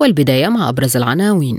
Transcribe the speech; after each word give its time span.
والبداية 0.00 0.48
مع 0.48 0.68
أبرز 0.68 0.96
العناوين. 0.96 1.58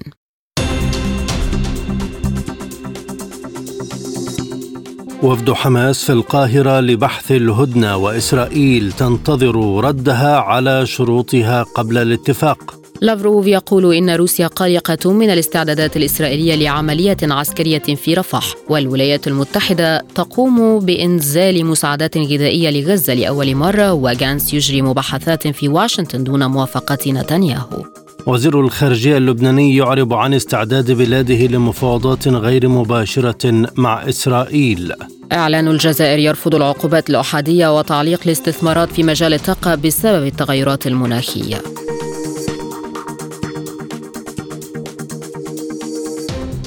وفد 5.24 5.52
حماس 5.52 6.06
في 6.06 6.12
القاهرة 6.12 6.80
لبحث 6.80 7.32
الهدنة 7.32 7.98
وإسرائيل 7.98 8.92
تنتظر 8.92 9.84
ردها 9.84 10.38
على 10.38 10.86
شروطها 10.86 11.64
قبل 11.64 11.98
الاتفاق. 11.98 12.82
لافروف 13.02 13.48
يقول 13.48 13.96
إن 13.96 14.10
روسيا 14.10 14.48
قلقة 14.48 15.12
من 15.14 15.30
الاستعدادات 15.30 15.98
الإسرائيلية 15.98 16.56
لعملية 16.56 17.18
عسكرية 17.24 17.80
في 17.80 18.14
رفح 18.14 18.54
والولايات 18.70 19.28
المتحدة 19.28 19.98
تقوم 20.16 20.80
بإنزال 20.80 21.66
مساعدات 21.66 22.18
غذائية 22.18 22.70
لغزة 22.70 23.14
لأول 23.14 23.56
مرة 23.56 23.94
وجانس 23.94 24.54
يجري 24.54 24.82
مباحثات 24.82 25.48
في 25.48 25.68
واشنطن 25.68 26.24
دون 26.24 26.46
موافقة 26.46 27.12
نتنياهو. 27.12 28.01
وزير 28.28 28.60
الخارجية 28.60 29.18
اللبناني 29.18 29.76
يعرب 29.76 30.14
عن 30.14 30.34
استعداد 30.34 30.92
بلاده 30.92 31.48
لمفاوضات 31.48 32.28
غير 32.28 32.68
مباشرة 32.68 33.70
مع 33.78 34.10
إسرائيل. 34.10 34.94
إعلان 35.32 35.68
الجزائر 35.68 36.20
يرفض 36.20 36.56
العقوبات 36.56 37.10
الأحادية 37.10 37.78
وتعليق 37.78 38.22
الاستثمارات 38.26 38.92
في 38.92 39.04
مجال 39.04 39.34
الطاقة 39.34 39.76
بسبب 39.76 40.26
التغيرات 40.26 40.88
المناخية. 40.88 41.62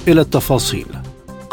إلى 0.09 0.21
التفاصيل. 0.21 1.04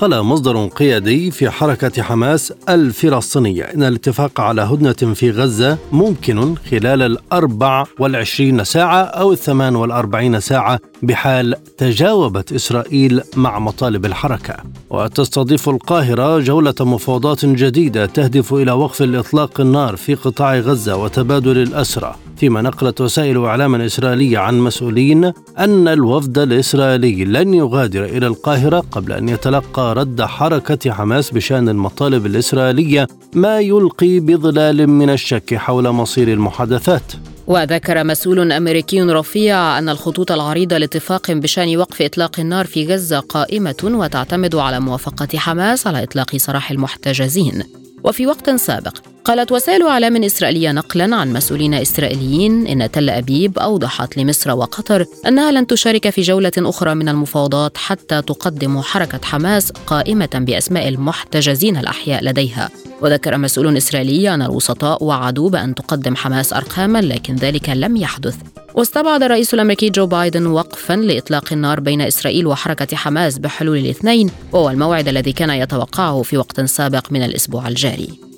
قال 0.02 0.22
مصدر 0.22 0.68
قيادي 0.68 1.32
في 1.32 1.50
حركة 1.50 2.04
حماس 2.04 2.54
الفلسطينية 2.70 3.64
إن 3.64 3.84
الاتفاق 3.84 4.42
على 4.42 4.62
هدنة 4.62 5.14
في 5.14 5.32
غزة 5.32 5.78
ممكن 5.92 6.56
خلال 6.56 7.02
الأربع 7.02 7.84
والعشرين 8.00 8.64
ساعة 8.64 9.02
أو 9.02 9.32
الثمان 9.32 9.76
والأربعين 9.76 10.40
ساعة 10.40 10.80
بحال 11.02 11.56
تجاوبت 11.78 12.54
إسرائيل 12.54 13.22
مع 13.36 13.60
مطالب 13.60 14.06
الحركة. 14.06 14.56
وتستضيف 14.90 15.70
القاهرة 15.70 16.40
جولة 16.40 16.76
مفاوضات 16.80 17.46
جديدة 17.46 18.06
تهدف 18.06 18.54
إلى 18.54 18.72
وقف 18.72 19.02
الإطلاق 19.02 19.62
النار 19.62 19.96
في 19.96 20.16
قطاع 20.16 20.56
غزة 20.60 20.96
وتبادل 20.96 21.58
الأسرى. 21.58 22.16
فيما 22.38 22.62
نقلت 22.62 23.02
وسائل 23.02 23.46
إعلام 23.46 23.76
إسرائيلية 23.76 24.38
عن 24.38 24.60
مسؤولين 24.60 25.26
أن 25.58 25.88
الوفد 25.88 26.38
الإسرائيلي 26.38 27.26
لن 27.26 27.54
يغادر 27.54 28.04
إلى 28.04 28.28
القاهرة 28.28 28.80
قبل 28.92 29.12
أن 29.12 29.30
يتلقى 29.30 29.91
رد 29.94 30.22
حركة 30.22 30.92
حماس 30.92 31.32
بشأن 31.32 31.70
المطالب 31.70 32.26
الإسرائيلية 32.26 33.08
ما 33.36 33.60
يلقي 33.60 34.20
بظلال 34.20 34.88
من 34.88 35.10
الشك 35.10 35.56
حول 35.56 35.90
مصير 35.90 36.28
المحادثات. 36.28 37.14
وذكر 37.48 38.04
مسؤول 38.04 38.52
أمريكي 38.52 39.02
رفيع 39.02 39.78
أن 39.78 39.90
الخطوط 39.90 40.32
العريضة 40.32 40.78
لاتفاق 40.78 41.32
بشأن 41.32 41.78
وقف 41.78 42.02
إطلاق 42.02 42.40
النار 42.40 42.66
في 42.66 42.86
غزة 42.88 43.20
قائمة 43.20 43.76
وتعتمد 43.84 44.56
على 44.56 44.80
موافقة 44.80 45.38
حماس 45.38 45.88
على 45.88 46.04
إطلاق 46.04 46.38
سراح 46.38 46.72
المحتجزين. 46.72 47.64
وفي 48.04 48.28
وقت 48.28 48.50
سابق 48.50 48.98
قالت 49.26 49.52
وسائل 49.52 49.88
إعلام 49.88 50.24
إسرائيلية 50.24 50.72
نقلا 50.72 51.16
عن 51.16 51.34
مسؤولين 51.34 51.74
إسرائيليين 51.74 52.68
إن 52.68 52.92
تل 52.92 53.10
أبيب 53.10 53.60
أوضحت 53.60 54.18
لمصر 54.18 54.52
وقطر 54.52 55.06
أنها 55.28 55.52
لن 55.52 55.68
تشارك 55.68 56.10
في 56.10 56.22
جولة 56.22 56.52
أخرى 56.58 56.96
من 56.96 57.10
المفاوضات 57.10 57.78
حتى 57.78 58.22
تقدم 58.22 58.82
حركة 58.82 59.20
حماس 59.24 59.72
قائمة 59.72 60.30
بأسماء 60.34 60.88
المحتجزين 60.88 61.78
الأحياء 61.78 62.24
لديها. 62.24 62.70
وذكر 63.02 63.38
مسؤول 63.38 63.78
إسرائيلي 63.78 64.34
أن 64.34 64.42
الوسطاء 64.42 65.04
وعدوا 65.04 65.50
بأن 65.50 65.76
تقدم 65.76 66.16
حماس 66.16 66.54
أرقاما 66.54 67.02
لكن 67.02 67.36
ذلك 67.36 67.70
لم 67.70 67.98
يحدث. 67.98 68.36
واستبعد 68.76 69.24
الرئيس 69.24 69.54
الأمريكي 69.54 69.90
جو 69.90 70.08
بايدن 70.08 70.46
وقفا 70.46 70.94
لإطلاق 70.94 71.54
النار 71.54 71.80
بين 71.80 72.02
إسرائيل 72.02 72.48
وحركة 72.48 72.98
حماس 72.98 73.38
بحلول 73.38 73.78
الاثنين 73.78 74.32
وهو 74.52 74.70
الموعد 74.70 75.08
الذي 75.08 75.32
كان 75.32 75.50
يتوقعه 75.50 76.22
في 76.22 76.38
وقت 76.38 76.62
سابق 76.62 77.12
من 77.12 77.24
الأسبوع 77.24 77.68
الجاري. 77.68 78.31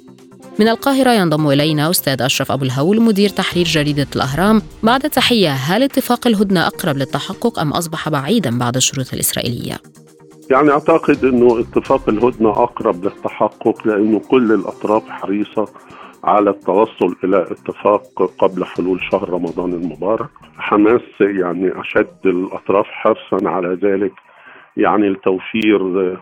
من 0.60 0.68
القاهرة 0.68 1.10
ينضم 1.10 1.50
إلينا 1.50 1.90
أستاذ 1.90 2.22
أشرف 2.22 2.52
أبو 2.52 2.66
الهول 2.66 3.02
مدير 3.02 3.30
تحرير 3.30 3.66
جريدة 3.66 4.08
الأهرام 4.16 4.62
بعد 4.84 5.02
تحية 5.02 5.50
هل 5.50 5.84
اتفاق 5.84 6.28
الهدنة 6.28 6.68
أقرب 6.68 6.98
للتحقق 6.98 7.60
أم 7.60 7.72
أصبح 7.72 8.10
بعيدا 8.10 8.60
بعد 8.60 8.76
الشروط 8.76 9.14
الإسرائيلية؟ 9.14 9.76
يعني 10.52 10.72
أعتقد 10.72 11.26
إنه 11.26 11.60
اتفاق 11.60 12.10
الهدنة 12.10 12.50
أقرب 12.50 13.04
للتحقق 13.04 13.88
لأنه 13.88 14.20
كل 14.20 14.52
الأطراف 14.52 15.10
حريصة 15.10 15.68
على 16.24 16.50
التوصل 16.50 17.16
إلى 17.24 17.42
اتفاق 17.52 18.32
قبل 18.40 18.66
حلول 18.66 19.00
شهر 19.12 19.30
رمضان 19.30 19.74
المبارك 19.74 20.30
حماس 20.58 21.02
يعني 21.22 21.82
أشد 21.82 22.26
الأطراف 22.26 22.86
حرصا 22.86 23.50
على 23.50 23.78
ذلك 23.84 24.14
يعني 24.78 25.10
لتوفير 25.10 26.18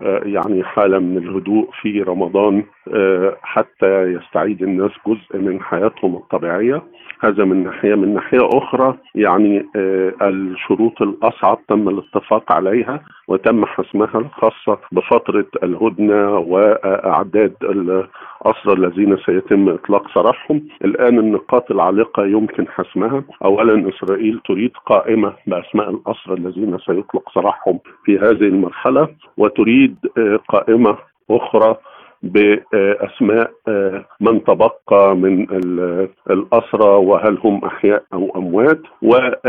يعني 0.00 0.64
حالة 0.64 0.98
من 0.98 1.18
الهدوء 1.18 1.70
في 1.82 2.02
رمضان 2.02 2.64
حتى 3.42 4.02
يستعيد 4.02 4.62
الناس 4.62 4.90
جزء 5.06 5.38
من 5.38 5.62
حياتهم 5.62 6.16
الطبيعية. 6.16 6.82
هذا 7.26 7.44
من 7.44 7.64
ناحية 7.64 7.94
من 7.94 8.14
ناحية 8.14 8.48
أخرى 8.52 8.94
يعني 9.14 9.66
الشروط 10.22 11.02
الأصعب 11.02 11.58
تم 11.68 11.88
الاتفاق 11.88 12.52
عليها 12.52 13.00
وتم 13.28 13.64
حسمها 13.64 14.18
الخاصة 14.18 14.78
بفترة 14.92 15.46
الهدنة 15.62 16.38
وأعداد 16.38 17.54
الأسرى 17.62 18.72
الذين 18.72 19.16
سيتم 19.26 19.68
إطلاق 19.68 20.14
سراحهم 20.14 20.62
الآن 20.84 21.18
النقاط 21.18 21.70
العالقة 21.70 22.26
يمكن 22.26 22.68
حسمها. 22.68 23.24
أولا 23.44 23.88
إسرائيل 23.88 24.40
تريد 24.48 24.70
قائمة 24.86 25.32
بأسماء 25.46 25.90
الأسرى 25.90 26.34
الذين 26.34 26.78
سيطلق 26.78 27.30
سراحهم 27.34 27.78
في 28.04 28.18
هذه 28.18 28.48
المرحلة 28.48 29.08
وتريد 29.36 29.96
قائمة 30.48 30.96
أخرى 31.30 31.76
بأسماء 32.22 33.50
من 34.20 34.44
تبقى 34.44 35.16
من 35.16 35.46
الأسرى 36.30 36.88
وهل 36.88 37.38
هم 37.44 37.64
أحياء 37.64 38.02
أو 38.12 38.32
أموات 38.36 38.80
وهذين 39.02 39.42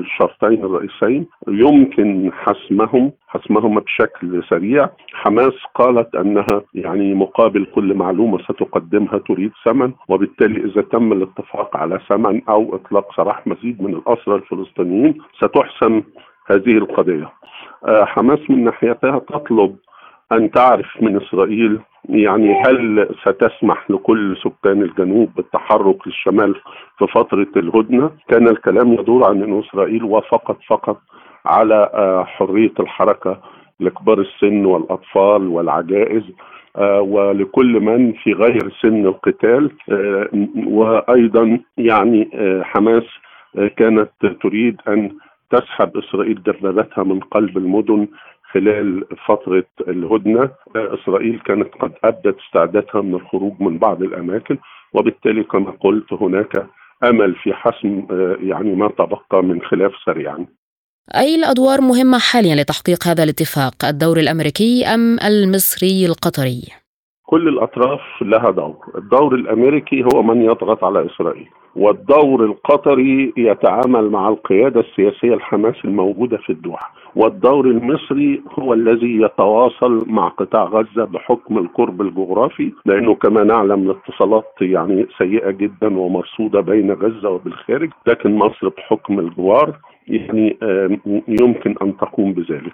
الشرطين 0.00 0.64
الرئيسين 0.64 1.26
يمكن 1.48 2.30
حسمهم 2.32 3.12
حسمهما 3.28 3.80
بشكل 3.80 4.42
سريع. 4.50 4.88
حماس 5.12 5.52
قالت 5.74 6.14
أنها 6.14 6.62
يعني 6.74 7.14
مقابل 7.14 7.64
كل 7.74 7.94
معلومة 7.94 8.38
ستقدمها 8.38 9.18
تريد 9.18 9.52
ثمن 9.64 9.92
وبالتالي 10.08 10.64
إذا 10.64 10.82
تم 10.82 11.12
الاتفاق 11.12 11.76
على 11.76 12.00
ثمن 12.08 12.42
أو 12.48 12.74
إطلاق 12.76 13.16
سراح 13.16 13.46
مزيد 13.46 13.82
من 13.82 13.94
الأسرى 13.94 14.34
الفلسطينيين 14.34 15.18
ستحسم 15.38 16.02
هذه 16.46 16.78
القضية. 16.78 17.32
حماس 17.86 18.50
من 18.50 18.64
ناحيتها 18.64 19.18
تطلب 19.18 19.76
أن 20.32 20.50
تعرف 20.50 21.02
من 21.02 21.16
إسرائيل 21.16 21.78
يعني 22.08 22.62
هل 22.66 23.08
ستسمح 23.22 23.90
لكل 23.90 24.36
سكان 24.36 24.82
الجنوب 24.82 25.30
بالتحرك 25.36 26.06
للشمال 26.06 26.54
في 26.98 27.06
فترة 27.06 27.46
الهدنة؟ 27.56 28.10
كان 28.28 28.48
الكلام 28.48 28.92
يدور 28.92 29.24
عن 29.24 29.42
أن 29.42 29.58
إسرائيل 29.58 30.04
وافقت 30.04 30.56
فقط 30.68 31.00
على 31.46 31.90
حرية 32.26 32.72
الحركة 32.80 33.40
لكبار 33.80 34.18
السن 34.20 34.64
والأطفال 34.66 35.48
والعجائز 35.48 36.22
ولكل 37.00 37.80
من 37.80 38.12
في 38.12 38.32
غير 38.32 38.72
سن 38.82 39.06
القتال 39.06 39.70
وأيضا 40.66 41.60
يعني 41.78 42.28
حماس 42.62 43.02
كانت 43.76 44.10
تريد 44.42 44.80
أن 44.88 45.10
تسحب 45.50 45.96
إسرائيل 45.96 46.42
دباباتها 46.42 47.04
من 47.04 47.20
قلب 47.20 47.58
المدن 47.58 48.08
خلال 48.52 49.04
فترة 49.26 49.66
الهدنة 49.88 50.50
إسرائيل 50.76 51.40
كانت 51.46 51.74
قد 51.80 51.92
أبدت 52.04 52.36
استعدادها 52.46 53.02
من 53.02 53.14
الخروج 53.14 53.52
من 53.60 53.78
بعض 53.78 54.02
الأماكن 54.02 54.58
وبالتالي 54.94 55.44
كما 55.44 55.70
قلت 55.70 56.12
هناك 56.12 56.66
أمل 57.04 57.34
في 57.34 57.52
حسم 57.54 58.06
يعني 58.40 58.74
ما 58.74 58.88
تبقى 58.88 59.42
من 59.42 59.62
خلاف 59.62 59.92
سريعا. 60.04 60.46
أي 61.16 61.34
الأدوار 61.34 61.80
مهمة 61.80 62.18
حاليا 62.18 62.54
لتحقيق 62.54 63.06
هذا 63.06 63.24
الاتفاق 63.24 63.84
الدور 63.84 64.16
الأمريكي 64.16 64.86
أم 64.86 65.16
المصري 65.26 66.06
القطري؟ 66.06 66.62
كل 67.26 67.48
الأطراف 67.48 68.00
لها 68.22 68.50
دور، 68.50 68.76
الدور 68.98 69.34
الأمريكي 69.34 70.04
هو 70.04 70.22
من 70.22 70.42
يضغط 70.42 70.84
على 70.84 71.06
إسرائيل، 71.06 71.48
والدور 71.76 72.44
القطري 72.44 73.32
يتعامل 73.36 74.10
مع 74.10 74.28
القيادة 74.28 74.80
السياسية 74.80 75.34
الحماس 75.34 75.74
الموجودة 75.84 76.36
في 76.36 76.50
الدوحه، 76.50 76.94
والدور 77.16 77.66
المصري 77.66 78.42
هو 78.58 78.74
الذي 78.74 79.22
يتواصل 79.22 80.04
مع 80.06 80.28
قطاع 80.28 80.64
غزة 80.64 81.04
بحكم 81.04 81.58
القرب 81.58 82.00
الجغرافي 82.00 82.72
لأنه 82.86 83.14
كما 83.14 83.44
نعلم 83.44 83.90
الاتصالات 83.90 84.52
يعني 84.60 85.06
سيئة 85.18 85.50
جدا 85.50 85.98
ومرصودة 85.98 86.60
بين 86.60 86.92
غزة 86.92 87.30
وبالخارج، 87.30 87.90
لكن 88.06 88.34
مصر 88.34 88.68
بحكم 88.68 89.18
الجوار 89.18 89.76
يعني 90.08 90.56
يمكن 91.28 91.74
أن 91.82 91.96
تقوم 91.96 92.32
بذلك. 92.32 92.72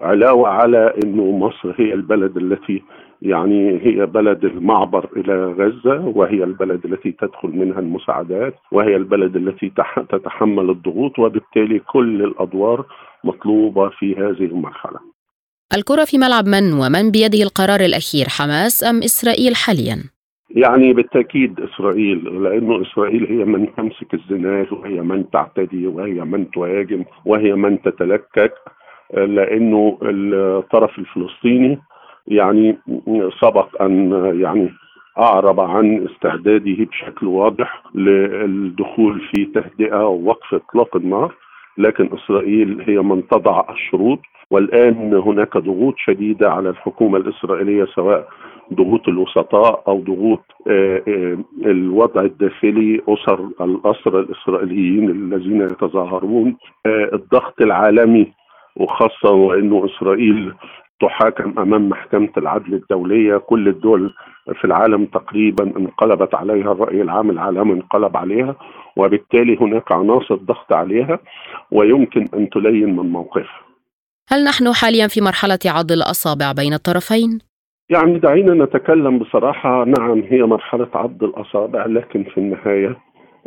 علاوه 0.00 0.48
على 0.48 0.94
إنه 1.04 1.30
مصر 1.30 1.74
هي 1.76 1.94
البلد 1.94 2.36
التي 2.36 2.82
يعني 3.22 3.80
هي 3.82 4.06
بلد 4.06 4.44
المعبر 4.44 5.08
إلى 5.16 5.52
غزة 5.52 6.12
وهي 6.14 6.44
البلد 6.44 6.84
التي 6.84 7.12
تدخل 7.12 7.48
منها 7.48 7.78
المساعدات 7.78 8.54
وهي 8.72 8.96
البلد 8.96 9.36
التي 9.36 9.72
تتحمل 10.08 10.70
الضغوط 10.70 11.18
وبالتالي 11.18 11.78
كل 11.78 12.22
الأدوار 12.22 12.84
مطلوبة 13.24 13.88
في 13.88 14.14
هذه 14.14 14.44
المرحلة. 14.44 14.98
الكرة 15.76 16.04
في 16.04 16.18
ملعب 16.18 16.46
من 16.46 16.72
ومن 16.72 17.10
بيده 17.10 17.42
القرار 17.42 17.80
الأخير 17.80 18.26
حماس 18.28 18.84
أم 18.84 19.02
إسرائيل 19.02 19.56
حاليا؟ 19.56 20.14
يعني 20.50 20.92
بالتأكيد 20.92 21.60
إسرائيل 21.60 22.42
لأنه 22.42 22.82
إسرائيل 22.82 23.26
هي 23.26 23.44
من 23.44 23.74
تمسك 23.74 24.14
الزناد 24.14 24.72
وهي 24.72 25.00
من 25.00 25.30
تعتدي 25.30 25.86
وهي 25.86 26.24
من 26.24 26.50
تهاجم 26.50 27.04
وهي 27.24 27.54
من 27.54 27.82
تتلكك 27.82 28.52
لأنه 29.14 29.98
الطرف 30.02 30.98
الفلسطيني 30.98 31.78
يعني 32.26 32.78
سبق 33.42 33.82
أن 33.82 34.10
يعني 34.40 34.70
أعرب 35.18 35.60
عن 35.60 36.08
استعداده 36.08 36.84
بشكل 36.84 37.26
واضح 37.26 37.82
للدخول 37.94 39.20
في 39.20 39.44
تهدئة 39.44 40.06
ووقف 40.06 40.54
إطلاق 40.54 40.96
النار 40.96 41.34
لكن 41.78 42.08
إسرائيل 42.14 42.82
هي 42.86 42.98
من 42.98 43.28
تضع 43.28 43.64
الشروط 43.70 44.18
والآن 44.50 45.14
هناك 45.14 45.56
ضغوط 45.58 45.94
شديدة 45.98 46.50
على 46.52 46.68
الحكومة 46.68 47.18
الإسرائيلية 47.18 47.84
سواء 47.84 48.28
ضغوط 48.74 49.08
الوسطاء 49.08 49.82
أو 49.88 50.00
ضغوط 50.00 50.40
الوضع 51.66 52.20
الداخلي 52.22 53.00
أسر 53.08 53.48
الاسرى 53.60 54.20
الإسرائيليين 54.20 55.10
الذين 55.10 55.62
يتظاهرون 55.62 56.56
الضغط 56.86 57.60
العالمي 57.60 58.32
وخاصة 58.76 59.30
وإنه 59.30 59.84
إسرائيل 59.84 60.52
تحاكم 61.04 61.58
أمام 61.58 61.88
محكمة 61.88 62.32
العدل 62.36 62.74
الدولية 62.74 63.36
كل 63.36 63.68
الدول 63.68 64.14
في 64.60 64.64
العالم 64.64 65.04
تقريبا 65.04 65.64
انقلبت 65.64 66.34
عليها 66.34 66.72
الرأي 66.72 67.02
العام 67.02 67.30
العالمي 67.30 67.72
انقلب 67.72 68.16
عليها 68.16 68.56
وبالتالي 68.96 69.56
هناك 69.60 69.92
عناصر 69.92 70.34
ضغط 70.34 70.72
عليها 70.72 71.18
ويمكن 71.70 72.24
أن 72.34 72.50
تلين 72.50 72.96
من 72.96 73.12
موقفها. 73.12 73.60
هل 74.28 74.44
نحن 74.44 74.72
حاليا 74.72 75.06
في 75.06 75.20
مرحلة 75.20 75.58
عض 75.66 75.92
الأصابع 75.92 76.52
بين 76.52 76.72
الطرفين؟ 76.72 77.38
يعني 77.90 78.18
دعينا 78.18 78.64
نتكلم 78.64 79.18
بصراحة 79.18 79.84
نعم 79.84 80.22
هي 80.30 80.42
مرحلة 80.42 80.88
عض 80.94 81.24
الأصابع 81.24 81.86
لكن 81.86 82.24
في 82.24 82.38
النهاية 82.38 82.96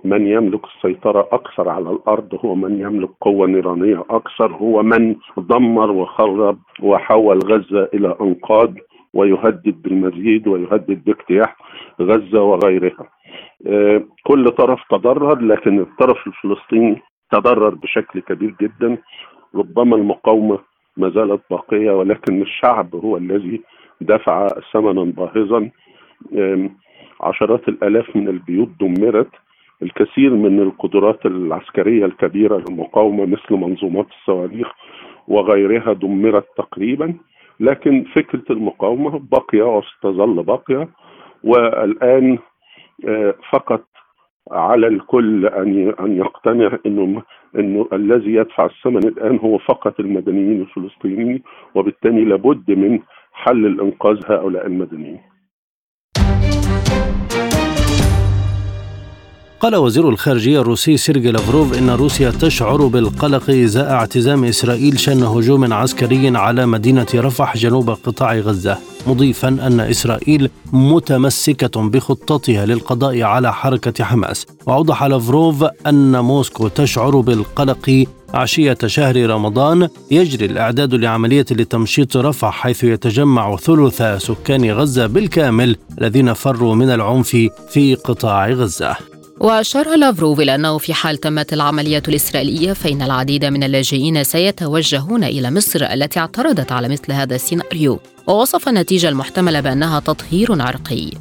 من 0.04 0.28
يملك 0.28 0.62
السيطرة 0.66 1.30
أكثر 1.32 1.70
على 1.70 1.90
الأرض 1.90 2.40
هو 2.46 2.56
من 2.56 2.82
يملك 2.82 3.10
قوة 3.22 3.48
نيرانية 3.48 4.04
أكثر 4.10 4.52
هو 4.52 4.84
من 4.84 5.16
دمر 5.38 5.92
وخرب 5.92 6.60
وحول 6.82 7.40
غزة 7.46 7.90
إلى 7.94 8.16
أنقاض 8.22 8.74
ويهدد 9.14 9.82
بالمزيد 9.82 10.48
ويهدد 10.48 11.04
باجتياح 11.06 11.58
غزة 12.02 12.42
وغيرها. 12.42 13.10
كل 14.24 14.52
طرف 14.52 14.80
تضرر 14.90 15.40
لكن 15.40 15.80
الطرف 15.80 16.28
الفلسطيني 16.28 17.02
تضرر 17.32 17.76
بشكل 17.76 18.20
كبير 18.20 18.56
جدا. 18.62 18.98
ربما 19.56 19.96
المقاومة 19.96 20.60
ما 20.98 21.10
زالت 21.10 21.42
باقية 21.50 21.92
ولكن 21.92 22.42
الشعب 22.42 22.96
هو 22.96 23.18
الذي 23.18 23.62
دفع 24.02 24.48
ثمنا 24.74 25.04
باهظا. 25.04 25.70
عشرات 27.22 27.68
الآلاف 27.68 28.16
من 28.16 28.28
البيوت 28.28 28.70
دمرت. 28.80 29.30
الكثير 29.82 30.34
من 30.34 30.60
القدرات 30.60 31.26
العسكرية 31.26 32.06
الكبيرة 32.06 32.64
للمقاومة 32.70 33.26
مثل 33.26 33.54
منظومات 33.56 34.08
الصواريخ 34.10 34.68
وغيرها 35.28 35.94
دمرت 35.94 36.46
تقريبا 36.58 37.14
لكن 37.60 38.04
فكرة 38.16 38.44
المقاومة 38.50 39.20
باقية 39.32 39.78
وستظل 39.78 40.44
باقية 40.44 40.90
والآن 41.44 42.38
فقط 43.52 43.84
على 44.52 44.88
الكل 44.88 45.46
أن 45.46 45.94
أن 46.00 46.18
يقتنع 46.18 46.78
إنه 46.86 47.22
إنه 47.56 47.88
الذي 47.94 48.34
يدفع 48.34 48.66
الثمن 48.66 49.04
الآن 49.08 49.38
هو 49.38 49.58
فقط 49.58 50.00
المدنيين 50.00 50.62
الفلسطينيين 50.62 51.44
وبالتالي 51.76 52.26
لابد 52.26 52.72
من 52.72 53.00
حل 53.34 53.66
الإنقاذ 53.66 54.20
هؤلاء 54.32 54.68
المدنيين. 54.68 55.20
قال 59.60 59.76
وزير 59.76 60.10
الخارجية 60.10 60.62
الروسي 60.62 60.98
سيرجي 60.98 61.32
لافروف 61.32 61.78
إن 61.78 61.90
روسيا 61.90 62.32
تشعر 62.32 62.88
بالقلق 62.88 63.50
إزاء 63.50 63.92
اعتزام 63.92 64.44
إسرائيل 64.44 65.00
شن 65.00 65.24
هجوم 65.24 65.74
عسكري 65.74 66.38
على 66.38 66.66
مدينة 66.66 67.06
رفح 67.16 67.58
جنوب 67.58 67.90
قطاع 67.90 68.38
غزة 68.38 68.78
مضيفا 69.08 69.48
أن 69.48 69.80
إسرائيل 69.80 70.50
متمسكة 70.74 71.90
بخطتها 71.90 72.66
للقضاء 72.66 73.22
على 73.22 73.54
حركة 73.54 74.04
حماس. 74.04 74.46
وأوضح 74.66 75.04
لافروف 75.04 75.64
أن 75.88 76.20
موسكو 76.20 76.68
تشعر 76.68 77.20
بالقلق 77.20 78.06
عشية 78.34 78.78
شهر 78.86 79.30
رمضان 79.30 79.90
يجري 80.12 80.46
الإعداد 80.46 80.96
لعملية 80.96 81.46
لتمشيط 81.52 82.18
رفح 82.18 82.52
حيث 82.52 82.84
يتجمع 82.84 83.56
ثلث 83.56 84.02
سكان 84.18 84.72
غزة 84.72 85.08
بالكامل 85.08 85.76
الذين 86.02 86.34
فروا 86.34 86.76
من 86.76 86.90
العنف 86.90 87.38
في 87.70 87.96
قطاع 87.96 88.50
غزة. 88.50 89.17
وأشار 89.40 89.96
لافروف 89.96 90.40
إلى 90.40 90.56
أنه 90.56 90.78
في 90.78 90.94
حال 90.94 91.18
تمت 91.18 91.54
العملية 91.54 92.04
الإسرائيلية 92.08 92.74
فإن 92.74 93.02
العديد 93.02 93.46
من 93.46 93.64
اللاجئين 93.64 94.24
سيتوجهون 94.24 95.24
إلى 95.24 95.52
مصر 95.52 95.84
التي 95.94 96.20
اعترضت 96.20 96.72
على 96.72 96.90
مثل 96.90 97.12
هذا 97.12 97.36
السيناريو. 97.36 98.00
ووصف 98.28 98.70
النتيجة 98.70 99.10
المحتملة 99.10 99.60
بأنها 99.60 100.00
تطهير 100.00 100.62
عرقي. 100.62 101.12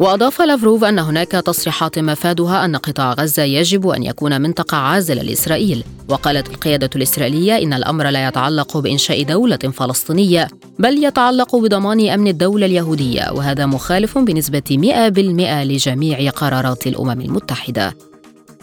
وأضاف 0.00 0.42
لافروف 0.42 0.84
أن 0.84 0.98
هناك 0.98 1.30
تصريحات 1.30 1.98
مفادها 1.98 2.64
أن 2.64 2.76
قطاع 2.76 3.12
غزة 3.12 3.42
يجب 3.42 3.88
أن 3.88 4.02
يكون 4.02 4.40
منطقة 4.40 4.76
عازلة 4.76 5.22
لإسرائيل. 5.22 5.84
وقالت 6.08 6.48
القيادة 6.48 6.90
الإسرائيلية 6.96 7.58
إن 7.58 7.72
الأمر 7.72 8.10
لا 8.10 8.28
يتعلق 8.28 8.76
بإنشاء 8.78 9.22
دولة 9.22 9.56
فلسطينية 9.56 10.48
بل 10.78 11.04
يتعلق 11.04 11.56
بضمان 11.56 12.08
أمن 12.08 12.28
الدولة 12.28 12.66
اليهودية 12.66 13.32
وهذا 13.32 13.66
مخالف 13.66 14.18
بنسبة 14.18 14.62
100% 14.70 15.64
لجميع 15.64 16.30
قرارات 16.30 16.86
الأمم 16.86 17.20
المتحدة. 17.20 17.96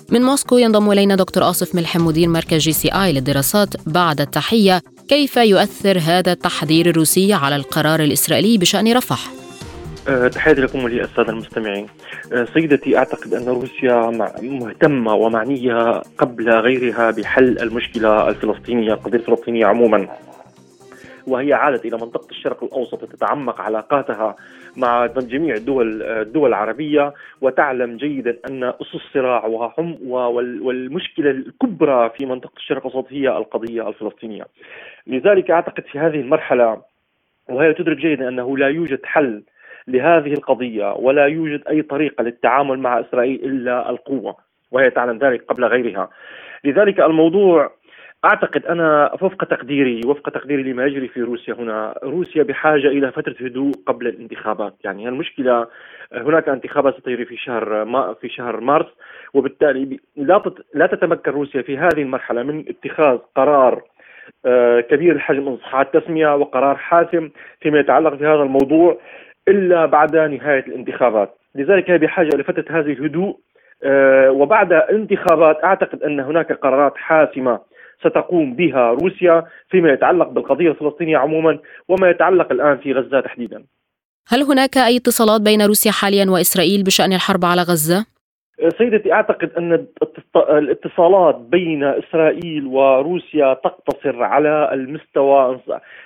من 0.09 0.21
موسكو 0.21 0.57
ينضم 0.57 0.91
إلينا 0.91 1.15
دكتور 1.15 1.49
آصف 1.49 1.75
ملحم 1.75 2.05
مدير 2.05 2.29
مركز 2.29 2.61
JSM 2.61 3.13
للدراسات. 3.13 3.69
بعد 3.85 4.21
التحية 4.21 4.81
كيف 5.07 5.37
يؤثر 5.37 5.99
هذا 5.99 6.31
التحذير 6.31 6.89
الروسي 6.89 7.33
على 7.33 7.55
القرار 7.55 8.03
الإسرائيلي 8.03 8.57
بشأن 8.57 8.93
رفح؟ 8.93 9.42
تحياتي 10.05 10.61
لكم 10.61 10.83
وللسادة 10.83 11.29
المستمعين 11.29 11.87
سيدتي 12.53 12.97
أعتقد 12.97 13.33
أن 13.33 13.47
روسيا 13.47 13.95
مهتمة 14.41 15.13
ومعنية 15.13 16.01
قبل 16.17 16.49
غيرها 16.49 17.11
بحل 17.11 17.59
المشكلة 17.59 18.29
الفلسطينية 18.29 18.93
القضية 18.93 19.17
الفلسطينية 19.17 19.65
عموما 19.65 20.07
وهي 21.27 21.53
عادت 21.53 21.85
إلى 21.85 21.97
منطقة 21.97 22.27
الشرق 22.31 22.63
الأوسط 22.63 23.05
تتعمق 23.05 23.61
علاقاتها 23.61 24.35
مع 24.77 25.05
جميع 25.05 25.55
الدول 25.55 26.03
الدول 26.03 26.49
العربية 26.49 27.13
وتعلم 27.41 27.97
جيدا 27.97 28.37
أن 28.47 28.63
أسس 28.63 28.95
الصراع 28.95 29.45
وهم 29.45 29.97
والمشكلة 30.61 31.31
الكبرى 31.31 32.09
في 32.17 32.25
منطقة 32.25 32.57
الشرق 32.57 32.87
الأوسط 32.87 33.13
هي 33.13 33.37
القضية 33.37 33.89
الفلسطينية. 33.89 34.45
لذلك 35.07 35.51
أعتقد 35.51 35.83
في 35.91 35.99
هذه 35.99 36.15
المرحلة 36.15 36.81
وهي 37.49 37.73
تدرك 37.73 37.97
جيدا 37.97 38.27
أنه 38.27 38.57
لا 38.57 38.67
يوجد 38.67 38.99
حل 39.03 39.43
لهذه 39.87 40.33
القضية 40.33 40.93
ولا 40.93 41.25
يوجد 41.25 41.61
أي 41.69 41.81
طريقة 41.81 42.23
للتعامل 42.23 42.79
مع 42.79 42.99
إسرائيل 42.99 43.43
إلا 43.45 43.89
القوة 43.89 44.35
وهي 44.71 44.89
تعلم 44.89 45.17
ذلك 45.17 45.45
قبل 45.45 45.65
غيرها. 45.65 46.09
لذلك 46.63 46.99
الموضوع 46.99 47.71
أعتقد 48.25 48.65
أنا 48.65 49.13
وفق 49.21 49.43
تقديري 49.43 50.01
وفق 50.05 50.29
تقديري 50.29 50.63
لما 50.63 50.85
يجري 50.85 51.07
في 51.07 51.21
روسيا 51.21 51.53
هنا 51.53 51.95
روسيا 52.03 52.43
بحاجة 52.43 52.87
إلى 52.87 53.11
فترة 53.11 53.35
هدوء 53.39 53.71
قبل 53.85 54.07
الانتخابات 54.07 54.73
يعني 54.83 55.09
المشكلة 55.09 55.67
هناك 56.13 56.49
انتخابات 56.49 56.97
ستجري 56.97 57.25
في 57.25 57.37
شهر 57.37 57.85
ما 57.85 58.13
في 58.21 58.29
شهر 58.29 58.59
مارس 58.59 58.87
وبالتالي 59.33 59.99
لا 60.15 60.43
لا 60.73 60.87
تتمكن 60.87 61.31
روسيا 61.31 61.61
في 61.61 61.77
هذه 61.77 62.01
المرحلة 62.01 62.43
من 62.43 62.63
اتخاذ 62.67 63.17
قرار 63.35 63.81
كبير 64.89 65.15
الحجم 65.15 65.45
من 65.45 65.57
صحة 65.57 65.81
التسمية 65.81 66.35
وقرار 66.35 66.75
حاسم 66.75 67.29
فيما 67.61 67.79
يتعلق 67.79 68.13
بهذا 68.13 68.43
الموضوع 68.43 68.97
إلا 69.47 69.85
بعد 69.85 70.15
نهاية 70.15 70.65
الانتخابات. 70.67 71.37
لذلك 71.55 71.91
هي 71.91 71.97
بحاجة 71.97 72.29
لفترة 72.37 72.65
هذه 72.69 72.91
الهدوء. 72.93 73.39
آه، 73.83 74.31
وبعد 74.31 74.73
الانتخابات 74.73 75.63
أعتقد 75.63 76.03
أن 76.03 76.19
هناك 76.19 76.51
قرارات 76.51 76.93
حاسمة 76.95 77.59
ستقوم 77.99 78.55
بها 78.55 78.91
روسيا 78.91 79.43
فيما 79.69 79.89
يتعلق 79.89 80.29
بالقضية 80.29 80.69
الفلسطينية 80.71 81.17
عموما 81.17 81.59
وما 81.87 82.09
يتعلق 82.09 82.51
الآن 82.51 82.77
في 82.77 82.93
غزة 82.93 83.19
تحديدا. 83.21 83.63
هل 84.27 84.41
هناك 84.41 84.77
أي 84.77 84.97
اتصالات 84.97 85.41
بين 85.41 85.61
روسيا 85.61 85.91
حاليا 85.91 86.25
وإسرائيل 86.29 86.83
بشأن 86.83 87.13
الحرب 87.13 87.45
على 87.45 87.61
غزة؟ 87.61 88.12
سيدتي 88.77 89.13
أعتقد 89.13 89.51
أن 89.57 89.85
الاتصالات 90.35 91.35
بين 91.35 91.83
إسرائيل 91.83 92.67
وروسيا 92.67 93.53
تقتصر 93.53 94.23
على 94.23 94.69
المستوى 94.73 95.59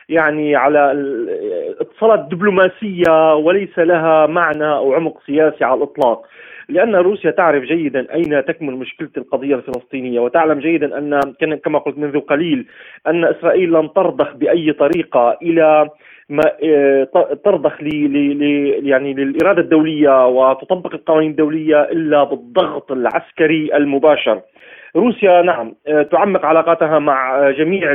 يعني 0.09 0.55
على 0.55 0.91
الاتصالات 0.91 2.19
دبلوماسية 2.19 3.35
وليس 3.35 3.79
لها 3.79 4.25
معنى 4.25 4.67
أو 4.67 4.93
عمق 4.93 5.21
سياسي 5.25 5.63
على 5.63 5.77
الإطلاق. 5.77 6.25
لأن 6.69 6.95
روسيا 6.95 7.31
تعرف 7.31 7.63
جيدا 7.63 8.13
أين 8.13 8.45
تكمن 8.45 8.73
مشكلة 8.73 9.09
القضية 9.17 9.55
الفلسطينية 9.55 10.19
وتعلم 10.19 10.59
جيدا 10.59 10.97
أن 10.97 11.19
كما 11.63 11.79
قلت 11.79 11.97
منذ 11.97 12.19
قليل 12.19 12.65
أن 13.07 13.25
إسرائيل 13.25 13.73
لن 13.73 13.93
ترضخ 13.93 14.35
بأي 14.35 14.73
طريقة 14.73 15.37
إلى 15.41 15.89
ما 16.29 16.43
آه، 16.63 17.07
ترضخ 17.45 17.81
لي 17.81 18.69
يعني 18.89 19.13
للإرادة 19.13 19.61
الدولية 19.61 20.27
وتطبق 20.27 20.93
القوانين 20.93 21.31
الدولية 21.31 21.81
إلا 21.81 22.23
بالضغط 22.23 22.91
العسكري 22.91 23.75
المباشر. 23.75 24.41
روسيا 24.95 25.41
نعم 25.41 25.75
آه، 25.87 26.01
تعمق 26.01 26.45
علاقاتها 26.45 26.99
مع 26.99 27.49
جميع 27.51 27.91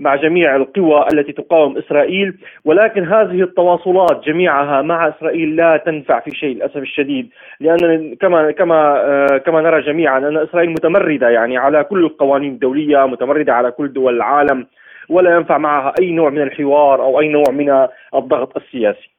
مع 0.00 0.16
جميع 0.16 0.56
القوى 0.56 1.06
التي 1.12 1.32
تقاوم 1.32 1.78
إسرائيل 1.78 2.38
ولكن 2.64 3.04
هذه 3.04 3.42
التواصلات 3.42 4.24
جميعها 4.26 4.82
مع 4.82 5.08
إسرائيل 5.08 5.56
لا 5.56 5.82
تنفع 5.86 6.20
في 6.20 6.30
شيء 6.30 6.54
للأسف 6.54 6.76
الشديد. 6.76 7.30
لأن 7.60 8.14
كما 8.20 8.50
كما 8.50 9.00
آه، 9.04 9.38
كما 9.38 9.60
نرى 9.60 9.82
جميعا 9.82 10.18
أن 10.18 10.36
إسرائيل 10.36 10.70
متمردة 10.70 11.28
يعني 11.28 11.56
على 11.56 11.84
كل 11.84 12.04
القوانين 12.04 12.52
الدولية 12.52 13.06
متمردة 13.06 13.54
على 13.54 13.70
كل 13.70 13.92
دول 13.92 14.16
العالم 14.16 14.66
ولا 15.08 15.36
ينفع 15.36 15.58
معها 15.58 15.94
أي 16.00 16.10
نوع 16.10 16.30
من 16.30 16.42
الحوار 16.42 17.02
أو 17.02 17.20
أي 17.20 17.28
نوع 17.28 17.50
من 17.50 17.86
الضغط 18.14 18.56
السياسي. 18.56 19.10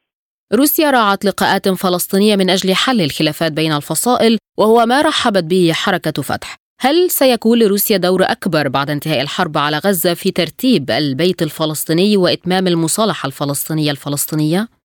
روسيا 0.53 0.91
راعت 0.91 1.25
لقاءات 1.25 1.69
فلسطينية 1.69 2.35
من 2.35 2.49
أجل 2.49 2.75
حل 2.75 3.01
الخلافات 3.01 3.51
بين 3.51 3.71
الفصائل 3.71 4.37
وهو 4.59 4.85
ما 4.85 5.01
رحبت 5.01 5.43
به 5.43 5.71
حركة 5.73 6.21
فتح. 6.21 6.68
هل 6.81 7.11
سيكون 7.11 7.59
لروسيا 7.59 7.97
دور 7.97 8.23
أكبر 8.23 8.67
بعد 8.67 8.89
انتهاء 8.89 9.21
الحرب 9.21 9.57
على 9.57 9.77
غزة 9.77 10.13
في 10.13 10.31
ترتيب 10.31 10.91
البيت 10.91 11.41
الفلسطيني 11.41 12.17
وإتمام 12.17 12.67
المصالحة 12.67 13.27
الفلسطينية 13.27 13.91
الفلسطينية؟ 13.91 14.78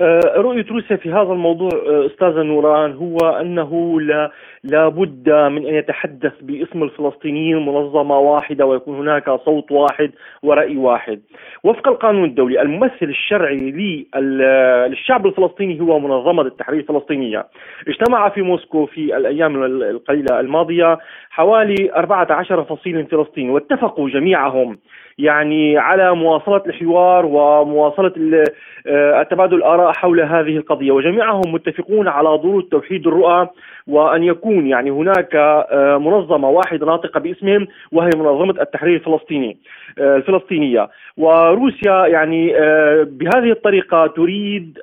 آه، 0.00 0.20
رؤية 0.36 0.66
روسيا 0.70 0.96
في 0.96 1.12
هذا 1.12 1.32
الموضوع 1.32 1.68
آه، 1.72 2.06
أستاذة 2.06 2.42
نوران 2.42 2.92
هو 2.92 3.16
أنه 3.16 4.00
لا 4.00 4.30
لابد 4.64 5.30
من 5.30 5.66
أن 5.66 5.74
يتحدث 5.74 6.32
باسم 6.42 6.82
الفلسطينيين 6.82 7.66
منظمة 7.66 8.18
واحدة 8.18 8.66
ويكون 8.66 8.98
هناك 8.98 9.30
صوت 9.30 9.72
واحد 9.72 10.10
ورأي 10.42 10.76
واحد. 10.76 11.20
وفق 11.64 11.88
القانون 11.88 12.24
الدولي 12.24 12.62
الممثل 12.62 13.02
الشرعي 13.02 13.56
للشعب 14.16 15.26
الفلسطيني 15.26 15.80
هو 15.80 15.98
منظمة 15.98 16.42
التحرير 16.42 16.80
الفلسطينية. 16.80 17.46
اجتمع 17.88 18.28
في 18.28 18.42
موسكو 18.42 18.86
في 18.86 19.16
الأيام 19.16 19.64
القليلة 19.64 20.40
الماضية 20.40 20.98
حوالي 21.30 21.92
14 21.96 22.64
فصيل 22.64 23.06
فلسطيني 23.06 23.50
واتفقوا 23.50 24.10
جميعهم 24.10 24.78
يعني 25.18 25.78
على 25.78 26.14
مواصلة 26.14 26.62
الحوار 26.66 27.26
ومواصلة 27.26 28.12
آه، 28.86 29.22
تبادل 29.22 29.56
الآراء 29.56 29.92
حول 29.92 30.20
هذه 30.20 30.56
القضية. 30.56 30.92
وجميعهم 30.92 31.52
متفقون 31.52 32.08
على 32.08 32.28
ضرورة 32.28 32.64
توحيد 32.70 33.06
الرؤى 33.06 33.48
وأن 33.86 34.22
يكون 34.22 34.66
يعني 34.66 34.90
هناك 34.90 35.34
آه، 35.34 35.98
منظمة 35.98 36.48
واحدة 36.48 36.86
ناطقة 36.86 37.20
باسمهم 37.20 37.66
وهي 37.92 38.10
منظمة 38.16 38.62
التحرير 38.62 38.94
الفلسطيني. 38.94 39.58
آه، 40.00 40.16
الفلسطينية 40.16 40.88
وروسيا 41.16 42.06
يعني 42.06 42.52
بهذه 43.04 43.50
الطريقة 43.50 44.06
تريد 44.06 44.78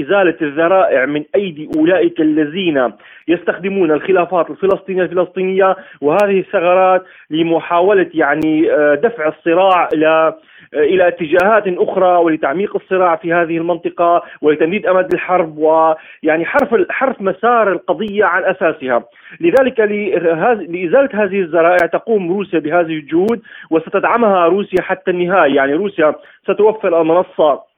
إزالة 0.00 0.34
الذرائع 0.42 1.06
من 1.06 1.24
أيدي 1.34 1.70
أولئك 1.76 2.20
الذين 2.20 2.92
يستخدمون 3.28 3.90
الخلافات 3.90 4.50
الفلسطينية 4.50 5.02
الفلسطينية 5.02 5.76
وهذه 6.00 6.38
الثغرات 6.38 7.04
لمحاولة 7.30 8.10
يعني 8.14 8.62
دفع 9.02 9.28
الصراع 9.28 9.88
إلى 9.94 10.34
إلى 10.74 11.08
اتجاهات 11.08 11.64
أخرى 11.66 12.16
ولتعميق 12.16 12.76
الصراع 12.76 13.16
في 13.16 13.32
هذه 13.32 13.56
المنطقة 13.56 14.22
ولتمديد 14.42 14.86
أمد 14.86 15.14
الحرب 15.14 15.58
ويعني 15.58 16.44
حرف 16.44 16.74
حرف 16.90 17.20
مسار 17.20 17.72
القضية 17.72 18.24
عن 18.24 18.44
أساسها، 18.44 19.04
لذلك 19.40 19.80
لإزالة 19.80 21.24
هذه 21.24 21.40
الذرائع 21.40 21.86
تقوم 21.86 22.32
روسيا 22.32 22.58
بهذه 22.58 22.92
الجهود 22.92 23.40
وستدعمها 23.70 24.46
روسيا 24.46 24.82
حتى 24.82 25.10
النهاية، 25.10 25.54
يعني 25.54 25.72
روسيا 25.72 26.14
ستوفر 26.44 27.00
المنصة 27.00 27.68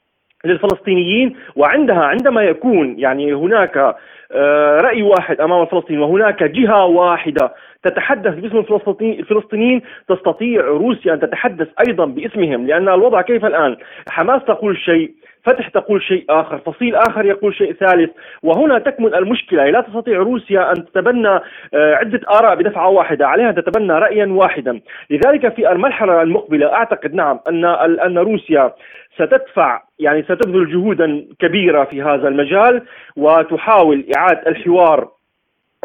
للفلسطينيين 0.45 1.37
وعندها 1.57 2.05
عندما 2.05 2.43
يكون 2.43 2.99
يعني 2.99 3.33
هناك 3.33 3.97
آه، 4.33 4.77
رأي 4.77 5.03
واحد 5.03 5.41
أمام 5.41 5.63
الفلسطينيين 5.63 6.03
وهناك 6.03 6.43
جهة 6.43 6.85
واحدة 6.85 7.55
تتحدث 7.83 8.35
باسم 8.35 8.59
الفلسطينيين 9.01 9.83
تستطيع 10.09 10.65
روسيا 10.65 11.15
أن 11.15 11.21
تتحدث 11.21 11.69
أيضا 11.89 12.05
باسمهم 12.05 12.67
لأن 12.67 12.89
الوضع 12.89 13.23
كيف 13.23 13.45
الآن؟ 13.45 13.77
حماس 14.11 14.43
تقول 14.45 14.79
شيء 14.79 15.11
فتح 15.45 15.69
تقول 15.69 16.03
شيء 16.03 16.25
آخر 16.31 16.59
فصيل 16.59 16.97
آخر 16.97 17.25
يقول 17.27 17.55
شيء 17.55 17.73
ثالث. 17.73 18.11
وهنا 18.43 18.79
تكمن 18.79 19.15
المشكلة 19.15 19.71
لا 19.71 19.81
تستطيع 19.81 20.19
روسيا 20.19 20.71
أن 20.71 20.85
تتبنى 20.85 21.29
آه، 21.75 21.95
عدة 21.95 22.21
آراء 22.31 22.55
بدفعة 22.55 22.89
واحدة 22.89 23.27
عليها 23.27 23.51
أن 23.51 23.55
تتبنى 23.55 23.93
رأيا 23.93 24.27
واحدا. 24.27 24.81
لذلك 25.11 25.55
في 25.55 25.73
المرحلة 25.73 26.23
المقبلة 26.23 26.73
أعتقد 26.73 27.15
نعم 27.15 27.41
أن 27.49 27.65
أن 28.01 28.19
روسيا 28.19 28.73
ستدفع 29.15 29.83
يعني 29.99 30.23
ستبذل 30.23 30.73
جهودا 30.73 31.27
كبيرة 31.39 31.85
في 31.85 32.03
هذا 32.03 32.29
المجال 32.29 32.83
وتحاول 33.17 34.07
إعادة 34.17 34.51
الحوار 34.51 35.09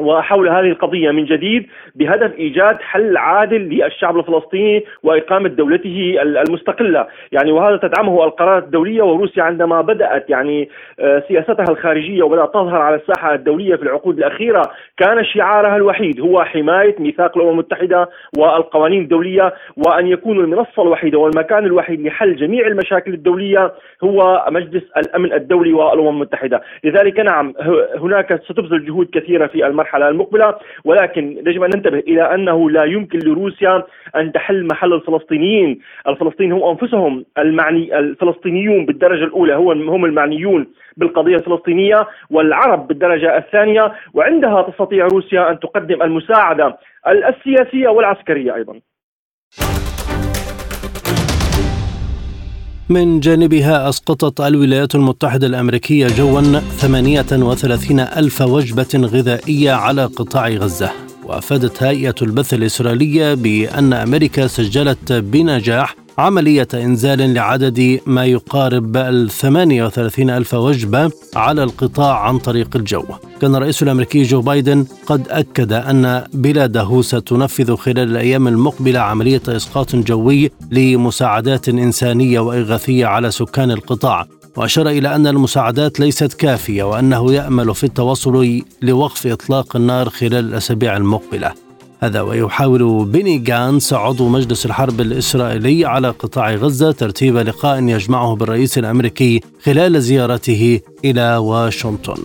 وحول 0.02 0.50
هذه 0.50 0.68
القضية 0.68 1.12
من 1.12 1.26
جديد 1.26 1.68
بهدف 1.96 2.34
إيجاد 2.38 2.82
حل 2.82 3.18
عادل 3.18 3.62
للشعب 3.62 4.18
الفلسطيني 4.18 4.86
وإقامة 5.04 5.50
دولته 5.50 6.16
المستقلة. 6.22 7.08
يعني 7.32 7.52
وهذا 7.52 7.78
تدعمه 7.78 8.24
القرارات 8.24 8.64
الدولية 8.64 9.02
وروسيا 9.02 9.44
عندما 9.44 9.82
بدأت 9.82 10.30
يعني 10.30 10.70
آه، 11.00 11.24
سياستها 11.28 11.66
الخارجية 11.70 12.24
وبدأت 12.24 12.54
تظهر 12.54 12.82
على 12.82 12.96
الساحة 12.96 13.34
الدولية 13.34 13.76
في 13.76 13.84
العقود 13.84 14.18
الأخيرة 14.18 14.62
كان 14.98 15.26
شعارها 15.26 15.76
الوحيد 15.76 16.22
هو 16.22 16.44
حماية 16.44 16.96
ميثاق 17.00 17.38
الأمم 17.38 17.52
المتحدة 17.52 18.10
والقوانين 18.38 19.02
الدولية 19.02 19.54
وأن 19.78 20.08
يكون 20.08 20.40
المنصة 20.40 20.82
الوحيدة 20.82 21.18
والمكان 21.20 21.66
الوحيد 21.66 22.02
لحل 22.02 22.36
جميع 22.36 22.68
المشاكل 22.68 23.14
الدولية 23.14 23.74
هو 24.04 24.46
مجلس 24.50 24.84
الأمن 24.98 25.34
الدولي 25.34 25.74
والأمم 25.74 26.10
المتحدة. 26.10 26.62
لذلك 26.84 27.20
نعم 27.20 27.54
هناك 28.00 28.42
ستبذل 28.44 28.86
جهود 28.86 29.10
كثيرة 29.14 29.48
في 29.48 29.66
المرحلة 29.68 29.85
المرحلة 29.86 30.10
المقبلة 30.10 30.56
ولكن 30.84 31.44
يجب 31.48 31.64
أن 31.64 31.70
ننتبه 31.76 32.00
إلى 32.00 32.34
أنه 32.36 32.70
لا 32.70 32.84
يمكن 32.84 33.20
لروسيا 33.20 33.84
أن 34.16 34.32
تحل 34.32 34.68
محل 34.72 34.94
الفلسطينيين. 34.94 35.80
الفلسطينيين 36.08 36.52
هم 36.52 36.70
أنفسهم. 36.70 37.26
المعني 37.38 38.00
الفلسطينيون 38.00 38.86
بالدرجة 38.86 39.24
الأولى 39.24 39.54
هم 39.54 40.06
المعنيون 40.06 40.68
بالقضية 40.98 41.36
الفلسطينية 41.36 42.08
والعرب 42.30 42.88
بالدرجة 42.88 43.38
الثانية 43.38 43.94
وعندها 44.14 44.62
تستطيع 44.62 45.08
روسيا 45.08 45.52
أن 45.52 45.60
تقدم 45.60 46.02
المساعدة 46.02 46.78
السياسية 47.08 47.88
والعسكرية 47.88 48.56
أيضا. 48.56 48.80
من 52.90 53.20
جانبها 53.20 53.90
أسقطت 53.90 54.42
الولايات 54.42 54.96
المتحدة 54.96 55.48
الأمريكية 55.48 56.08
جوا 56.08 56.60
38 56.80 58.00
ألف 58.00 58.42
وجبة 58.42 58.88
غذائية 58.96 59.72
على 59.72 60.06
قطاع 60.06 60.50
غزة. 60.50 60.92
وأفادت 61.24 61.84
هيئة 61.84 62.16
البث 62.22 62.54
الإسرائيلية 62.54 63.34
بأن 63.34 63.94
أمريكا 63.94 64.48
سجلت 64.48 65.14
بنجاح 65.14 65.96
عملية 66.18 66.68
إنزال 66.74 67.34
لعدد 67.34 68.00
ما 68.06 68.26
يقارب 68.26 68.98
ال 68.98 69.30
38 69.30 70.30
ألف 70.30 70.54
وجبة 70.54 71.12
على 71.36 71.64
القطاع 71.64 72.20
عن 72.20 72.38
طريق 72.38 72.70
الجو. 72.76 73.04
كان 73.42 73.56
الرئيس 73.56 73.84
الأمريكي 73.84 74.24
جو 74.24 74.42
بايدن 74.42 74.86
قد 75.06 75.28
أكد 75.30 75.74
أن 75.74 76.24
بلاده 76.34 77.02
ستنفذ 77.02 77.76
خلال 77.76 78.00
الأيام 78.12 78.48
المقبلة 78.48 79.00
عملية 79.00 79.42
إسقاط 79.48 79.96
جوي 79.96 80.52
لمساعدات 80.72 81.70
إنسانية 81.70 82.40
وإغاثية 82.40 83.06
على 83.06 83.32
سكان 83.32 83.72
القطاع 83.72 84.26
وأشار 84.58 84.90
إلى 84.90 85.16
أن 85.16 85.28
المساعدات 85.28 86.00
ليست 86.00 86.34
كافية 86.34 86.84
وأنه 86.84 87.34
يأمل 87.34 87.76
في 87.76 87.84
التوصل 87.84 88.62
لوقف 88.82 89.28
إطلاق 89.28 89.76
النار 89.76 90.10
خلال 90.10 90.34
الأسابيع 90.34 90.98
المقبلة. 90.98 91.65
هذا 92.06 92.22
ويحاول 92.22 93.06
بيني 93.06 93.38
جانس 93.38 93.94
عضو 93.94 94.28
مجلس 94.28 94.66
الحرب 94.66 95.02
الإسرائيلي 95.02 95.86
على 95.86 96.10
قطاع 96.10 96.56
غزة 96.56 96.92
ترتيب 96.92 97.38
لقاء 97.38 97.84
يجمعه 97.84 98.36
بالرئيس 98.36 98.78
الأمريكي 98.78 99.42
خلال 99.64 100.02
زيارته 100.02 100.80
إلى 101.06 101.38
واشنطن. 101.38 102.18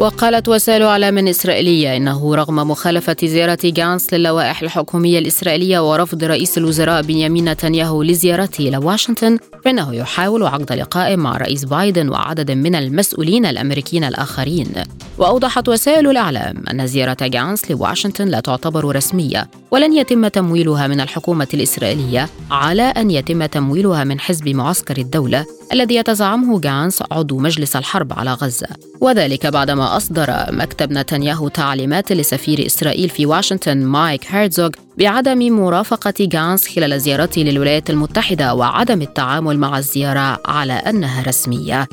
وقالت 0.00 0.48
وسائل 0.48 0.82
إعلام 0.82 1.28
إسرائيلية 1.28 1.96
إنه 1.96 2.34
رغم 2.34 2.56
مخالفة 2.56 3.16
زيارة 3.24 3.58
جانس 3.64 4.14
للوائح 4.14 4.62
الحكومية 4.62 5.18
الإسرائيلية 5.18 5.90
ورفض 5.90 6.24
رئيس 6.24 6.58
الوزراء 6.58 7.02
بنيامين 7.02 7.48
نتنياهو 7.48 8.02
لزيارته 8.02 8.68
إلى 8.68 8.76
واشنطن 8.76 9.38
فإنه 9.64 9.94
يحاول 9.94 10.46
عقد 10.46 10.72
لقاء 10.72 11.16
مع 11.16 11.36
رئيس 11.36 11.64
بايدن 11.64 12.08
وعدد 12.08 12.50
من 12.50 12.74
المسؤولين 12.74 13.46
الأمريكيين 13.46 14.04
الآخرين. 14.04 14.72
وأوضحت 15.18 15.68
وسائل 15.68 16.10
الإعلام 16.10 16.64
أن 16.70 16.86
زيارة 16.86 17.26
جانس 17.26 17.70
لواشنطن 17.70 18.28
لا 18.28 18.40
تعتبر 18.40 18.96
رسمية 18.96 19.50
ولن 19.70 19.92
يتم 19.92 20.28
تمويلها 20.28 20.86
من 20.86 21.00
الحكومة 21.00 21.48
الإسرائيلية 21.54 22.28
على 22.50 22.82
أن 22.82 23.10
يتم 23.10 23.46
تمويلها 23.46 24.04
من 24.04 24.20
حزب 24.20 24.48
معسكر 24.48 24.96
الدولة 24.96 25.46
الذي 25.72 25.94
يتزعمه 25.94 26.60
جانس 26.60 27.02
عضو 27.12 27.38
مجلس 27.38 27.76
الحرب 27.76 28.12
على 28.12 28.32
غزة. 28.32 28.68
وذلك 29.00 29.46
بعدما 29.46 29.89
أصدر 29.96 30.26
مكتب 30.50 30.92
نتنياهو 30.92 31.48
تعليمات 31.48 32.12
لسفير 32.12 32.66
إسرائيل 32.66 33.08
في 33.08 33.26
واشنطن 33.26 33.78
مايك 33.78 34.20
هيرزوغ 34.28 34.70
بعدم 34.98 35.38
مرافقة 35.38 36.14
جانس 36.20 36.68
خلال 36.68 37.00
زيارته 37.00 37.42
للولايات 37.42 37.90
المتحدة 37.90 38.54
وعدم 38.54 39.02
التعامل 39.02 39.58
مع 39.58 39.78
الزيارة 39.78 40.40
على 40.46 40.72
أنها 40.72 41.22
رسمية. 41.22 41.88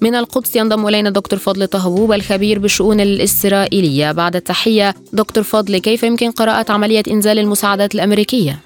من 0.00 0.14
القدس 0.14 0.56
ينضم 0.56 0.86
إلينا 0.86 1.10
دكتور 1.10 1.38
فضل 1.38 1.66
طهبوب 1.66 2.12
الخبير 2.12 2.58
بالشؤون 2.58 3.00
الإسرائيلية. 3.00 4.12
بعد 4.12 4.36
التحية 4.36 4.94
دكتور 5.12 5.44
فضل 5.44 5.78
كيف 5.78 6.02
يمكن 6.02 6.30
قراءة 6.30 6.72
عملية 6.72 7.02
إنزال 7.10 7.38
المساعدات 7.38 7.94
الأمريكية؟ 7.94 8.58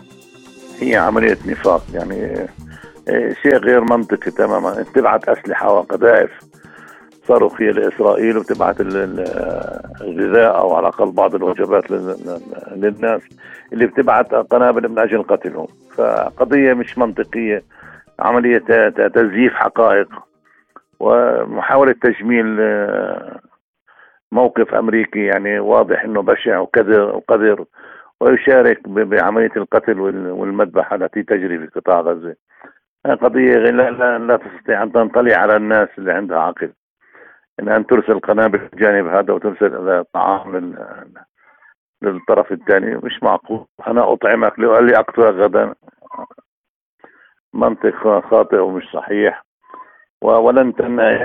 هي 0.80 0.96
عملية 0.96 1.38
نفاق 1.46 1.84
يعني 1.94 2.46
إيه، 3.08 3.36
شيء 3.42 3.56
غير 3.56 3.80
منطقي 3.80 4.30
تماما. 4.30 4.84
تبعت 4.94 5.28
أسلحة 5.28 5.72
وقذائف. 5.72 6.30
صاروخيه 7.24 7.70
لإسرائيل 7.70 8.38
وتبعت 8.38 8.80
الغذاء 8.80 10.56
أو 10.56 10.74
على 10.74 10.88
الأقل 10.88 11.12
بعض 11.12 11.34
الوجبات 11.34 11.90
للناس 12.76 13.22
اللي 13.72 13.86
بتبعت 13.86 14.34
قنابل 14.34 14.88
من 14.88 14.98
أجل 14.98 15.22
قتلهم. 15.22 15.66
فقضية 15.96 16.72
مش 16.72 16.98
منطقية. 16.98 17.62
عملية 18.20 18.58
تزييف 18.88 19.54
حقائق 19.54 20.08
ومحاولة 21.00 21.92
تجميل 22.02 22.56
آه، 22.60 23.40
موقف 24.32 24.74
أمريكي 24.74 25.24
يعني 25.24 25.58
واضح 25.58 26.04
إنه 26.04 26.22
بشع 26.22 26.58
وكذر 26.58 27.16
وقذر 27.16 27.64
ويشارك 28.20 28.88
بعملية 28.88 29.52
القتل 29.56 30.00
والمذبحه 30.00 30.96
التي 30.96 31.22
تجري 31.22 31.58
في 31.58 31.66
قطاع 31.66 32.00
غزة. 32.00 32.34
قضية 33.04 33.56
لا, 33.56 33.90
لا, 33.90 34.18
لا 34.18 34.36
تستطيع 34.36 34.82
أن 34.82 34.92
تنطلي 34.92 35.34
على 35.34 35.56
الناس 35.56 35.88
اللي 35.98 36.12
عندها 36.12 36.38
عقل. 36.38 36.72
إن 37.60 37.68
أن 37.68 37.86
ترسل 37.86 38.20
قنابل 38.20 38.68
الجانب 38.72 39.06
هذا 39.06 39.32
وترسل 39.32 40.04
طعام 40.04 40.76
للطرف 42.02 42.52
الثاني 42.52 42.96
مش 42.96 43.22
معقول. 43.22 43.66
أنا 43.86 44.12
أطعمك 44.12 44.58
لأقتلك 44.58 45.34
غدا. 45.34 45.74
منطق 47.54 48.28
خاطئ 48.30 48.56
ومش 48.56 48.84
صحيح. 48.92 49.44
ولن 50.22 50.72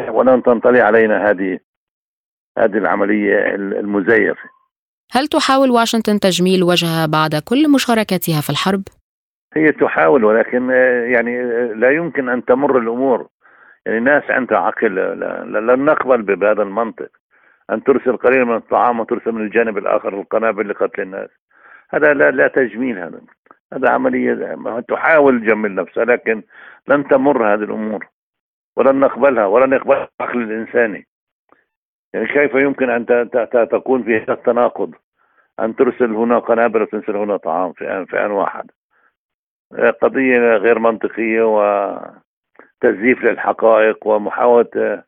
ولن 0.09 0.43
تنطلي 0.43 0.81
علينا 0.81 1.29
هذه 1.29 1.59
هذه 2.57 2.77
العملية 2.77 3.55
المزيفة. 3.55 4.49
هل 5.11 5.27
تحاول 5.27 5.71
واشنطن 5.71 6.19
تجميل 6.19 6.63
وجهها 6.63 7.05
بعد 7.05 7.35
كل 7.49 7.71
مشاركتها 7.71 8.41
في 8.41 8.49
الحرب؟ 8.49 8.83
هي 9.55 9.71
تحاول 9.71 10.23
ولكن 10.23 10.71
آه، 10.71 11.03
يعني 11.03 11.41
آه، 11.41 11.73
لا 11.73 11.91
يمكن 11.91 12.29
أن 12.29 12.45
تمر 12.45 12.77
الأمور. 12.77 13.27
يعني 13.89 14.01
ناس 14.01 14.23
عندها 14.29 14.57
عقل 14.57 14.95
لن 15.67 15.85
نقبل 15.85 16.21
بهذا 16.21 16.63
المنطق. 16.63 17.09
أن 17.69 17.83
ترسل 17.83 18.17
قليل 18.17 18.45
من 18.45 18.55
الطعام 18.55 18.99
وترسل 18.99 19.31
من 19.31 19.41
الجانب 19.41 19.77
الآخر 19.77 20.19
القنابل 20.19 20.69
لقتل 20.69 21.01
الناس. 21.01 21.29
هذا 21.89 22.13
لا 22.13 22.31
لا 22.31 22.47
تجميل 22.47 22.99
هذا. 22.99 23.21
هذا 23.73 23.89
عملية 23.89 24.57
تحاول 24.87 25.41
تجمل 25.41 25.75
نفسها 25.75 26.05
لكن 26.05 26.43
لن 26.87 27.07
تمر 27.07 27.53
هذه 27.53 27.63
الأمور. 27.63 28.07
ولن 28.77 28.99
نقبلها 28.99 29.45
ولن 29.45 29.73
يقبل 29.73 30.07
العقل 30.21 30.41
الإنساني. 30.43 31.07
يعني 32.13 32.27
كيف 32.27 32.53
يمكن 32.55 32.89
أن 32.89 33.29
تكون 33.71 34.03
في 34.03 34.17
هذا 34.17 34.33
التناقض؟ 34.33 34.95
أن 35.59 35.75
ترسل 35.75 36.13
هنا 36.13 36.39
قنابل 36.39 36.81
وترسل 36.81 37.15
هنا 37.15 37.37
طعام 37.37 37.73
في 37.73 37.91
ان 37.91 38.05
في 38.05 38.25
أن 38.25 38.31
واحد. 38.31 38.71
قضية 40.01 40.55
غير 40.55 40.79
منطقية 40.79 41.43
وتزييف 42.83 43.23
للحقائق 43.23 44.07
ومحاولة 44.07 45.03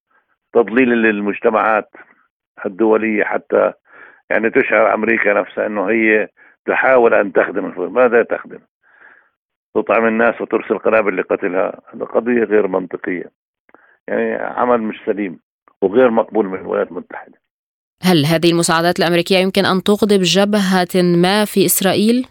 تضليل 0.53 0.89
للمجتمعات 0.89 1.89
الدولية 2.65 3.23
حتى 3.23 3.73
يعني 4.29 4.49
تشعر 4.49 4.93
أمريكا 4.93 5.33
نفسها 5.33 5.67
أنه 5.67 5.89
هي 5.89 6.27
تحاول 6.65 7.13
أن 7.13 7.33
تخدم 7.33 7.93
ماذا 7.93 8.23
تخدم؟ 8.23 8.59
تطعم 9.75 10.05
الناس 10.05 10.41
وترسل 10.41 10.77
قنابل 10.77 11.17
لقتلها. 11.17 11.81
هذا 11.93 12.05
قضية 12.05 12.43
غير 12.43 12.67
منطقية. 12.67 13.31
يعني 14.07 14.33
عمل 14.33 14.81
مش 14.81 14.95
سليم 15.05 15.39
وغير 15.81 16.09
مقبول 16.09 16.45
من 16.45 16.59
الولايات 16.59 16.91
المتحدة. 16.91 17.41
هل 18.03 18.25
هذه 18.25 18.51
المساعدات 18.51 18.99
الأمريكية 18.99 19.37
يمكن 19.37 19.65
أن 19.65 19.83
تغضب 19.83 20.21
جبهة 20.21 21.03
ما 21.21 21.45
في 21.45 21.65
إسرائيل؟ 21.65 22.27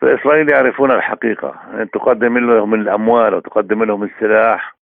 فإسرائيل 0.00 0.52
يعرفون 0.52 0.90
الحقيقة. 0.90 1.54
أن 1.82 1.90
تقدم 1.90 2.38
لهم 2.38 2.74
الأموال 2.74 3.34
وتقدم 3.34 3.84
لهم 3.84 4.04
السلاح 4.04 4.77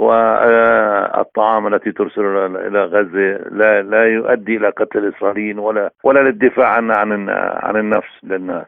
والطعام 0.00 1.66
التي 1.66 1.92
ترسل 1.92 2.56
إلى 2.56 2.84
غزة 2.84 3.48
لا 3.50 3.82
لا 3.82 4.04
يؤدي 4.06 4.56
إلى 4.56 4.68
قتل 4.68 4.98
الاسرائيليين 4.98 5.58
ولا 5.58 5.90
ولا 6.04 6.20
للدفاع 6.20 6.68
عن 6.68 6.90
عن 6.90 7.30
عن 7.62 7.76
النفس 7.76 8.24
للناس. 8.24 8.66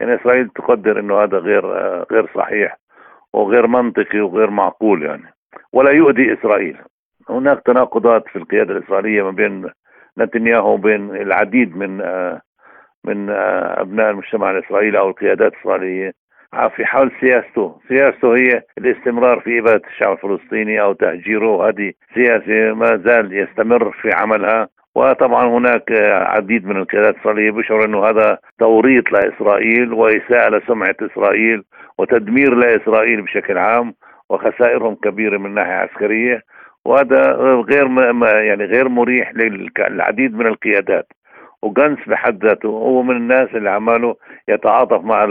يعني 0.00 0.14
إسرائيل 0.14 0.48
تقدر 0.48 1.00
إنه 1.00 1.22
هذا 1.22 1.38
غير 1.38 1.66
غير 2.12 2.30
صحيح 2.34 2.76
وغير 3.32 3.66
منطقي 3.66 4.20
وغير 4.20 4.50
معقول 4.50 5.02
يعني 5.02 5.34
ولا 5.72 5.90
يؤذي 5.90 6.32
إسرائيل. 6.32 6.76
هناك 7.28 7.62
تناقضات 7.66 8.28
في 8.28 8.36
القيادة 8.36 8.72
الإسرائيلية 8.72 9.22
ما 9.22 9.30
بين 9.30 9.70
نتنياهو 10.18 10.74
وبين 10.74 11.16
العديد 11.16 11.76
من 11.76 11.96
من 13.04 13.30
أبناء 13.30 14.10
المجتمع 14.10 14.50
الإسرائيلي 14.50 14.98
أو 14.98 15.08
القيادات 15.08 15.52
الإسرائيلية 15.52 16.12
في 16.76 16.86
حول 16.86 17.12
سياسته، 17.20 17.80
سياسته 17.88 18.34
هي 18.36 18.62
الاستمرار 18.78 19.40
في 19.40 19.58
إبادة 19.58 19.82
الشعب 19.88 20.12
الفلسطيني 20.12 20.80
أو 20.80 20.92
تهجيره، 20.92 21.68
هذه 21.68 21.92
سياسة 22.14 22.74
ما 22.74 22.96
زال 23.04 23.32
يستمر 23.32 23.92
في 23.92 24.10
عملها. 24.14 24.68
وطبعا 24.94 25.46
هناك 25.46 25.92
عديد 26.12 26.66
من 26.66 26.76
القيادات 26.76 27.14
الاسرائيليه 27.14 27.50
بيشعر 27.50 27.84
أنه 27.84 28.04
هذا 28.04 28.38
توريط 28.58 29.12
لإسرائيل 29.12 29.92
وإساءة 29.92 30.48
لسمعة 30.48 30.96
إسرائيل 31.02 31.62
وتدمير 31.98 32.54
لإسرائيل 32.54 33.22
بشكل 33.22 33.58
عام 33.58 33.94
وخسائرهم 34.30 34.94
كبيرة 34.94 35.38
من 35.38 35.54
ناحية 35.54 35.72
عسكرية. 35.72 36.42
وهذا 36.84 37.32
غير 37.70 37.88
يعني 38.22 38.64
غير 38.64 38.88
مريح 38.88 39.32
للعديد 39.34 40.34
من 40.34 40.46
القيادات. 40.46 41.06
وجانس 41.62 41.98
بحد 42.06 42.44
ذاته 42.44 42.68
هو 42.68 43.02
من 43.02 43.16
الناس 43.16 43.48
اللي 43.54 43.70
عماله 43.70 44.16
يتعاطف 44.48 45.04
مع 45.04 45.24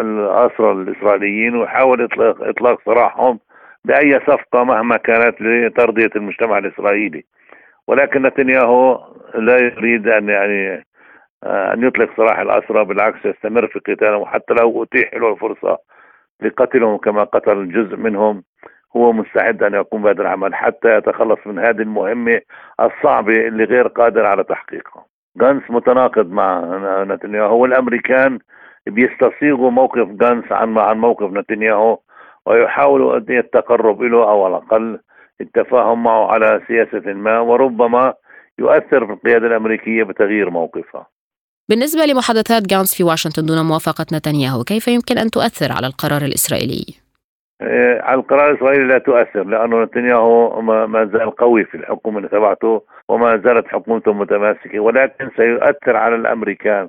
الأسرى 0.00 0.72
الإسرائيليين 0.72 1.56
ويحاول 1.56 2.02
إطلاق 2.04 2.42
إطلاق 2.42 2.80
سراحهم 2.84 3.38
بأي 3.84 4.20
صفقة 4.20 4.64
مهما 4.64 4.96
كانت 4.96 5.40
لترضية 5.40 6.10
المجتمع 6.16 6.58
الإسرائيلي 6.58 7.24
ولكن 7.88 8.22
نتنياهو 8.22 9.00
لا 9.34 9.58
يريد 9.58 10.08
أن 10.08 10.28
يعني 10.28 10.84
أن 11.44 11.82
يطلق 11.86 12.16
سراح 12.16 12.38
الأسرى 12.38 12.84
بالعكس 12.84 13.24
يستمر 13.24 13.66
في 13.66 13.78
قتالهم 13.78 14.20
وحتى 14.22 14.54
لو 14.54 14.82
أتيح 14.82 15.14
له 15.14 15.32
الفرصة 15.32 15.78
لقتلهم 16.42 16.96
كما 16.96 17.24
قتل 17.24 17.72
جزء 17.72 17.96
منهم 17.96 18.42
هو 18.96 19.12
مستعد 19.12 19.62
أن 19.62 19.74
يقوم 19.74 20.02
بهذا 20.02 20.22
العمل 20.22 20.54
حتى 20.54 20.96
يتخلص 20.96 21.38
من 21.46 21.58
هذه 21.58 21.82
المهمة 21.82 22.40
الصعبة 22.80 23.46
اللي 23.48 23.64
غير 23.64 23.88
قادر 23.88 24.26
على 24.26 24.44
تحقيقها. 24.44 25.04
جانس 25.36 25.62
متناقض 25.70 26.30
مع 26.30 26.60
نتنياهو 27.08 27.58
والأمريكان 27.58 28.38
بيستصيغوا 28.90 29.70
موقف 29.70 30.08
جانس 30.08 30.52
عن 30.52 30.78
عن 30.78 30.98
موقف 30.98 31.32
نتنياهو 31.32 31.98
ويحاولوا 32.46 33.16
التقرب 33.16 34.02
له 34.02 34.30
أو 34.30 34.44
على 34.44 34.56
الأقل 34.56 35.00
التفاهم 35.40 36.02
معه 36.02 36.32
على 36.32 36.60
سياسة 36.68 37.12
ما 37.12 37.40
وربما 37.40 38.14
يؤثر 38.58 39.06
في 39.06 39.12
القيادة 39.12 39.46
الأمريكية 39.46 40.02
بتغيير 40.02 40.50
موقفها. 40.50 41.06
بالنسبة 41.68 42.04
لمحادثات 42.04 42.62
جانس 42.66 42.94
في 42.96 43.04
واشنطن 43.04 43.46
دون 43.46 43.66
موافقة 43.66 44.06
نتنياهو، 44.12 44.64
كيف 44.64 44.88
يمكن 44.88 45.18
أن 45.18 45.30
تؤثر 45.30 45.72
على 45.72 45.86
القرار 45.86 46.22
الإسرائيلي؟ 46.22 46.84
آه، 47.62 48.00
على 48.02 48.20
القرار 48.20 48.50
الإسرائيلي 48.50 48.84
لا 48.84 48.98
تؤثر 48.98 49.44
لأنه 49.44 49.82
نتنياهو 49.82 50.60
ما 50.62 51.10
زال 51.12 51.30
قوي 51.30 51.64
في 51.64 51.76
الحكومة 51.76 52.28
تبعته 52.28 52.82
وما 53.08 53.36
زالت 53.36 53.66
حكومته 53.68 54.12
متماسكة 54.12 54.80
ولكن 54.80 55.30
سيؤثر 55.36 55.96
على 55.96 56.14
الأمريكان 56.14 56.88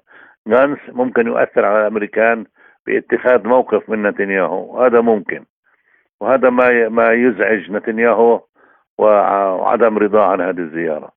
غانس 0.50 0.80
ممكن 0.88 1.28
يؤثر 1.28 1.66
على 1.66 1.82
الأمريكان 1.82 2.46
باتخاذ 2.88 3.48
موقف 3.48 3.90
من 3.90 4.04
نتنياهو. 4.04 4.84
هذا 4.84 5.02
ممكن. 5.02 5.46
وهذا 6.22 6.50
ما 6.50 6.90
ما 6.90 7.14
يزعج 7.14 7.72
نتنياهو 7.72 8.42
وعدم 8.98 9.98
رضاه 9.98 10.26
عن 10.26 10.42
هذه 10.42 10.60
الزيارة. 10.60 11.12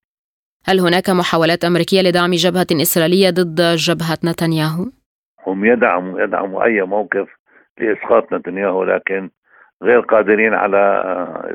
هل 0.67 0.81
هناك 0.81 1.11
محاولات 1.11 1.65
أمريكية 1.65 2.03
لدعم 2.03 2.31
جبهة 2.31 2.67
إسرائيلية 2.83 3.31
ضد 3.31 3.61
جبهة 3.77 4.19
نتنياهو؟ 4.25 4.85
هم 5.47 5.65
يدعموا 5.65 6.21
يدعموا 6.21 6.65
أي 6.65 6.83
موقف 6.83 7.29
لإسقاط 7.79 8.33
نتنياهو 8.33 8.85
لكن 8.85 9.31
غير 9.83 10.01
قادرين 10.01 10.55
على 10.55 10.79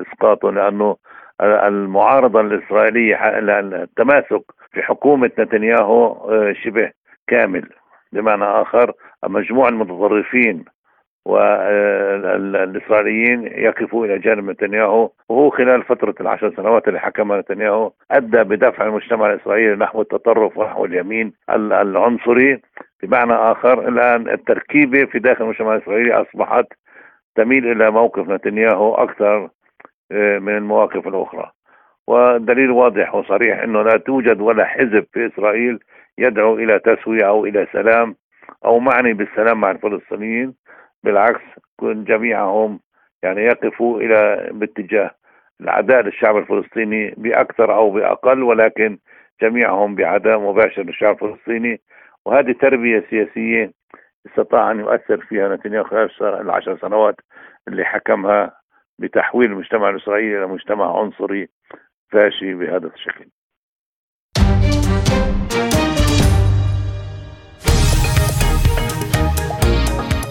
إسقاطه 0.02 0.52
لأنه 0.52 0.96
المعارضة 1.42 2.42
الإسرائيلية 2.42 3.40
التماسك 3.84 4.44
في 4.72 4.82
حكومة 4.82 5.32
نتنياهو 5.40 6.06
آه، 6.32 6.54
شبه 6.64 6.92
كامل 7.30 7.70
بمعنى 8.12 8.44
آخر 8.44 8.94
مجموع 9.24 9.70
المتطرفين 9.70 10.66
والإسرائيليين 12.26 13.44
يقفوا 13.46 14.06
إلى 14.06 14.20
جانب 14.20 14.50
نتنياهو 14.50 15.10
وهو 15.30 15.50
خلال 15.50 15.84
فترة 15.84 16.16
العشر 16.22 16.54
سنوات 16.56 16.88
اللي 16.88 17.00
حكمها 17.00 17.40
نتنياهو 17.40 17.92
أدى 18.12 18.44
بدفع 18.44 18.86
المجتمع 18.86 19.34
الإسرائيلي 19.34 19.76
نحو 19.76 20.02
التطرف 20.02 20.58
ونحو 20.58 20.86
اليمين 20.86 21.34
العنصري. 21.50 22.62
بمعنى 23.04 23.34
آخر 23.34 23.88
الآن 23.88 24.30
التركيبة 24.30 25.06
في 25.06 25.20
داخل 25.20 25.44
المجتمع 25.44 25.76
الإسرائيلي 25.76 26.14
أصبحت 26.14 26.66
تميل 27.36 27.72
إلى 27.72 27.92
موقف 27.92 28.30
نتنياهو 28.30 28.96
أكثر 28.96 29.50
آه، 30.12 30.40
من 30.40 30.58
المواقف 30.58 31.08
الأخرى. 31.08 31.52
والدليل 32.08 32.72
واضح 32.72 33.16
وصريح 33.16 33.60
أنه 33.64 33.82
لا 33.82 33.98
توجد 33.98 34.42
ولا 34.42 34.66
حزب 34.66 35.06
في 35.14 35.28
إسرائيل 35.28 35.80
يدعو 36.20 36.56
إلى 36.56 36.80
تسوية 36.80 37.28
أو 37.28 37.46
إلى 37.46 37.68
سلام 37.74 38.16
أو 38.66 38.80
معني 38.80 39.14
بالسلام 39.14 39.62
مع 39.62 39.72
الفلسطينيين 39.72 40.56
بالعكس 41.04 41.42
كن 41.78 42.04
جميعهم 42.04 42.80
يعني 43.24 43.42
يقفوا 43.42 44.02
إلى 44.02 44.50
باتجاه 44.52 45.12
العداء 45.62 46.02
للشعب 46.02 46.38
الفلسطيني 46.38 47.14
بأكثر 47.18 47.76
أو 47.76 47.92
بأقل 47.92 48.44
ولكن 48.44 48.98
جميعهم 49.42 49.96
بعداء 49.96 50.40
مباشر 50.40 50.84
للشعب 50.84 51.24
الفلسطيني 51.24 51.82
وهذه 52.26 52.52
تربية 52.52 53.06
سياسية 53.10 53.72
استطاع 54.28 54.72
أن 54.72 54.80
يؤثر 54.80 55.18
فيها 55.22 55.56
نتنياهو 55.56 55.84
خلال 55.84 56.12
العشر 56.42 56.78
سنوات 56.78 57.16
اللي 57.68 57.86
حكمها 57.86 58.52
بتحويل 59.00 59.52
المجتمع 59.52 59.90
الإسرائيلي 59.90 60.38
إلى 60.38 60.48
مجتمع 60.48 61.00
عنصري 61.00 61.50
فاشي 62.12 62.54
بهذا 62.54 62.88
الشكل. 62.88 63.26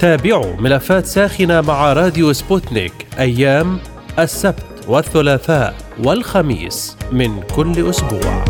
تابعوا 0.00 0.56
ملفات 0.60 1.06
ساخنة 1.06 1.60
مع 1.60 1.92
راديو 1.92 2.32
سبوتنيك 2.32 2.92
أيام 3.18 3.78
السبت 4.18 4.64
والثلاثاء 4.88 5.74
والخميس 6.04 6.96
من 7.12 7.42
كل 7.56 7.90
أسبوع. 7.90 8.44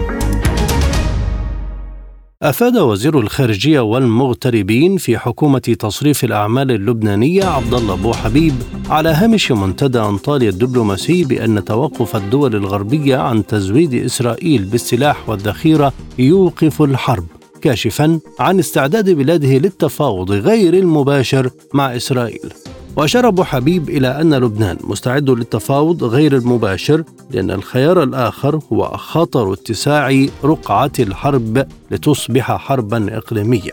أفاد 2.42 2.76
وزير 2.76 3.18
الخارجية 3.18 3.80
والمغتربين 3.80 4.96
في 4.96 5.18
حكومة 5.18 5.58
تصريف 5.58 6.24
الأعمال 6.24 6.70
اللبنانية 6.70 7.44
عبد 7.44 7.74
الله 7.74 7.94
أبو 7.94 8.12
حبيب 8.12 8.54
على 8.90 9.08
هامش 9.08 9.52
منتدى 9.52 10.00
أنطاليا 10.00 10.48
الدبلوماسي 10.48 11.24
بأن 11.24 11.64
توقف 11.64 12.16
الدول 12.16 12.56
الغربية 12.56 13.16
عن 13.16 13.46
تزويد 13.46 13.94
إسرائيل 13.94 14.64
بالسلاح 14.64 15.28
والذخيرة 15.28 15.92
يوقف 16.18 16.82
الحرب 16.82 17.39
كاشفا 17.62 18.20
عن 18.38 18.58
استعداد 18.58 19.10
بلاده 19.10 19.48
للتفاوض 19.48 20.30
غير 20.30 20.74
المباشر 20.74 21.50
مع 21.74 21.96
إسرائيل. 21.96 22.52
وأشار 22.96 23.28
أبو 23.28 23.44
حبيب 23.44 23.90
إلى 23.90 24.20
أن 24.20 24.34
لبنان 24.34 24.76
مستعد 24.84 25.30
للتفاوض 25.30 26.04
غير 26.04 26.36
المباشر 26.36 27.04
لأن 27.30 27.50
الخيار 27.50 28.02
الآخر 28.02 28.60
هو 28.72 28.84
خطر 28.96 29.52
اتساع 29.52 30.26
رقعة 30.44 30.92
الحرب 30.98 31.66
لتصبح 31.90 32.56
حربا 32.56 33.16
إقليمية. 33.16 33.72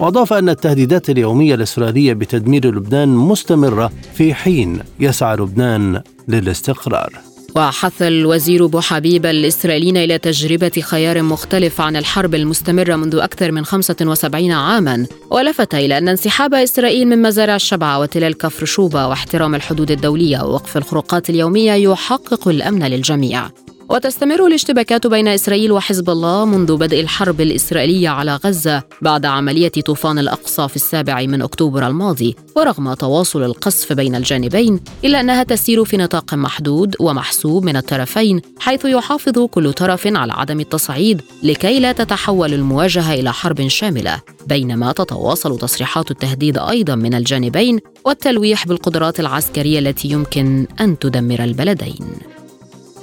وأضاف 0.00 0.32
أن 0.32 0.48
التهديدات 0.48 1.10
اليومية 1.10 1.54
الإسرائيلية 1.54 2.12
بتدمير 2.12 2.74
لبنان 2.74 3.08
مستمرة 3.08 3.92
في 4.14 4.34
حين 4.34 4.78
يسعى 5.00 5.36
لبنان 5.36 6.02
للاستقرار. 6.28 7.27
وحث 7.56 8.02
الوزير 8.02 8.66
بو 8.66 8.80
حبيب 8.80 9.26
الإسرائيليين 9.26 9.96
إلى 9.96 10.18
تجربة 10.18 10.68
خيار 10.80 11.22
مختلف 11.22 11.80
عن 11.80 11.96
الحرب 11.96 12.34
المستمرة 12.34 12.96
منذ 12.96 13.16
أكثر 13.16 13.52
من 13.52 13.64
75 13.64 14.50
عاما 14.50 15.06
ولفت 15.30 15.74
إلى 15.74 15.98
أن 15.98 16.08
انسحاب 16.08 16.54
إسرائيل 16.54 17.08
من 17.08 17.22
مزارع 17.22 17.56
الشبعة 17.56 18.00
وتلال 18.00 18.38
كفر 18.38 18.66
شوبة 18.66 19.06
واحترام 19.06 19.54
الحدود 19.54 19.90
الدولية 19.90 20.42
ووقف 20.42 20.76
الخروقات 20.76 21.30
اليومية 21.30 21.72
يحقق 21.72 22.48
الأمن 22.48 22.84
للجميع. 22.84 23.48
وتستمر 23.90 24.46
الاشتباكات 24.46 25.06
بين 25.06 25.28
إسرائيل 25.28 25.72
وحزب 25.72 26.10
الله 26.10 26.44
منذ 26.44 26.76
بدء 26.76 27.00
الحرب 27.00 27.40
الإسرائيلية 27.40 28.08
على 28.08 28.36
غزة 28.36 28.82
بعد 29.02 29.26
عملية 29.26 29.68
طوفان 29.68 30.18
الأقصى 30.18 30.68
في 30.68 30.76
السابع 30.76 31.20
من 31.22 31.42
أكتوبر 31.42 31.86
الماضي 31.86 32.36
ورغم 32.56 32.94
تواصل 32.94 33.42
القصف 33.42 33.92
بين 33.92 34.14
الجانبين 34.14 34.80
إلا 35.04 35.20
أنها 35.20 35.42
تسير 35.42 35.84
في 35.84 35.96
نطاق 35.96 36.34
محدود 36.34 36.96
ومحسوب 37.00 37.64
من 37.64 37.76
الطرفين 37.76 38.40
حيث 38.58 38.84
يحافظ 38.84 39.38
كل 39.38 39.72
طرف 39.72 40.06
على 40.06 40.32
عدم 40.32 40.60
التصعيد 40.60 41.22
لكي 41.42 41.80
لا 41.80 41.92
تتحول 41.92 42.54
المواجهة 42.54 43.14
إلى 43.14 43.32
حرب 43.32 43.68
شاملة. 43.68 44.20
بينما 44.46 44.92
تتواصل 44.92 45.58
تصريحات 45.58 46.10
التهديد 46.10 46.58
أيضا 46.58 46.94
من 46.94 47.14
الجانبين 47.14 47.78
والتلويح 48.04 48.66
بالقدرات 48.66 49.20
العسكرية 49.20 49.78
التي 49.78 50.08
يمكن 50.08 50.66
أن 50.80 50.98
تدمر 50.98 51.44
البلدين. 51.44 52.37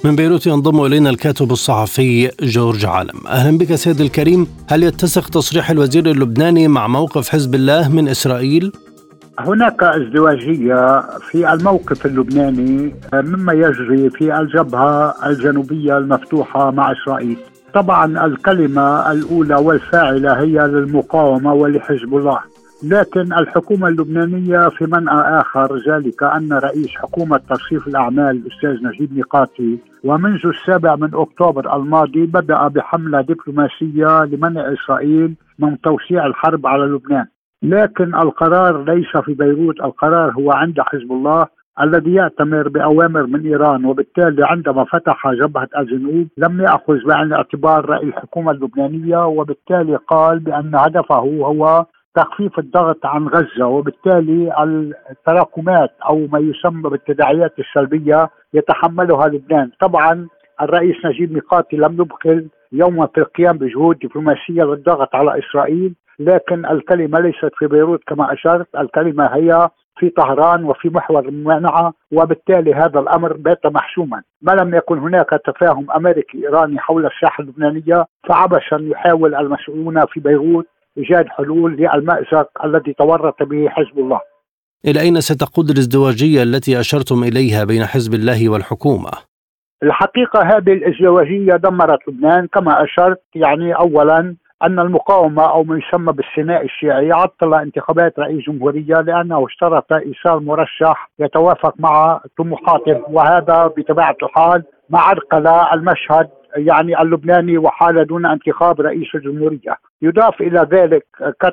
من 0.05 0.15
بيروت 0.15 0.47
ينضم 0.47 0.85
إلينا 0.85 1.09
الكاتب 1.09 1.51
الصحفي 1.51 2.31
جورج 2.41 2.85
عالم. 2.85 3.27
أهلا 3.27 3.57
بك 3.57 3.75
سيد 3.75 4.01
الكريم. 4.01 4.47
هل 4.67 4.83
يتسق 4.83 5.29
تصريح 5.29 5.69
الوزير 5.69 6.05
اللبناني 6.05 6.67
مع 6.67 6.87
موقف 6.87 7.29
حزب 7.29 7.55
الله 7.55 7.89
من 7.89 8.07
إسرائيل؟ 8.07 8.71
هناك 9.39 9.83
ازدواجية 9.83 11.01
في 11.19 11.53
الموقف 11.53 12.05
اللبناني 12.05 12.95
مما 13.13 13.53
يجري 13.53 14.09
في 14.09 14.39
الجبهة 14.39 15.15
الجنوبية 15.25 15.97
المفتوحة 15.97 16.71
مع 16.71 16.91
إسرائيل. 16.91 17.37
طبعا 17.73 18.25
الكلمة 18.25 19.11
الأولى 19.11 19.55
والفاعلة 19.55 20.33
هي 20.33 20.67
للمقاومة 20.67 21.53
ولحزب 21.53 22.15
الله. 22.17 22.39
لكن 22.89 23.33
الحكومة 23.33 23.87
اللبنانية 23.87 24.69
في 24.69 24.85
منأى 24.85 25.39
آخر 25.39 25.77
ذلك 25.87 26.23
أن 26.23 26.53
رئيس 26.53 26.89
حكومة 26.95 27.37
ترصيف 27.37 27.87
الأعمال 27.87 28.29
الأستاذ 28.45 28.87
نجيب 28.87 29.13
ميقاتي 29.13 29.77
ومنذ 30.03 30.45
السابع 30.45 30.95
من 30.95 31.09
أكتوبر 31.13 31.75
الماضي 31.75 32.25
بدأ 32.25 32.67
بحملة 32.67 33.21
دبلوماسية 33.21 34.23
لمنع 34.25 34.73
إسرائيل 34.73 35.35
من 35.59 35.81
توسيع 35.81 36.25
الحرب 36.25 36.67
على 36.67 36.83
لبنان. 36.83 37.25
لكن 37.63 38.15
القرار 38.15 38.83
ليس 38.83 39.17
في 39.17 39.33
بيروت 39.33 39.81
القرار 39.81 40.31
هو 40.31 40.51
عند 40.51 40.79
حزب 40.79 41.11
الله 41.11 41.47
الذي 41.81 42.13
يأتمر 42.13 42.69
بأوامر 42.69 43.25
من 43.25 43.45
إيران 43.45 43.85
وبالتالي 43.85 44.45
عندما 44.45 44.83
فتح 44.83 45.31
جبهة 45.31 45.67
الجنوب 45.77 46.27
لم 46.37 46.61
يأخذ 46.61 46.97
بعين 47.07 47.27
الاعتبار 47.27 47.85
رأي 47.89 48.03
الحكومة 48.03 48.51
اللبنانية 48.51 49.25
وبالتالي 49.25 49.95
قال 49.95 50.39
بأن 50.39 50.75
هدفه 50.75 51.15
هو 51.15 51.85
تخفيف 52.15 52.59
الضغط 52.59 53.05
عن 53.05 53.27
غزة 53.27 53.67
وبالتالي 53.67 54.53
التراكمات 55.11 55.91
أو 56.09 56.27
ما 56.31 56.39
يسمى 56.39 56.89
بالتداعيات 56.89 57.53
السلبية 57.59 58.29
يتحملها 58.53 59.27
لبنان. 59.27 59.71
طبعا 59.81 60.27
الرئيس 60.61 60.95
نجيب 61.05 61.31
ميقاتي 61.33 61.75
لم 61.77 61.93
يبخل 61.93 62.47
يوما 62.71 63.07
في 63.07 63.17
القيام 63.21 63.57
بجهود 63.57 63.99
دبلوماسية 63.99 64.63
للضغط 64.63 65.15
على 65.15 65.39
إسرائيل 65.39 65.95
لكن 66.19 66.65
الكلمة 66.65 67.19
ليست 67.19 67.51
في 67.57 67.67
بيروت 67.67 68.03
كما 68.07 68.33
أشرت 68.33 68.67
الكلمة 68.79 69.25
هي 69.25 69.69
في 69.99 70.09
طهران 70.09 70.63
وفي 70.63 70.89
محور 70.89 71.25
الممانعة 71.25 71.93
وبالتالي 72.11 72.73
هذا 72.73 72.99
الأمر 72.99 73.33
بات 73.33 73.65
محسوما. 73.65 74.21
ما 74.41 74.51
لم 74.51 74.75
يكن 74.75 74.97
هناك 74.97 75.29
تفاهم 75.29 75.91
أمريكي 75.91 76.37
إيراني 76.37 76.79
حول 76.79 77.05
الساحة 77.05 77.43
اللبنانية 77.43 78.05
فعبثا 78.29 78.77
يحاول 78.81 79.35
المسؤولون 79.35 80.05
في 80.05 80.19
بيروت 80.19 80.67
إيجاد 80.97 81.27
حلول 81.29 81.75
للمأزق 81.75 82.49
الذي 82.65 82.93
تورط 82.93 83.43
به 83.43 83.69
حزب 83.69 83.99
الله 83.99 84.21
إلى 84.87 85.01
أين 85.01 85.21
ستقود 85.21 85.69
الازدواجية 85.69 86.43
التي 86.43 86.79
أشرتم 86.79 87.23
إليها 87.23 87.63
بين 87.63 87.85
حزب 87.85 88.13
الله 88.13 88.49
والحكومة؟ 88.49 89.11
الحقيقة 89.83 90.43
هذه 90.43 90.73
الازدواجية 90.73 91.55
دمرت 91.55 91.99
لبنان 92.07 92.47
كما 92.47 92.83
أشرت 92.83 93.21
يعني 93.35 93.75
أولا 93.75 94.35
أن 94.63 94.79
المقاومة 94.79 95.43
أو 95.43 95.63
ما 95.63 95.77
يسمى 95.77 96.13
بالسيناء 96.13 96.65
الشيعي 96.65 97.11
عطل 97.11 97.53
انتخابات 97.53 98.19
رئيس 98.19 98.45
جمهورية 98.45 98.95
لأنه 99.01 99.45
اشترط 99.45 99.93
إيصال 99.93 100.45
مرشح 100.45 101.11
يتوافق 101.19 101.73
مع 101.79 102.21
طموحاته 102.37 103.01
وهذا 103.09 103.67
بطبيعة 103.77 104.15
الحال 104.23 104.63
ما 104.89 104.99
عرقل 104.99 105.47
المشهد 105.47 106.29
يعني 106.55 107.01
اللبناني 107.01 107.57
وحال 107.57 108.07
دون 108.07 108.25
انتخاب 108.25 108.81
رئيس 108.81 109.15
الجمهورية. 109.15 109.75
يضاف 110.01 110.41
إلى 110.41 110.67
ذلك 110.71 111.05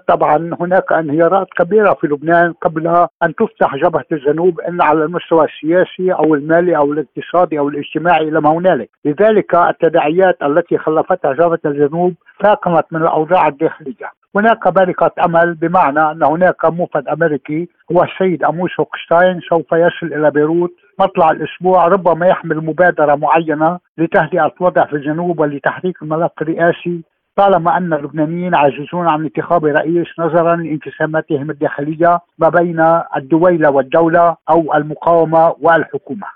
طبعا 0.08 0.50
هناك 0.60 0.92
انهيارات 0.92 1.46
كبيرة 1.58 1.94
في 2.00 2.06
لبنان 2.06 2.52
قبل 2.52 3.06
أن 3.22 3.34
تفتح 3.34 3.76
جبهة 3.76 4.04
الجنوب 4.12 4.60
إن 4.60 4.82
على 4.82 5.04
المستوى 5.04 5.44
السياسي 5.44 6.12
أو 6.12 6.34
المالي 6.34 6.76
أو 6.76 6.92
الاقتصادي 6.92 7.58
أو 7.58 7.68
الاجتماعي 7.68 8.28
إلى 8.28 8.40
ما 8.40 8.50
هنالك. 8.50 8.90
لذلك 9.04 9.54
التداعيات 9.54 10.42
التي 10.42 10.78
خلفتها 10.78 11.32
جبهة 11.32 11.60
الجنوب 11.66 12.14
فاقمت 12.40 12.84
من 12.92 13.02
الأوضاع 13.02 13.48
الداخلية. 13.48 14.22
هناك 14.36 14.68
بركة 14.68 15.10
أمل 15.24 15.54
بمعنى 15.54 16.00
أن 16.00 16.22
هناك 16.22 16.64
موفد 16.64 17.08
أمريكي 17.08 17.68
هو 17.92 18.02
السيد 18.02 18.44
أموس 18.44 18.70
هوكشتاين 18.80 19.40
سوف 19.40 19.72
يصل 19.72 20.06
إلى 20.06 20.30
بيروت. 20.30 20.72
مطلع 21.02 21.30
الأسبوع 21.30 21.86
ربما 21.86 22.26
يحمل 22.26 22.56
مبادرة 22.56 23.14
معينة 23.14 23.78
لتهدئة 23.98 24.52
الوضع 24.60 24.86
في 24.86 24.92
الجنوب 24.96 25.40
ولتحريك 25.40 26.02
الملف 26.02 26.30
الرئاسي 26.42 27.02
طالما 27.36 27.76
أن 27.76 27.92
اللبنانيين 27.92 28.54
عاجزون 28.54 29.08
عن 29.08 29.24
انتخاب 29.24 29.64
رئيس 29.64 30.06
نظرا 30.18 30.56
لانقساماتهم 30.56 31.50
الداخلية 31.50 32.20
ما 32.38 32.48
بين 32.48 32.80
الدويله 33.16 33.70
والدولة 33.70 34.36
أو 34.50 34.74
المقاومة 34.74 35.54
والحكومة. 35.60 36.26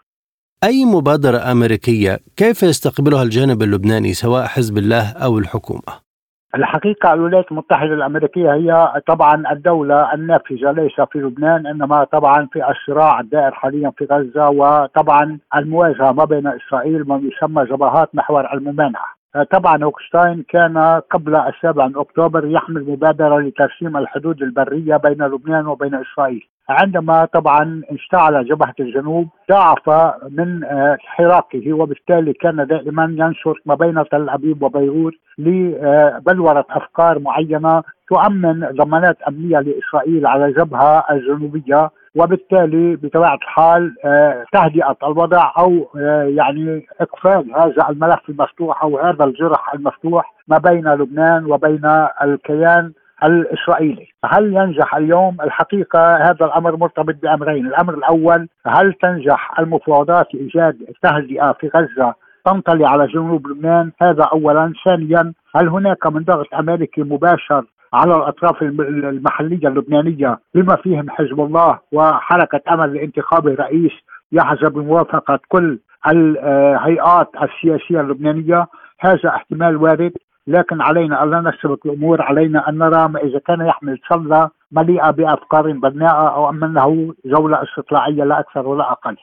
أي 0.64 0.84
مبادرة 0.84 1.38
أمريكية 1.52 2.18
كيف 2.36 2.62
يستقبلها 2.62 3.22
الجانب 3.22 3.62
اللبناني 3.62 4.12
سواء 4.14 4.44
حزب 4.46 4.78
الله 4.78 5.12
أو 5.12 5.38
الحكومة؟ 5.38 6.05
الحقيقة 6.54 7.12
الولايات 7.12 7.50
المتحدة 7.52 7.94
الأمريكية 7.94 8.54
هي 8.54 8.92
طبعا 9.06 9.52
الدولة 9.52 10.14
النافذة 10.14 10.70
ليس 10.72 11.00
في 11.00 11.18
لبنان 11.18 11.66
إنما 11.66 12.04
طبعا 12.04 12.48
في 12.52 12.70
الصراع 12.70 13.20
الدائر 13.20 13.50
حاليا 13.50 13.92
في 13.98 14.04
غزة 14.04 14.48
وطبعا 14.50 15.38
المواجهة 15.56 16.12
ما 16.12 16.24
بين 16.24 16.46
إسرائيل 16.46 17.08
ما 17.08 17.16
يسمى 17.24 17.64
جبهات 17.64 18.14
محور 18.14 18.52
الممانعة 18.52 19.16
طبعا 19.50 19.84
هوكشتاين 19.84 20.44
كان 20.48 20.78
قبل 21.10 21.36
السابع 21.36 21.86
من 21.86 21.96
أكتوبر 21.96 22.46
يحمل 22.46 22.84
مبادرة 22.90 23.38
لترسيم 23.38 23.96
الحدود 23.96 24.42
البرية 24.42 24.96
بين 24.96 25.22
لبنان 25.22 25.66
وبين 25.66 25.94
إسرائيل. 25.94 26.48
عندما 26.68 27.24
طبعا 27.24 27.82
اشتعل 27.90 28.44
جبهة 28.48 28.74
الجنوب 28.80 29.28
ضاعف 29.50 30.14
من 30.30 30.60
حراكه 30.98 31.72
وبالتالي 31.72 32.32
كان 32.32 32.66
دائما 32.66 33.04
ينشر 33.18 33.60
ما 33.66 33.74
بين 33.74 34.04
تل 34.10 34.28
أبيب 34.28 34.62
وبيروت 34.62 35.12
لبلورة 35.38 36.66
أفكار 36.70 37.18
معينة 37.18 37.82
تؤمن 38.08 38.60
ضمانات 38.60 39.22
أمنية 39.28 39.58
لإسرائيل 39.58 40.26
على 40.26 40.44
الجبهه 40.44 41.04
الجنوبية 41.10 41.90
وبالتالي 42.16 42.96
بطبيعة 42.96 43.34
الحال 43.34 43.94
آه، 44.04 44.44
تهدئة 44.52 44.96
الوضع 45.02 45.52
أو 45.58 45.88
آه، 45.96 46.22
يعني 46.22 46.86
إقفال 47.00 47.52
هذا 47.56 47.88
الملف 47.90 48.28
المفتوح 48.28 48.82
أو 48.82 48.98
هذا 48.98 49.24
الجرح 49.24 49.74
المفتوح 49.74 50.34
ما 50.48 50.58
بين 50.58 50.88
لبنان 50.88 51.52
وبين 51.52 52.06
الكيان 52.22 52.92
الإسرائيلي، 53.24 54.06
هل 54.24 54.54
ينجح 54.54 54.94
اليوم؟ 54.94 55.36
الحقيقة 55.40 56.16
هذا 56.16 56.46
الأمر 56.46 56.76
مرتبط 56.76 57.14
بأمرين، 57.22 57.66
الأمر 57.66 57.94
الأول 57.94 58.48
هل 58.66 58.92
تنجح 58.92 59.58
المفاوضات 59.58 60.26
في 60.30 60.38
ايجاد 60.38 60.76
تهدئة 61.02 61.52
في 61.52 61.68
غزة 61.68 62.14
تنطلي 62.46 62.86
على 62.86 63.06
جنوب 63.06 63.46
لبنان؟ 63.48 63.92
هذا 64.02 64.24
اولا، 64.24 64.72
ثانيا 64.84 65.32
هل 65.56 65.68
هناك 65.68 66.06
من 66.06 66.24
ضغط 66.24 66.54
أمريكي 66.54 67.02
مباشر 67.02 67.64
على 67.92 68.16
الأطراف 68.16 68.62
المحلية 68.62 69.68
اللبنانية 69.68 70.38
بما 70.54 70.76
فيهم 70.76 71.10
حزب 71.10 71.40
الله 71.40 71.78
وحركة 71.92 72.60
أمل 72.74 72.94
لانتخاب 72.94 73.46
رئيس 73.46 73.92
يحظى 74.32 74.70
بموافقة 74.70 75.38
كل 75.48 75.78
الهيئات 76.06 77.30
السياسية 77.42 78.00
اللبنانية 78.00 78.66
هذا 79.00 79.28
احتمال 79.28 79.76
وارد 79.76 80.12
لكن 80.46 80.82
علينا 80.82 81.22
أن 81.22 81.30
لا 81.30 81.40
نسبق 81.40 81.78
الأمور 81.86 82.22
علينا 82.22 82.68
أن 82.68 82.78
نرى 82.78 83.08
ما 83.08 83.20
إذا 83.20 83.38
كان 83.38 83.66
يحمل 83.66 83.98
صلة 84.10 84.50
مليئة 84.72 85.10
بأفكار 85.10 85.72
بناءة 85.72 86.34
أو 86.34 86.50
انه 86.50 87.14
جوله 87.24 87.62
استطلاعية 87.62 88.24
لا 88.24 88.40
أكثر 88.40 88.66
ولا 88.68 88.92
أقل. 88.92 89.16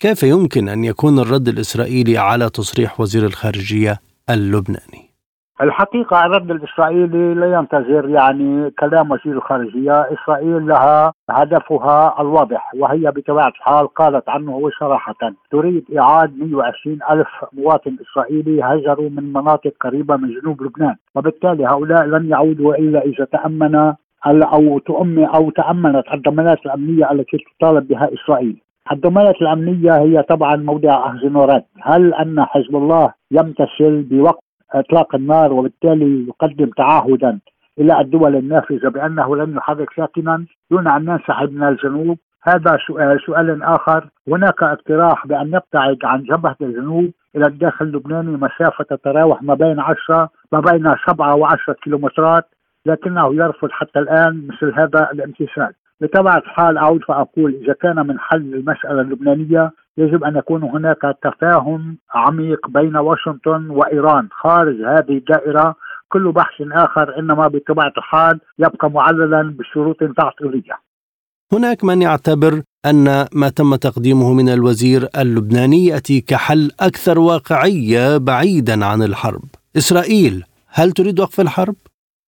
كيف 0.00 0.22
يمكن 0.22 0.68
أن 0.68 0.84
يكون 0.84 1.18
الرد 1.18 1.48
الإسرائيلي 1.48 2.18
على 2.18 2.50
تصريح 2.50 3.00
وزير 3.00 3.26
الخارجية 3.26 3.98
اللبناني؟ 4.30 5.08
الحقيقة 5.62 6.26
الرد 6.26 6.50
الإسرائيلي 6.50 7.34
لا 7.34 7.52
ينتظر 7.58 8.08
يعني 8.08 8.70
كلام 8.70 9.10
وزير 9.10 9.32
الخارجية 9.32 9.92
إسرائيل 9.92 10.66
لها 10.66 11.12
هدفها 11.30 12.20
الواضح 12.20 12.74
وهي 12.74 13.10
بطبيعة 13.10 13.48
الحال 13.48 13.94
قالت 13.94 14.28
عنه 14.28 14.70
صراحة 14.80 15.14
تريد 15.50 15.84
إعادة 15.98 16.32
120 16.36 16.98
ألف 17.10 17.28
مواطن 17.52 17.96
إسرائيلي 18.02 18.62
هجروا 18.62 19.10
من 19.10 19.32
مناطق 19.32 19.72
قريبة 19.80 20.16
من 20.16 20.28
جنوب 20.40 20.62
لبنان 20.62 20.96
وبالتالي 21.14 21.66
هؤلاء 21.66 22.04
لن 22.04 22.30
يعودوا 22.30 22.74
إلا 22.74 23.02
إذا 23.04 23.24
تأمن 23.24 23.94
أو 24.26 24.78
تؤمن 24.78 25.24
أو 25.24 25.50
تأمنت 25.50 26.04
الضمانات 26.14 26.58
الأمنية 26.66 27.12
التي 27.12 27.38
تطالب 27.58 27.88
بها 27.88 28.10
إسرائيل 28.14 28.62
الضمانات 28.92 29.34
الأمنية 29.42 29.98
هي 29.98 30.22
طبعا 30.22 30.56
موضع 30.56 31.14
ورد 31.34 31.64
هل 31.82 32.14
أن 32.14 32.44
حزب 32.44 32.76
الله 32.76 33.12
يمتثل 33.30 34.02
بوقت 34.02 34.44
إطلاق 34.72 35.14
النار 35.14 35.52
وبالتالي 35.52 36.26
يقدم 36.28 36.70
تعهدا 36.76 37.38
إلى 37.78 38.00
الدول 38.00 38.36
النافذة 38.36 38.88
بأنه 38.88 39.36
لن 39.36 39.56
يحرك 39.56 39.88
ساكنا 39.96 40.44
دون 40.70 40.88
أن 40.88 41.04
ننسحب 41.04 41.52
من 41.52 41.68
الجنوب؟ 41.68 42.18
هذا 42.42 42.78
سؤال 42.86 43.20
سؤال 43.26 43.62
آخر. 43.62 44.08
هناك 44.28 44.62
اقتراح 44.62 45.26
بأن 45.26 45.50
نبتعد 45.50 45.98
عن 46.04 46.22
جبهة 46.22 46.56
الجنوب 46.60 47.10
إلى 47.36 47.46
الداخل 47.46 47.84
اللبناني 47.84 48.36
مسافة 48.36 48.84
تتراوح 48.84 49.42
ما 49.42 49.54
بين 49.54 49.80
10 49.80 50.28
ما 50.52 50.60
بين 50.60 50.94
7 51.06 51.36
و10 51.36 51.72
كيلومترات 51.72 52.44
لكنه 52.86 53.34
يرفض 53.34 53.70
حتى 53.70 53.98
الآن 53.98 54.46
مثل 54.46 54.72
هذا 54.74 55.08
الامتثال. 55.12 55.72
بطبيعه 56.00 56.38
الحال 56.38 56.78
اعود 56.78 57.00
فأقول 57.08 57.58
إذا 57.64 57.72
كان 57.72 58.06
من 58.06 58.18
حل 58.18 58.54
المسألة 58.54 59.00
اللبنانية 59.00 59.72
يجب 59.98 60.24
أن 60.24 60.36
يكون 60.36 60.62
هناك 60.62 61.16
تفاهم 61.22 61.98
عميق 62.14 62.68
بين 62.68 62.96
واشنطن 62.96 63.70
وإيران 63.70 64.28
خارج 64.30 64.76
هذه 64.82 65.16
الدائرة 65.18 65.74
كل 66.08 66.32
بحث 66.32 66.62
آخر 66.72 67.18
إنما 67.18 67.48
بطبيعة 67.48 67.92
الحال 67.98 68.40
يبقى 68.58 68.90
معللا 68.90 69.54
بشروط 69.58 69.96
تعطيلية. 70.16 70.78
هناك 71.52 71.84
من 71.84 72.02
يعتبر 72.02 72.62
أن 72.86 73.26
ما 73.34 73.48
تم 73.48 73.74
تقديمه 73.74 74.32
من 74.32 74.48
الوزير 74.48 75.08
اللبناني 75.18 75.86
يأتي 75.86 76.20
كحل 76.20 76.70
أكثر 76.80 77.18
واقعية 77.18 78.16
بعيدا 78.16 78.84
عن 78.84 79.02
الحرب. 79.02 79.42
إسرائيل 79.76 80.44
هل 80.68 80.92
تريد 80.92 81.20
وقف 81.20 81.40
الحرب؟ 81.40 81.74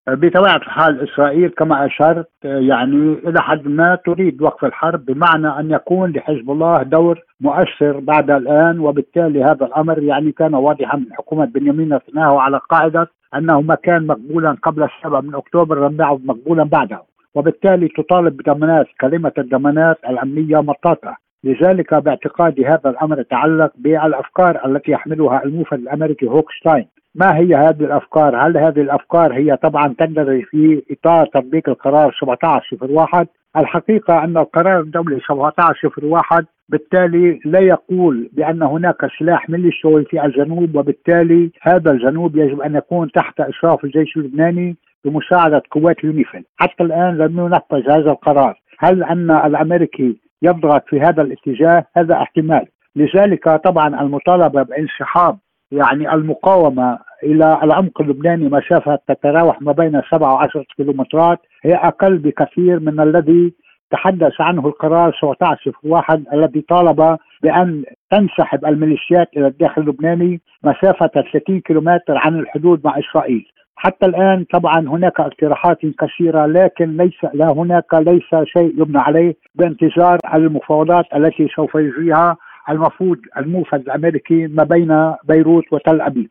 بطبيعة 0.09 0.57
الحال 0.57 1.09
إسرائيل 1.09 1.49
كما 1.49 1.87
أشرت 1.87 2.29
يعني 2.45 3.13
إلى 3.13 3.43
حد 3.43 3.69
ما 3.69 3.95
تريد 3.95 4.43
وقف 4.43 4.65
الحرب 4.65 5.05
بمعنى 5.05 5.49
أن 5.49 5.71
يكون 5.71 6.13
لحزب 6.13 6.51
الله 6.51 6.83
دور 6.83 7.21
مؤثر 7.41 8.01
بعد 8.01 8.31
الآن 8.31 8.79
وبالتالي 8.79 9.45
هذا 9.45 9.67
الأمر 9.67 10.03
يعني 10.03 10.33
كان 10.33 10.55
واضحا 10.55 10.97
من 10.97 11.13
حكومة 11.13 11.45
بنيامين 11.45 11.95
نتنياهو 11.95 12.39
على 12.39 12.61
قاعدة 12.71 13.09
أنه 13.35 13.61
ما 13.61 13.75
كان 13.75 14.07
مقبولا 14.07 14.57
قبل 14.63 14.83
السابع 14.83 15.21
من 15.21 15.35
أكتوبر 15.35 15.89
لم 15.89 16.01
يعد 16.01 16.25
مقبولا 16.25 16.65
بعده. 16.65 17.03
وبالتالي 17.35 17.89
تطالب 17.89 18.37
بضمانات 18.37 18.87
كلمة 19.01 19.33
الضمانات 19.39 19.99
الأمنية 20.09 20.61
مطاطة. 20.61 21.17
لذلك 21.45 21.95
باعتقادي 21.95 22.67
هذا 22.67 22.91
الأمر 22.91 23.21
يتعلق 23.21 23.73
بالأفكار 23.79 24.67
التي 24.67 24.93
يحملها 24.93 25.45
الموفد 25.45 25.79
الأمريكي 25.79 26.27
هوكشتاين 26.27 26.87
ما 27.15 27.37
هي 27.37 27.55
هذه 27.55 27.85
الأفكار؟ 27.85 28.37
هل 28.37 28.57
هذه 28.57 28.81
الأفكار 28.81 29.33
هي 29.33 29.57
طبعا 29.57 29.95
تندرج 29.99 30.43
في 30.43 30.83
إطار 30.91 31.27
تطبيق 31.27 31.69
القرار 31.69 32.07
1701 32.09 33.27
الحقيقة 33.57 34.25
أن 34.25 34.37
القرار 34.37 34.81
الدولي 34.81 35.17
1701 35.17 36.47
بالتالي 36.69 37.41
لا 37.45 37.61
يقول 37.61 38.31
بأن 38.33 38.63
هناك 38.63 38.97
سلاح 39.19 39.51
ميليشيوي 39.51 40.05
في 40.05 40.25
الجنوب 40.25 40.77
وبالتالي 40.77 41.51
هذا 41.63 41.91
الجنوب 41.91 42.37
يجب 42.37 42.61
أن 42.61 42.75
يكون 42.75 43.11
تحت 43.13 43.41
إشراف 43.41 43.85
الجيش 43.85 44.17
اللبناني 44.17 44.77
بمساعدة 45.05 45.63
قوات 45.71 45.99
اليونيفيل 45.99 46.45
حتى 46.57 46.83
الآن 46.83 47.19
لم 47.19 47.39
ينفذ 47.39 47.91
هذا 47.91 48.11
القرار. 48.11 48.61
هل 48.79 49.05
أن 49.05 49.31
الأمريكي 49.31 50.17
يضغط 50.43 50.85
في 50.89 51.01
هذا 51.01 51.23
الاتجاه؟ 51.23 51.87
هذا 51.97 52.15
احتمال. 52.15 52.67
لذلك 52.97 53.49
طبعا 53.49 54.01
المطالبة 54.03 54.63
بانسحاب 54.63 55.39
يعني 55.73 56.15
المقاومة 56.15 56.99
إلى 57.23 57.59
العمق 57.63 58.01
اللبناني 58.01 58.49
مسافة 58.49 58.99
تتراوح 59.09 59.63
ما 59.63 59.73
بين 59.73 60.03
7 60.11 60.35
و 60.35 60.37
10 60.37 60.65
كيلومترات. 60.77 61.39
هي 61.63 61.75
أقل 61.75 62.19
بكثير 62.19 62.81
من 62.81 63.01
الذي 63.01 63.55
تحدث 63.91 64.41
عنه 64.41 64.67
القرار 64.67 65.13
17 65.23 65.73
واحد 65.85 66.25
الذي 66.33 66.61
طالب 66.61 67.19
بأن 67.43 67.85
تنسحب 68.11 68.65
الميليشيات 68.67 69.29
إلى 69.37 69.47
الداخل 69.47 69.83
اللبناني 69.83 70.41
مسافة 70.65 71.07
30 71.07 71.61
كيلومتر 71.61 72.17
عن 72.17 72.39
الحدود 72.39 72.81
مع 72.85 72.99
إسرائيل. 72.99 73.47
حتى 73.77 74.07
الآن 74.07 74.45
طبعا 74.53 74.81
هناك 74.81 75.21
اقتراحات 75.21 75.79
كثيرة 76.01 76.47
لكن 76.47 76.97
ليس 76.97 77.35
لا 77.35 77.49
هناك 77.49 77.95
ليس 77.95 78.45
شيء 78.45 78.81
يبنى 78.81 78.99
عليه 78.99 79.35
بانتظار 79.55 80.19
المفاوضات 80.35 81.05
التي 81.17 81.49
سوف 81.57 81.75
يجريها 81.75 82.37
المفروض 82.71 83.19
الموفد 83.37 83.81
الأمريكي 83.81 84.47
ما 84.47 84.65
بين 84.65 85.15
بيروت 85.29 85.65
وتل 85.73 86.01
أبيب. 86.01 86.29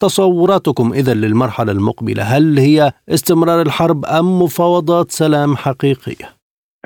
تصوراتكم 0.00 0.92
إذا 0.92 1.14
للمرحلة 1.14 1.72
المقبلة 1.72 2.22
هل 2.22 2.58
هي 2.58 2.92
استمرار 3.08 3.62
الحرب 3.62 4.04
أم 4.04 4.42
مفاوضات 4.42 5.10
سلام 5.10 5.56
حقيقية؟ 5.56 6.35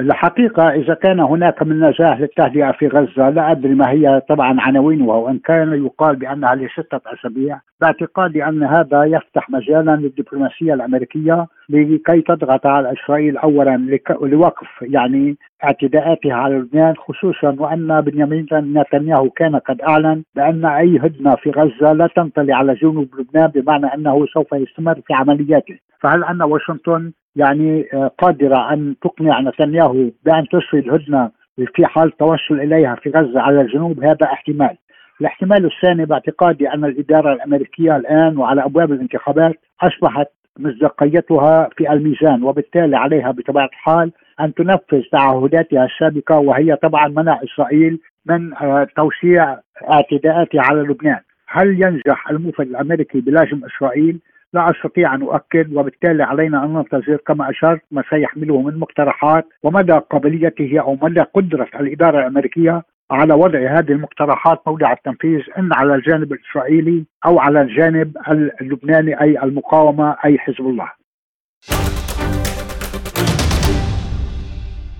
الحقيقة 0.00 0.70
إذا 0.70 0.94
كان 0.94 1.20
هناك 1.20 1.62
من 1.62 1.80
نجاح 1.80 2.20
للتهدئة 2.20 2.72
في 2.72 2.88
غزة 2.88 3.30
لا 3.30 3.50
أدري 3.50 3.74
ما 3.74 3.90
هي 3.90 4.22
طبعا 4.28 4.60
عناوينها 4.60 5.14
وإن 5.14 5.38
كان 5.38 5.84
يقال 5.84 6.16
بأنها 6.16 6.54
لستة 6.54 7.00
أسابيع 7.06 7.60
باعتقادي 7.80 8.44
أن 8.44 8.62
هذا 8.62 9.04
يفتح 9.04 9.50
مجالا 9.50 9.96
للدبلوماسية 9.96 10.74
الأمريكية 10.74 11.46
لكي 11.68 12.20
تضغط 12.20 12.66
على 12.66 12.92
إسرائيل 12.92 13.36
أولا 13.36 13.98
لوقف 14.22 14.68
يعني 14.82 15.36
اعتداءاتها 15.64 16.34
على 16.34 16.54
لبنان 16.54 16.94
خصوصا 16.96 17.56
وأن 17.58 18.00
بنيامين 18.00 18.46
نتنياهو 18.52 19.30
كان 19.30 19.56
قد 19.56 19.80
أعلن 19.80 20.22
بأن 20.34 20.64
أي 20.64 20.98
هدنة 20.98 21.34
في 21.34 21.50
غزة 21.50 21.92
لا 21.92 22.08
تنطلي 22.16 22.52
على 22.52 22.74
جنوب 22.74 23.08
لبنان 23.18 23.46
بمعنى 23.46 23.86
أنه 23.86 24.26
سوف 24.26 24.52
يستمر 24.52 24.94
في 24.94 25.14
عملياته. 25.14 25.78
فهل 26.00 26.24
أن 26.24 26.42
واشنطن 26.42 27.12
يعني 27.36 27.86
آه، 27.94 28.10
قادرة 28.18 28.72
أن 28.72 28.94
تقنع 29.02 29.40
نتنياهو 29.40 30.10
بأن 30.24 30.46
تسري 30.48 30.80
الهدنة 30.80 31.30
في 31.74 31.86
حال 31.86 32.16
توصل 32.16 32.60
إليها 32.60 32.94
في 32.94 33.10
غزة 33.10 33.40
على 33.40 33.60
الجنوب؟ 33.60 34.04
هذا 34.04 34.24
احتمال. 34.24 34.76
الاحتمال 35.20 35.64
الثاني 35.66 36.04
باعتقادي 36.04 36.68
أن 36.68 36.84
الإدارة 36.84 37.32
الأمريكية 37.32 37.96
الآن 37.96 38.38
وعلى 38.38 38.64
أبواب 38.64 38.92
الانتخابات 38.92 39.54
أصبحت 39.82 40.26
مصداقيتها 40.58 41.68
في 41.76 41.92
الميزان 41.92 42.42
وبالتالي 42.42 42.96
عليها 42.96 43.30
بطبيعة 43.30 43.66
الحال 43.66 44.12
أن 44.40 44.54
تنفذ 44.54 45.02
تعهداتها 45.12 45.84
السابقة 45.84 46.38
وهي 46.38 46.76
طبعا 46.76 47.08
منع 47.08 47.40
إسرائيل 47.44 48.00
من 48.26 48.54
آه، 48.54 48.86
توسيع 48.96 49.58
اعتداءاتها 49.90 50.62
على 50.62 50.80
لبنان. 50.80 51.20
هل 51.48 51.82
ينجح 51.82 52.30
الموفد 52.30 52.66
الأمريكي 52.66 53.20
بلازم 53.20 53.60
إسرائيل؟ 53.64 54.20
لا 54.52 54.70
أستطيع 54.70 55.14
أن 55.14 55.22
أؤكد 55.22 55.76
وبالتالي 55.76 56.22
علينا 56.22 56.64
أن 56.64 56.74
ننتظر 56.74 57.16
كما 57.16 57.50
اشرت 57.50 57.80
ما 57.90 58.02
سيحمله 58.10 58.62
من 58.62 58.78
مقترحات 58.78 59.46
ومدى 59.62 59.92
قابليته 59.92 60.80
أو 60.80 60.98
مدى 61.02 61.20
قدرة 61.20 61.68
الإدارة 61.80 62.18
الأمريكية 62.18 62.82
على 63.10 63.34
وضع 63.34 63.58
هذه 63.58 63.92
المقترحات 63.92 64.62
موضع 64.66 64.92
التنفيذ 64.92 65.40
إن 65.58 65.72
على 65.72 65.94
الجانب 65.94 66.32
الإسرائيلي 66.32 67.04
أو 67.26 67.38
على 67.38 67.62
الجانب 67.62 68.16
اللبناني 68.60 69.20
أي 69.20 69.42
المقاومة 69.42 70.16
أي 70.24 70.38
حزب 70.38 70.60
الله. 70.60 70.92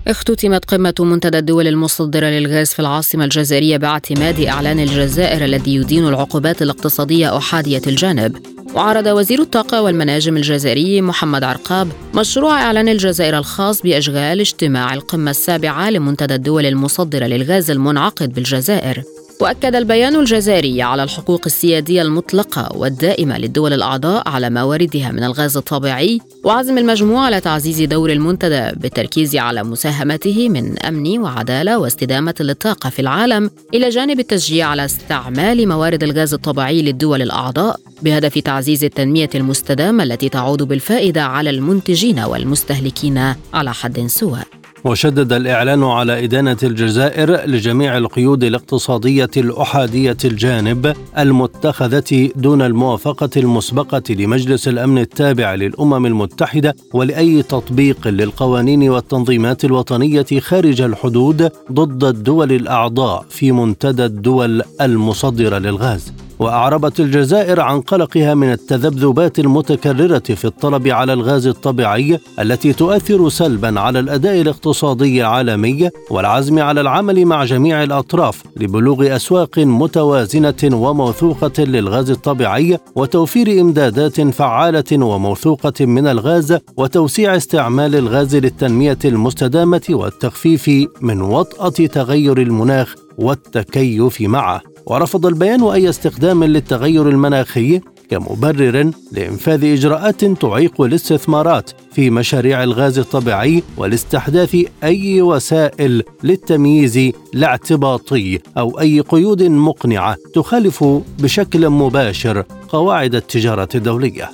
اختتمت 0.07 0.65
قمة 0.65 0.93
منتدى 0.99 1.37
الدول 1.37 1.67
المصدرة 1.67 2.27
للغاز 2.27 2.67
في 2.67 2.79
العاصمة 2.79 3.23
الجزائرية 3.23 3.77
باعتماد 3.77 4.39
إعلان 4.39 4.79
الجزائر 4.79 5.45
الذي 5.45 5.75
يدين 5.75 6.07
العقوبات 6.07 6.61
الاقتصادية 6.61 7.37
أحادية 7.37 7.81
الجانب. 7.87 8.37
وعرض 8.75 9.05
وزير 9.05 9.41
الطاقة 9.41 9.81
والمناجم 9.81 10.37
الجزائري 10.37 11.01
محمد 11.01 11.43
عرقاب 11.43 11.87
مشروع 12.15 12.61
إعلان 12.61 12.89
الجزائر 12.89 13.37
الخاص 13.37 13.81
بإشغال 13.81 14.39
اجتماع 14.39 14.93
القمة 14.93 15.31
السابعة 15.31 15.89
لمنتدى 15.89 16.35
الدول 16.35 16.65
المصدرة 16.65 17.25
للغاز 17.25 17.71
المنعقد 17.71 18.33
بالجزائر. 18.33 19.03
وأكد 19.41 19.75
البيان 19.75 20.15
الجزائري 20.15 20.81
على 20.81 21.03
الحقوق 21.03 21.41
السيادية 21.45 22.01
المطلقة 22.01 22.77
والدائمة 22.77 23.37
للدول 23.37 23.73
الأعضاء 23.73 24.29
على 24.29 24.49
مواردها 24.49 25.11
من 25.11 25.23
الغاز 25.23 25.57
الطبيعي 25.57 26.19
وعزم 26.43 26.77
المجموعة 26.77 27.25
على 27.25 27.39
تعزيز 27.39 27.81
دور 27.81 28.11
المنتدى 28.11 28.79
بالتركيز 28.79 29.35
على 29.35 29.63
مساهمته 29.63 30.49
من 30.49 30.79
أمن 30.79 31.19
وعدالة 31.19 31.77
واستدامة 31.77 32.35
للطاقة 32.39 32.89
في 32.89 32.99
العالم 32.99 33.51
إلى 33.73 33.89
جانب 33.89 34.19
التشجيع 34.19 34.67
على 34.67 34.85
استعمال 34.85 35.67
موارد 35.67 36.03
الغاز 36.03 36.33
الطبيعي 36.33 36.81
للدول 36.81 37.21
الأعضاء 37.21 37.79
بهدف 38.01 38.39
تعزيز 38.39 38.83
التنمية 38.83 39.29
المستدامة 39.35 40.03
التي 40.03 40.29
تعود 40.29 40.63
بالفائدة 40.63 41.23
على 41.23 41.49
المنتجين 41.49 42.19
والمستهلكين 42.19 43.33
على 43.53 43.73
حد 43.73 44.07
سواء. 44.07 44.60
وشدد 44.85 45.33
الإعلان 45.33 45.83
على 45.83 46.23
إدانة 46.23 46.57
الجزائر 46.63 47.45
لجميع 47.45 47.97
القيود 47.97 48.43
الاقتصادية 48.43 49.29
الأحادية 49.37 50.17
الجانب 50.25 50.95
المتخذة 51.17 52.29
دون 52.35 52.61
الموافقة 52.61 53.29
المسبقة 53.37 54.03
لمجلس 54.09 54.67
الأمن 54.67 54.97
التابع 54.97 55.55
للأمم 55.55 56.05
المتحدة 56.05 56.75
ولأي 56.93 57.43
تطبيق 57.43 58.07
للقوانين 58.07 58.89
والتنظيمات 58.89 59.65
الوطنية 59.65 60.25
خارج 60.39 60.81
الحدود 60.81 61.49
ضد 61.71 62.03
الدول 62.03 62.51
الأعضاء 62.51 63.25
في 63.29 63.51
منتدى 63.51 64.05
الدول 64.05 64.61
المصدرة 64.81 65.57
للغاز. 65.57 66.13
وأعربت 66.41 66.99
الجزائر 66.99 67.59
عن 67.61 67.81
قلقها 67.81 68.33
من 68.33 68.51
التذبذبات 68.51 69.39
المتكررة 69.39 70.19
في 70.19 70.45
الطلب 70.45 70.87
على 70.87 71.13
الغاز 71.13 71.47
الطبيعي 71.47 72.19
التي 72.39 72.73
تؤثر 72.73 73.29
سلبا 73.29 73.79
على 73.79 73.99
الأداء 73.99 74.41
الاقتصادي 74.41 75.21
العالمي 75.21 75.89
والعزم 76.09 76.59
على 76.59 76.81
العمل 76.81 77.25
مع 77.25 77.45
جميع 77.45 77.83
الأطراف 77.83 78.43
لبلوغ 78.57 79.15
أسواق 79.15 79.59
متوازنة 79.59 80.55
وموثوقة 80.63 81.63
للغاز 81.63 82.09
الطبيعي 82.09 82.77
وتوفير 82.95 83.61
إمدادات 83.61 84.21
فعالة 84.21 85.05
وموثوقة 85.05 85.85
من 85.85 86.07
الغاز 86.07 86.57
وتوسيع 86.77 87.35
استعمال 87.35 87.95
الغاز 87.95 88.35
للتنمية 88.35 88.99
المستدامة 89.05 89.81
والتخفيف 89.89 90.69
من 91.01 91.21
وطأة 91.21 91.87
تغير 91.87 92.41
المناخ 92.41 92.95
والتكيف 93.17 94.21
معه. 94.21 94.70
ورفض 94.85 95.25
البيان 95.25 95.63
أي 95.63 95.89
استخدام 95.89 96.43
للتغير 96.43 97.09
المناخي 97.09 97.81
كمبرر 98.09 98.91
لإنفاذ 99.11 99.65
إجراءات 99.65 100.25
تعيق 100.25 100.81
الاستثمارات 100.81 101.71
في 101.91 102.09
مشاريع 102.09 102.63
الغاز 102.63 102.99
الطبيعي 102.99 103.63
ولاستحداث 103.77 104.57
أي 104.83 105.21
وسائل 105.21 106.03
للتمييز 106.23 107.11
الاعتباطي 107.35 108.39
أو 108.57 108.79
أي 108.79 108.99
قيود 108.99 109.43
مقنعة 109.43 110.17
تخالف 110.33 110.83
بشكل 111.19 111.69
مباشر 111.69 112.43
قواعد 112.69 113.15
التجارة 113.15 113.69
الدولية. 113.75 114.29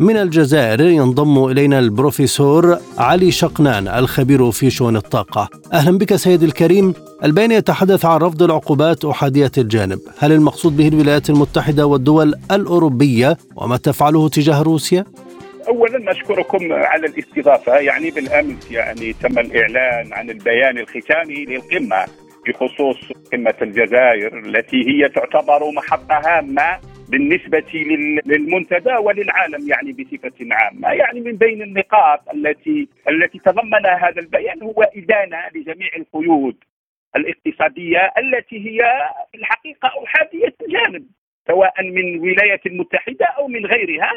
من 0.00 0.16
الجزائر 0.16 0.80
ينضم 0.80 1.44
إلينا 1.44 1.78
البروفيسور 1.78 2.78
علي 2.98 3.30
شقنان 3.30 3.88
الخبير 3.88 4.50
في 4.50 4.70
شؤون 4.70 4.96
الطاقة. 4.96 5.48
أهلا 5.72 5.98
بك 5.98 6.16
سيد 6.16 6.42
الكريم. 6.42 6.94
البيان 7.24 7.52
يتحدث 7.52 8.04
عن 8.04 8.20
رفض 8.20 8.42
العقوبات 8.42 9.04
أحادية 9.04 9.50
الجانب. 9.58 9.98
هل 10.18 10.32
المقصود 10.32 10.76
به 10.76 10.88
الولايات 10.88 11.30
المتحدة 11.30 11.86
والدول 11.86 12.34
الأوروبية 12.50 13.36
وما 13.56 13.76
تفعله 13.76 14.28
تجاه 14.28 14.62
روسيا؟ 14.62 15.04
اولا 15.68 16.12
نشكركم 16.12 16.72
على 16.72 17.06
الاستضافة. 17.06 17.76
يعني 17.76 18.10
بالأمس 18.10 18.70
يعني 18.70 19.12
تم 19.12 19.38
الإعلان 19.38 20.12
عن 20.12 20.30
البيان 20.30 20.78
الختامي 20.78 21.44
للقمة 21.44 22.04
بخصوص 22.48 22.96
قمة 23.32 23.54
الجزائر 23.62 24.38
التي 24.38 24.76
هي 24.76 25.08
تعتبر 25.08 25.70
محطة 25.76 26.20
هامة 26.24 26.97
بالنسبة 27.10 27.64
للمنتدى 28.26 28.92
وللعالم 28.94 29.68
يعني 29.68 29.92
بصفة 29.92 30.32
عامة. 30.50 30.92
يعني 30.92 31.20
من 31.20 31.36
بين 31.36 31.62
النقاط 31.62 32.28
التي 32.34 32.88
التي 33.08 33.38
تضمنها 33.38 34.08
هذا 34.08 34.20
البيان 34.20 34.62
هو 34.62 34.82
إدانة 34.96 35.38
لجميع 35.54 35.90
القيود 35.96 36.56
الاقتصادية 37.16 38.12
التي 38.18 38.56
هي 38.68 39.10
في 39.32 39.38
الحقيقة 39.38 39.92
أحادية 40.04 40.54
الجانب 40.62 41.06
سواء 41.46 41.82
من 41.82 42.14
الولايات 42.14 42.66
المتحدة 42.66 43.26
أو 43.26 43.48
من 43.48 43.66
غيرها 43.66 44.12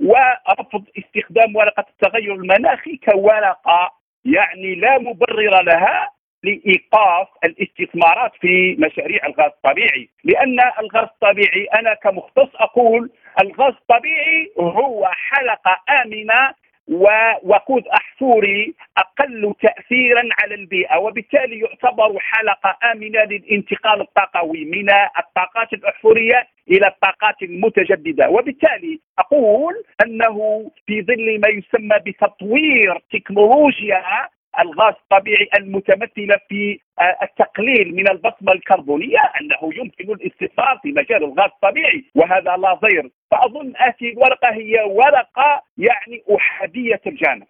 ورفض 0.00 0.84
استخدام 0.98 1.56
ورقة 1.56 1.84
التغير 1.90 2.34
المناخي 2.34 2.96
كورقة 2.96 3.92
يعني 4.24 4.74
لا 4.74 4.98
مبرر 4.98 5.62
لها. 5.62 6.15
لإيقاف 6.46 7.28
الاستثمارات 7.44 8.32
في 8.40 8.76
مشاريع 8.78 9.26
الغاز 9.26 9.50
الطبيعي. 9.50 10.08
لأن 10.24 10.60
الغاز 10.80 11.08
الطبيعي 11.14 11.64
أنا 11.78 11.94
كمختص 11.94 12.48
أقول 12.54 13.10
الغاز 13.42 13.72
الطبيعي 13.72 14.50
هو 14.58 15.08
حلقة 15.12 15.76
آمنة 16.02 16.54
ووقود 16.88 17.86
احفوري 17.88 18.74
أقل 18.98 19.54
تاثيرا 19.62 20.22
على 20.38 20.54
البيئة. 20.54 20.98
وبالتالي 20.98 21.58
يعتبر 21.60 22.18
حلقة 22.18 22.76
آمنة 22.92 23.24
للانتقال 23.24 24.00
الطاقوي 24.00 24.64
من 24.64 24.90
الطاقات 25.18 25.72
الاحفوريه 25.72 26.46
إلى 26.70 26.86
الطاقات 26.86 27.42
المتجددة. 27.42 28.28
وبالتالي 28.28 29.00
أقول 29.18 29.74
أنه 30.04 30.70
في 30.86 31.02
ظل 31.02 31.40
ما 31.40 31.48
يسمى 31.48 31.98
بتطوير 32.06 32.98
تكنولوجيا 33.12 34.28
الغاز 34.60 34.94
الطبيعي 35.02 35.48
المتمثله 35.58 36.36
في 36.48 36.78
آه، 36.98 37.16
التقليل 37.22 37.94
من 37.94 38.08
البصمة 38.10 38.52
الكربونية 38.52 39.18
أنه 39.40 39.74
يمكن 39.74 40.12
الاستثمار 40.12 40.78
في 40.82 40.88
مجال 40.92 41.24
الغاز 41.24 41.50
الطبيعي 41.54 42.04
وهذا 42.14 42.56
لا 42.56 42.74
ضير 42.74 43.10
فأظن 43.30 43.72
هذه 43.76 44.12
الورقة 44.12 44.48
هي 44.48 44.74
ورقة 44.90 45.62
يعني 45.78 46.22
أحادية 46.36 47.00
الجانب. 47.06 47.46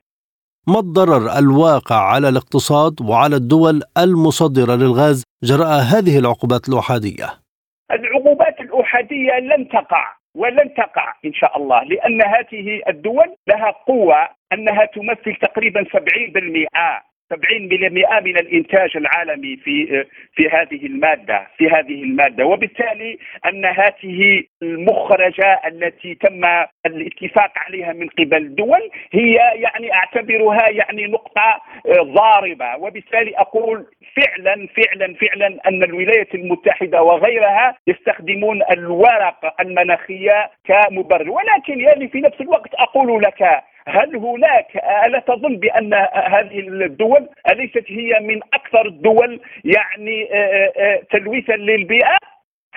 ما 0.68 0.78
الضرر 0.78 1.38
الواقع 1.38 1.96
على 1.96 2.28
الاقتصاد 2.28 2.94
وعلى 3.02 3.36
الدول 3.36 3.82
المصدرة 3.98 4.74
للغاز؟ 4.74 5.24
جراء 5.44 5.80
هذه 5.92 6.18
العقوبات 6.18 6.68
الأحادية؟ 6.68 7.26
العقوبات 7.90 8.60
الأحادية 8.76 9.38
لن 9.38 9.68
تقع 9.68 10.12
ولن 10.34 10.74
تقع 10.74 11.14
إن 11.24 11.32
شاء 11.32 11.56
الله 11.56 11.84
لأن 11.84 12.22
هذه 12.22 12.80
الدول 12.88 13.34
لها 13.48 13.70
قوة 13.70 14.28
أنها 14.52 14.84
تمثل 14.84 15.34
تقريبا 15.42 15.84
70% 15.84 17.06
70% 17.34 18.22
من 18.22 18.38
الإنتاج 18.38 18.96
العالمي 18.96 19.56
في 19.56 20.04
في 20.34 20.48
هذه 20.48 20.86
المادة 20.86 21.46
في 21.56 21.68
هذه 21.68 22.02
المادة. 22.02 22.46
وبالتالي 22.46 23.18
أن 23.46 23.64
هذه 23.64 24.42
المخرجة 24.62 25.60
التي 25.66 26.14
تم 26.14 26.40
الاتفاق 26.86 27.52
عليها 27.56 27.92
من 27.92 28.08
قبل 28.08 28.36
الدول 28.36 28.90
هي 29.12 29.34
يعني 29.54 29.92
أعتبرها 29.94 30.70
يعني 30.70 31.06
نقطة 31.06 31.60
ضاربة. 32.02 32.76
وبالتالي 32.76 33.36
أقول 33.36 33.86
فعلا 34.16 34.68
فعلا 34.76 35.14
فعلا 35.14 35.46
أن 35.68 35.82
الولايات 35.82 36.34
المتحدة 36.34 37.02
وغيرها 37.02 37.76
يستخدمون 37.86 38.62
الورق 38.70 39.60
المناخية 39.60 40.50
كمبرر 40.64 41.30
ولكن 41.30 41.80
يعني 41.80 42.08
في 42.08 42.20
نفس 42.20 42.40
الوقت 42.40 42.74
أقول 42.74 43.22
لك 43.22 43.62
هل 43.88 44.16
هناك 44.16 44.76
ألا 45.06 45.18
تظن 45.18 45.56
بأن 45.56 45.94
هذه 46.14 46.58
الدول 46.58 47.28
أليست 47.52 47.84
هي 47.88 48.20
من 48.20 48.40
أكثر 48.54 48.86
الدول 48.86 49.40
يعني 49.64 50.28
آه، 50.32 50.72
آه، 50.76 51.02
تلويثا 51.10 51.52
للبيئة؟ 51.52 52.18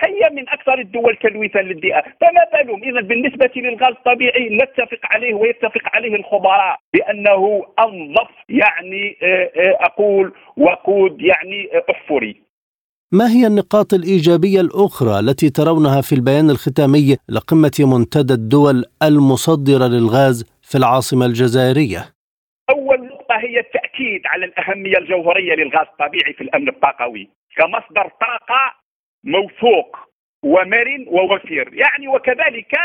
هي 0.04 0.30
من 0.32 0.48
أكثر 0.48 0.78
الدول 0.78 1.16
تلويثا 1.16 1.58
للبيئه، 1.58 2.02
فما 2.20 2.44
بالهم؟ 2.52 2.82
اذا 2.82 3.00
بالنسبة 3.00 3.50
للغاز 3.56 3.94
الطبيعي 3.94 4.48
نتفق 4.48 5.00
عليه 5.04 5.34
ويتفق 5.34 5.82
عليه 5.94 6.14
الخبراء 6.14 6.78
بأنه 6.94 7.62
أنظف 7.78 8.30
يعني 8.48 9.16
آه، 9.22 9.50
أقول 9.80 10.32
وقود 10.56 11.22
يعني 11.22 11.68
احفوري. 11.90 12.50
ما 13.12 13.26
هي 13.28 13.46
النقاط 13.46 13.94
الإيجابية 13.94 14.60
الأخرى 14.60 15.18
التي 15.18 15.50
ترونها 15.50 16.00
في 16.00 16.12
البيان 16.14 16.50
الختامي 16.50 17.16
لقمة 17.28 17.76
منتدى 17.80 18.34
الدول 18.34 18.84
المصدرة 19.02 19.86
للغاز 19.86 20.44
في 20.62 20.78
العاصمة 20.78 21.26
الجزائرية؟ 21.26 22.02
أول 22.70 23.06
نقطة 23.06 23.34
هي 23.36 23.60
التأكيد 23.60 24.22
على 24.26 24.44
الأهمية 24.44 24.98
الجوهرية 24.98 25.54
للغاز 25.54 25.86
الطبيعي 25.92 26.32
في 26.32 26.40
الأمن 26.40 26.68
الطاقوي. 26.68 27.28
كمصدر 27.56 28.10
طاقة 28.20 28.74
موثوق 29.24 29.96
ومرن 30.42 31.04
ووفير 31.08 31.70
يعني 31.72 32.08
وكذلك 32.08 32.76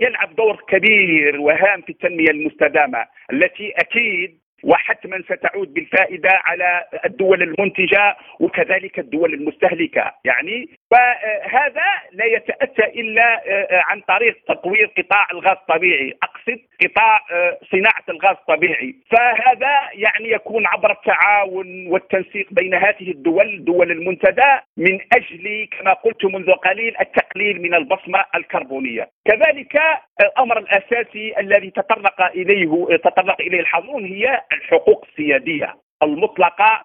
يلعب 0.00 0.36
دور 0.36 0.64
كبير 0.68 1.40
وهام 1.40 1.82
في 1.82 1.90
التنمية 1.92 2.30
المستدامة 2.30 3.06
التي 3.32 3.72
أكيد 3.76 4.42
وحتما 4.64 5.22
ستعود 5.22 5.74
بالفائدة 5.74 6.30
على 6.32 6.84
الدول 7.04 7.42
المنتجة 7.42 8.16
وكذلك 8.40 8.98
الدول 8.98 9.34
المستهلكة. 9.34 10.14
يعني 10.24 10.68
فهذا 10.92 11.86
لا 12.12 12.24
يتأتى 12.24 13.00
إلا 13.00 13.40
آه، 13.46 13.82
عن 13.84 14.00
طريق 14.00 14.36
تطوير 14.48 14.90
قطاع 14.98 15.26
الغاز 15.32 15.56
الطبيعي. 15.56 16.14
أقصد 16.22 16.60
قطاع 16.82 17.20
آه، 17.32 17.58
صناعة 17.72 18.04
الغاز 18.08 18.36
الطبيعي. 18.36 18.94
فهذا 19.10 19.88
يعني 19.94 20.30
يكون 20.30 20.66
عبر 20.66 20.92
التعاون 20.92 21.86
والتنسيق 21.86 22.46
بين 22.50 22.74
هذه 22.74 23.10
الدول 23.10 23.54
الدول 23.54 23.90
المنتدى 23.90 24.52
من 24.76 24.98
أجل 25.16 25.68
كما 25.78 25.92
قلت 25.92 26.24
منذ 26.24 26.52
قليل 26.52 26.96
التقليل 27.00 27.62
من 27.62 27.74
البصمة 27.74 28.24
الكربونية. 28.34 29.08
كذلك 29.24 29.80
الأمر 30.20 30.58
الأساسي 30.58 31.34
الذي 31.38 31.70
تطرق 31.70 32.22
إليه 32.22 32.96
تطرق 32.96 33.40
إليه 33.40 33.60
الحاضرون 33.60 34.04
هي 34.04 34.40
الحقوق 34.52 35.06
السيادية 35.10 35.74
المطلقة 36.02 36.84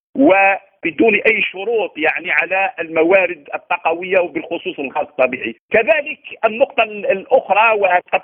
وبدون 0.87 1.15
أي 1.15 1.41
شروط 1.41 1.97
يعني 1.97 2.31
على 2.31 2.71
الموارد 2.79 3.49
الطاقوية 3.55 4.19
وبالخصوص 4.19 4.79
الغاز 4.79 5.07
الطبيعي. 5.07 5.55
كذلك 5.71 6.19
النقطة 6.45 6.83
الأخرى 6.83 7.79
وقد 7.79 8.21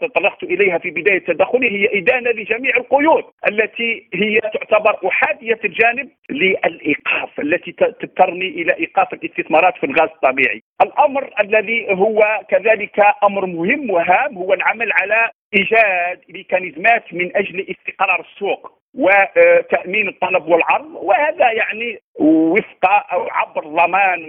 تطرقت 0.00 0.42
إليها 0.42 0.78
في 0.78 0.90
بداية 0.90 1.18
تدخلي 1.18 1.70
هي 1.70 1.98
إدانة 1.98 2.30
لجميع 2.30 2.76
القيود 2.76 3.24
التي 3.48 4.08
هي 4.14 4.40
تعتبر 4.40 5.08
أحادية 5.08 5.58
الجانب 5.64 6.08
للإيقاف 6.30 7.40
التي 7.40 7.72
ترمي 8.16 8.48
إلى 8.48 8.76
إيقاف 8.78 9.12
الاستثمارات 9.12 9.76
في 9.76 9.86
الغاز 9.86 10.08
الطبيعي. 10.08 10.62
الأمر 10.82 11.30
الذي 11.40 11.86
هو 11.90 12.40
كذلك 12.48 13.00
أمر 13.24 13.46
مهم 13.46 13.90
وهام 13.90 14.38
هو 14.38 14.54
العمل 14.54 14.92
على 14.92 15.30
إيجاد 15.54 16.20
ميكانيزمات 16.28 17.14
من 17.14 17.36
أجل 17.36 17.66
استقرار 17.70 18.20
السوق 18.20 18.81
وتأمين 18.94 20.08
الطلب 20.08 20.46
والعرض 20.48 20.90
وهذا 20.94 21.52
يعني 21.52 21.98
وفق 22.20 23.12
أو 23.12 23.28
عبر 23.30 23.64
ضمان 23.64 24.20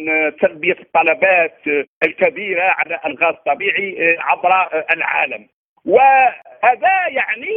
تلبية 0.41 0.78
الطلبات 0.80 1.57
الكبيرة 2.03 2.64
على 2.64 2.99
ألغاز 3.05 3.34
الطبيعي 3.34 4.18
عبر 4.20 4.49
العالم. 4.93 5.47
وهذا 5.86 7.07
يعني 7.09 7.49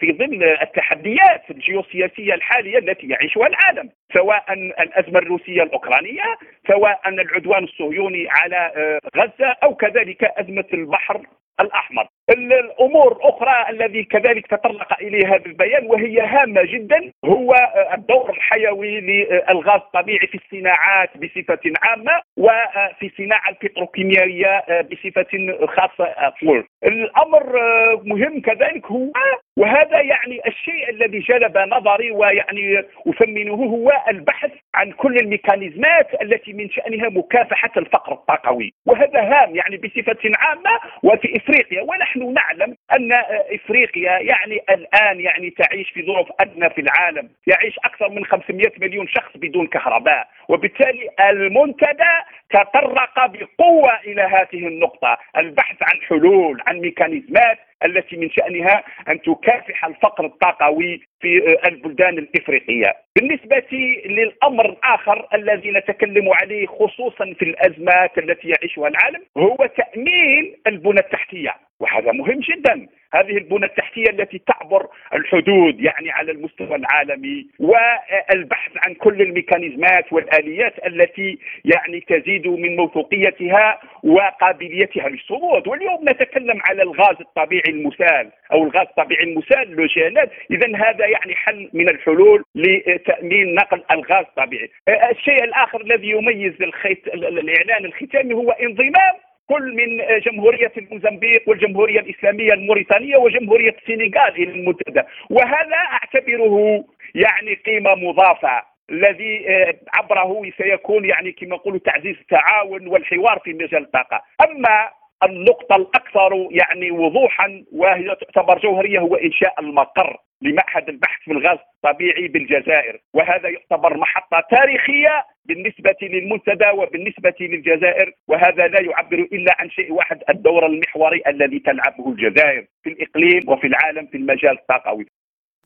في 0.00 0.12
ظل 0.12 0.42
التحديات 0.62 1.50
الجيوسياسية 1.50 2.34
الحالية 2.34 2.78
التي 2.78 3.06
يعيشها 3.08 3.46
العالم 3.46 3.90
سواء 4.14 4.52
الأزمة 4.52 5.18
الروسية 5.18 5.62
الأوكرانية 5.62 6.22
سواء 6.68 7.08
العدوان 7.08 7.64
الصهيوني 7.64 8.26
على 8.30 8.72
غزة 9.16 9.56
أو 9.62 9.74
كذلك 9.74 10.24
أزمة 10.24 10.64
البحر 10.74 11.20
الأحمر. 11.60 12.06
الأمور 12.30 13.12
الاخرى 13.12 13.70
الذي 13.70 14.04
كذلك 14.04 14.46
تطرق 14.46 15.00
اليها 15.00 15.28
هذا 15.28 15.46
البيان 15.46 15.86
وهي 15.86 16.20
هامة 16.20 16.62
جدا 16.64 17.12
هو 17.24 17.54
الدور 17.94 18.30
الحيوي 18.30 19.00
للغاز 19.00 19.80
الطبيعي 19.80 20.26
في 20.26 20.38
الصناعات 20.44 21.10
بصفة 21.16 21.60
عامة 21.82 22.12
وفي 22.36 23.06
الصناعه 23.06 23.48
البتروكيميائية 23.48 24.64
بصفة 24.82 25.56
خاصة 25.66 26.04
أقول. 26.04 26.64
الأمر 26.84 27.56
مهم 28.04 28.40
كذلك 28.40 28.86
هو 28.86 29.10
وهذا 29.56 30.00
يعني 30.00 30.40
الشيء 30.46 30.90
الذي 30.90 31.18
جلب 31.18 31.58
نظري 31.58 32.10
ويعني 32.10 32.84
اثمنه 33.08 33.54
هو 33.54 33.92
البحث 34.08 34.50
عن 34.74 34.92
كل 34.92 35.16
الميكانيزمات 35.16 36.22
التي 36.22 36.52
من 36.52 36.70
شأنها 36.70 37.08
مكافحة 37.08 37.70
الفقر 37.76 38.12
الطاقوي. 38.12 38.72
وهذا 38.86 39.20
هام 39.20 39.56
يعني 39.56 39.76
بصفة 39.76 40.30
عامة 40.38 40.80
وفي 41.02 41.36
إفريقيا. 41.36 41.82
ونحن 41.82 42.32
نعلم 42.32 42.76
أن 42.96 43.12
إفريقيا 43.54 44.18
يعني 44.18 44.60
الآن 44.70 45.20
يعني 45.20 45.50
تعيش 45.50 45.90
في 45.90 46.06
ظروف 46.06 46.28
أدنى 46.40 46.70
في 46.70 46.80
العالم. 46.80 47.28
يعيش 47.46 47.76
أكثر 47.84 48.08
من 48.08 48.24
500 48.24 48.72
مليون 48.80 49.08
شخص 49.08 49.36
بدون 49.36 49.66
كهرباء. 49.66 50.28
وبالتالي 50.48 51.10
المنتدى 51.30 52.14
تطرق 52.50 53.26
بقوة 53.26 54.00
إلى 54.04 54.22
هذه 54.22 54.66
النقطة. 54.68 55.18
البحث 55.36 55.76
عن 55.82 56.00
حلول 56.08 56.62
عن 56.66 56.78
ميكانيزمات 56.78 57.58
التي 57.84 58.16
من 58.16 58.30
شأنها 58.30 58.84
أن 59.08 59.22
تكافح 59.22 59.84
الفقر 59.84 60.24
الطاقوي 60.26 61.00
في 61.20 61.56
البلدان 61.68 62.18
الإفريقية. 62.18 62.96
بالنسبة 63.16 63.66
للأمر 64.06 64.66
الآخر 64.66 65.26
الذي 65.34 65.70
نتكلم 65.70 66.30
عليه 66.42 66.66
خصوصا 66.66 67.34
في 67.38 67.42
الأزمات 67.42 68.18
التي 68.18 68.48
يعيشها 68.48 68.88
العالم 68.88 69.22
هو 69.38 69.56
تأمين 69.76 70.56
البنى 70.66 71.00
التحتية 71.00 71.54
وهذا 71.80 72.12
مهم 72.12 72.40
جدا 72.40 72.86
هذه 73.14 73.36
البنى 73.38 73.66
التحتية 73.66 74.10
التي 74.10 74.38
تعبر 74.38 74.86
الحدود 75.14 75.80
يعني 75.80 76.10
على 76.10 76.32
المستوى 76.32 76.76
العالمي 76.76 77.46
والبحث 77.58 78.72
عن 78.86 78.94
كل 78.94 79.22
الميكانيزمات 79.22 80.12
والآليات 80.12 80.86
التي 80.86 81.38
يعني 81.64 82.00
تزيد 82.00 82.46
من 82.46 82.76
موثوقيتها 82.76 83.80
وقابليتها 84.02 85.08
للصمود. 85.08 85.68
واليوم 85.68 86.08
نتكلم 86.08 86.60
على 86.70 86.82
الغاز 86.82 87.16
الطبيعي 87.20 87.68
المسال 87.68 88.30
أو 88.52 88.64
الغاز 88.64 88.86
الطبيعي 88.86 89.24
المسال 89.24 89.70
لوجينات 89.70 90.30
اذا 90.50 90.76
هذا 90.76 91.06
يعني 91.06 91.34
حل 91.34 91.70
من 91.72 91.88
الحلول 91.88 92.44
لتأمين 92.54 93.54
نقل 93.54 93.82
الغاز 93.90 94.24
الطبيعي. 94.24 94.70
الشيء 95.10 95.44
الآخر 95.44 95.80
الذي 95.80 96.10
يميز 96.10 96.62
الخيط 96.62 96.98
الإعلان 97.14 97.84
الختامي 97.84 98.34
هو 98.34 98.50
انضمام 98.50 99.14
كل 99.48 99.74
من 99.74 100.20
جمهورية 100.20 100.72
الموزمبيق 100.76 101.48
والجمهورية 101.48 102.00
الإسلامية 102.00 102.52
الموريتانية 102.52 103.16
وجمهورية 103.16 103.76
السنغال 103.82 104.34
إلى 104.36 104.50
المنتدى. 104.50 105.02
وهذا 105.30 105.76
أعتبره 105.76 106.84
يعني 107.14 107.54
قيمة 107.54 107.94
مضافة 107.94 108.62
الذي 108.90 109.46
عبره 109.94 110.50
سيكون 110.56 111.04
يعني 111.04 111.32
كما 111.32 111.56
نقول 111.56 111.80
تعزيز 111.80 112.16
التعاون 112.20 112.86
والحوار 112.86 113.38
في 113.44 113.52
مجال 113.52 113.82
الطاقة. 113.82 114.22
أما 114.48 114.88
النقطة 115.24 115.76
الأكثر 115.76 116.48
يعني 116.50 116.90
وضوحا 116.90 117.64
وهي 117.72 118.16
تعتبر 118.16 118.58
جوهرية 118.58 118.98
هو 118.98 119.14
إنشاء 119.14 119.60
المقر 119.60 120.16
لمعهد 120.42 120.88
البحث 120.88 121.20
في 121.24 121.30
الغاز 121.32 121.58
الطبيعي 121.74 122.28
بالجزائر 122.28 123.00
وهذا 123.14 123.48
يعتبر 123.48 123.96
محطة 123.96 124.44
تاريخية 124.50 125.24
بالنسبة 125.44 125.96
للمنتدى 126.02 126.70
وبالنسبة 126.74 127.34
للجزائر 127.40 128.12
وهذا 128.28 128.66
لا 128.66 128.80
يعبر 128.80 129.18
إلا 129.32 129.56
عن 129.58 129.70
شيء 129.70 129.92
واحد 129.92 130.18
الدور 130.30 130.66
المحوري 130.66 131.22
الذي 131.26 131.58
تلعبه 131.58 132.08
الجزائر 132.08 132.66
في 132.82 132.90
الإقليم 132.90 133.40
وفي 133.48 133.66
العالم 133.66 134.06
في 134.06 134.16
المجال 134.16 134.58
الطاقوي 134.58 135.06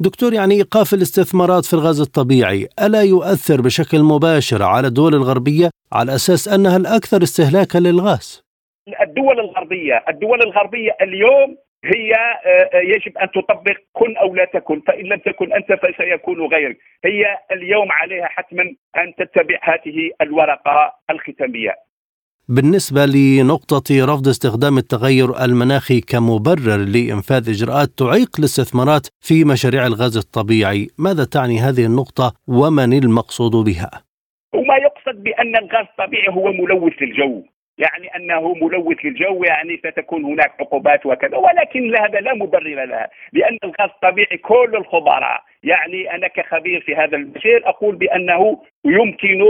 دكتور 0.00 0.32
يعني 0.32 0.54
إيقاف 0.54 0.94
الاستثمارات 0.94 1.64
في 1.64 1.74
الغاز 1.74 2.00
الطبيعي 2.00 2.68
ألا 2.86 3.02
يؤثر 3.02 3.60
بشكل 3.60 4.02
مباشر 4.02 4.62
على 4.62 4.86
الدول 4.86 5.14
الغربية 5.14 5.70
على 5.92 6.14
أساس 6.14 6.48
أنها 6.48 6.76
الأكثر 6.76 7.22
استهلاكا 7.22 7.78
للغاز؟ 7.78 8.44
الدول 9.00 9.40
الغربية، 9.40 10.04
الدول 10.08 10.42
الغربية 10.42 10.96
اليوم 11.02 11.56
هي 11.84 12.14
آه، 12.14 12.76
آه، 12.76 12.80
يجب 12.80 13.18
أن 13.18 13.30
تطبق 13.30 13.76
كن 13.92 14.16
أو 14.16 14.34
لا 14.34 14.44
تكن 14.44 14.80
فإن 14.80 15.04
لم 15.06 15.18
تكن 15.18 15.52
أنت 15.52 15.72
فسيكون 15.72 16.46
غيرك. 16.46 16.78
هي 17.04 17.38
اليوم 17.52 17.92
عليها 17.92 18.26
حتما 18.26 18.62
أن 18.96 19.14
تتبع 19.18 19.58
هذه 19.62 20.10
الورقة 20.20 20.94
الختامية. 21.10 21.74
بالنسبة 22.48 23.06
لنقطة 23.06 23.88
رفض 23.90 24.28
استخدام 24.28 24.78
التغير 24.78 25.44
المناخي 25.44 26.00
كمبرر 26.00 26.76
لإنفاذ 26.94 27.48
إجراءات 27.48 27.88
تعيق 27.88 28.30
الاستثمارات 28.38 29.06
في 29.20 29.44
مشاريع 29.44 29.86
الغاز 29.86 30.16
الطبيعي 30.16 30.88
ماذا 30.98 31.24
تعني 31.24 31.58
هذه 31.58 31.86
النقطة 31.86 32.32
ومن 32.48 32.92
المقصود 32.92 33.52
بها؟ 33.66 33.90
وما 34.54 34.76
يقصد 34.76 35.22
بأن 35.22 35.56
الغاز 35.56 35.86
الطبيعي 35.90 36.28
هو 36.28 36.52
ملوث 36.52 36.92
للجو. 37.02 37.42
يعني 37.80 38.16
أنه 38.16 38.54
ملوث 38.54 38.96
للجو 39.04 39.44
يعني 39.44 39.76
ستكون 39.76 40.24
هناك 40.24 40.52
عقوبات 40.60 41.06
وكذا 41.06 41.36
ولكن 41.36 41.96
هذا 41.96 42.20
لا 42.20 42.34
مبرر 42.34 42.84
لها 42.84 43.10
لأن 43.32 43.58
الغاز 43.64 43.90
الطبيعي 43.90 44.36
كل 44.36 44.72
الخبراء. 44.74 45.42
يعني 45.62 46.14
أنا 46.14 46.28
كخبير 46.28 46.80
في 46.80 46.96
هذا 46.96 47.16
المجال 47.16 47.64
أقول 47.64 47.96
بأنه 47.96 48.62
يمكن 48.84 49.44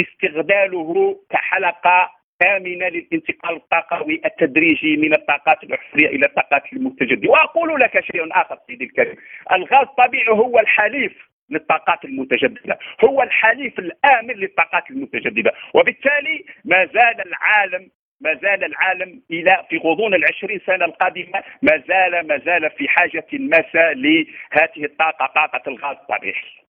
استغلاله 0.00 1.16
كحلقة 1.30 2.10
آمنة 2.42 2.88
للانتقال 2.88 3.56
الطاقوي 3.56 4.20
التدريجي 4.24 4.96
من 4.96 5.14
الطاقات 5.14 5.64
الأحفورية 5.64 6.08
إلى 6.08 6.26
الطاقات 6.26 6.62
المتجددة 6.72 7.30
وأقول 7.30 7.80
لك 7.80 8.00
شيء 8.00 8.28
آخر 8.32 8.58
سيدي 8.66 8.84
الكريم. 8.84 9.16
الغاز 9.52 9.86
الطبيعي 9.86 10.28
هو 10.28 10.58
الحليف. 10.58 11.33
للطاقات 11.50 12.04
المتجددة 12.04 12.78
هو 13.04 13.22
الحليف 13.22 13.78
الآمن 13.78 14.34
للطاقات 14.34 14.90
المتجددة 14.90 15.52
وبالتالي 15.74 16.44
ما 16.64 16.86
زال 16.86 17.26
العالم 17.26 17.90
ما 18.20 18.34
زال 18.34 18.64
العالم 18.64 19.22
إلى 19.30 19.66
في 19.70 19.76
غضون 19.76 20.14
العشرين 20.14 20.60
سنة 20.66 20.84
القادمة 20.84 21.42
ما 21.62 21.82
زال 21.88 22.26
ما 22.26 22.38
زال 22.38 22.70
في 22.78 22.88
حاجة 22.88 23.26
ماسة 23.32 23.92
لهذه 23.92 24.84
الطاقة 24.84 25.26
طاقة 25.34 25.62
الغاز 25.68 25.96
الطبيعي. 25.96 26.64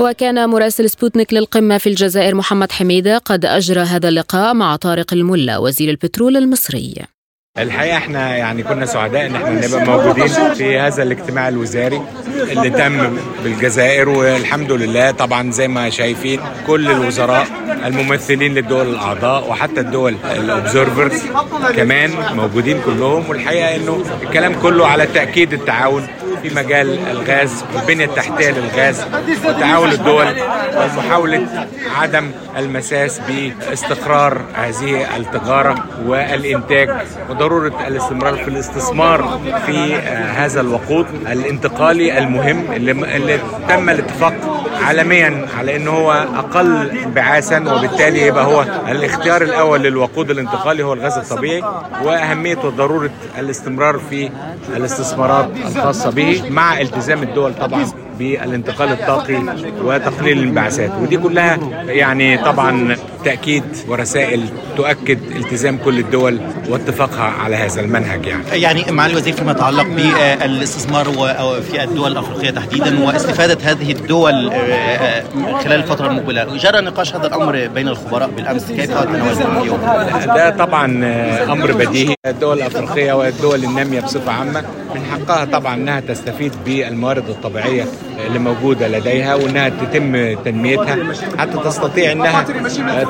وكان 0.00 0.48
مراسل 0.48 0.90
سبوتنيك 0.90 1.34
للقمة 1.34 1.78
في 1.78 1.86
الجزائر 1.86 2.34
محمد 2.34 2.72
حميدة 2.72 3.18
قد 3.18 3.44
أجرى 3.44 3.80
هذا 3.80 4.08
اللقاء 4.08 4.54
مع 4.54 4.76
طارق 4.76 5.12
الملا 5.12 5.58
وزير 5.58 5.90
البترول 5.90 6.36
المصري. 6.36 7.13
الحقيقة 7.58 7.96
إحنا 7.96 8.36
يعني 8.36 8.62
كنا 8.62 8.86
سعداء 8.86 9.26
ان 9.26 9.34
إحنا 9.36 9.66
نبقى 9.66 9.84
موجودين 9.86 10.54
في 10.54 10.78
هذا 10.78 11.02
الاجتماع 11.02 11.48
الوزاري 11.48 12.02
اللي 12.36 12.70
تم 12.70 13.16
بالجزائر 13.44 14.08
والحمد 14.08 14.72
لله 14.72 15.10
طبعا 15.10 15.50
زي 15.50 15.68
ما 15.68 15.90
شايفين 15.90 16.40
كل 16.66 16.90
الوزراء 16.90 17.46
الممثلين 17.84 18.54
للدول 18.54 18.86
الأعضاء 18.90 19.50
وحتى 19.50 19.80
الدول 19.80 20.16
الأوبزرفرز 20.36 21.22
كمان 21.76 22.10
موجودين 22.36 22.80
كلهم. 22.86 23.24
والحقيقة 23.28 23.76
إنه 23.76 24.04
الكلام 24.22 24.54
كله 24.62 24.86
على 24.86 25.06
تأكيد 25.06 25.52
التعاون 25.52 26.06
في 26.48 26.54
مجال 26.54 26.98
الغاز 27.10 27.64
والبنية 27.74 28.04
التحتية 28.04 28.50
للغاز 28.50 29.04
وتعاون 29.46 29.90
الدول 29.90 30.26
ومحاولة 30.76 31.46
عدم 32.00 32.30
المساس 32.58 33.20
باستقرار 33.28 34.40
هذه 34.54 35.16
التجارة 35.16 35.84
والإنتاج 36.06 36.90
وضرورة 37.30 37.86
الاستمرار 37.88 38.36
في 38.36 38.48
الاستثمار 38.48 39.40
في 39.66 39.94
هذا 40.36 40.60
الوقود 40.60 41.06
الانتقالي 41.32 42.18
المهم 42.18 42.72
اللي, 42.72 43.38
تم 43.68 43.90
الاتفاق 43.90 44.34
عالميا 44.82 45.46
على 45.58 45.76
إنه 45.76 45.90
هو 45.90 46.12
أقل 46.12 46.90
انبعاثا 46.90 47.58
وبالتالي 47.74 48.26
يبقى 48.26 48.44
هو 48.44 48.62
الاختيار 48.88 49.42
الأول 49.42 49.80
للوقود 49.82 50.30
الانتقالي 50.30 50.82
هو 50.82 50.92
الغاز 50.92 51.18
الطبيعي 51.18 51.62
واهميه 52.02 52.56
وضروره 52.56 53.10
الاستمرار 53.38 53.98
في 54.10 54.30
الاستثمارات 54.76 55.48
الخاصة 55.66 56.10
به. 56.10 56.33
مع 56.42 56.80
التزام 56.80 57.22
الدول 57.22 57.54
طبعا 57.54 57.86
بالانتقال 58.18 58.88
الطاقي 58.92 59.42
وتقليل 59.82 60.38
الانبعاثات. 60.38 60.90
ودي 61.00 61.16
كلها 61.16 61.58
يعني 61.86 62.38
طبعا 62.38 62.96
تاكيد 63.24 63.64
ورسائل 63.88 64.44
تؤكد 64.76 65.18
التزام 65.36 65.78
كل 65.84 65.98
الدول 65.98 66.40
واتفاقها 66.68 67.22
على 67.24 67.56
هذا 67.56 67.80
المنهج 67.80 68.26
يعني. 68.26 68.44
يعني 68.52 68.84
معالي 68.92 69.12
الوزير 69.12 69.32
فيما 69.34 69.52
يتعلق 69.52 69.86
بالاستثمار 69.86 71.04
في 71.70 71.84
الدول 71.84 72.12
الأفريقية 72.12 72.50
تحديدا 72.50 73.04
واستفادة 73.04 73.70
هذه 73.70 73.92
الدول 73.92 74.50
آه، 74.52 75.24
خلال 75.64 75.72
الفترة 75.72 76.06
المقبلة 76.06 76.56
جرى 76.56 76.80
نقاش 76.80 77.14
هذا 77.14 77.26
الأمر 77.26 77.66
بين 77.66 77.88
الخبراء 77.88 78.30
بالأمس 78.30 78.64
كيف 78.72 78.90
تناولتم 78.90 79.56
اليوم؟ 79.62 79.78
ده 80.26 80.50
طبعا 80.50 81.04
آه، 81.04 81.52
أمر 81.52 81.72
بديهي. 81.72 82.14
الدول 82.26 82.56
الأفريقية 82.58 83.12
والدول 83.12 83.64
النامية 83.64 84.00
بصفة 84.00 84.32
عامة 84.32 84.64
من 84.94 85.00
حقها 85.12 85.44
طبعا 85.44 85.74
إنها 85.74 86.00
تستفيد 86.00 86.52
بالموارد 86.66 87.28
الطبيعية 87.28 87.84
اللي 88.26 88.38
موجودة 88.38 88.88
لديها 88.88 89.34
وأنها 89.34 89.68
تتم 89.68 90.34
تنميتها 90.44 90.96
حتى 91.38 91.58
تستطيع 91.64 92.12
أنها 92.12 92.44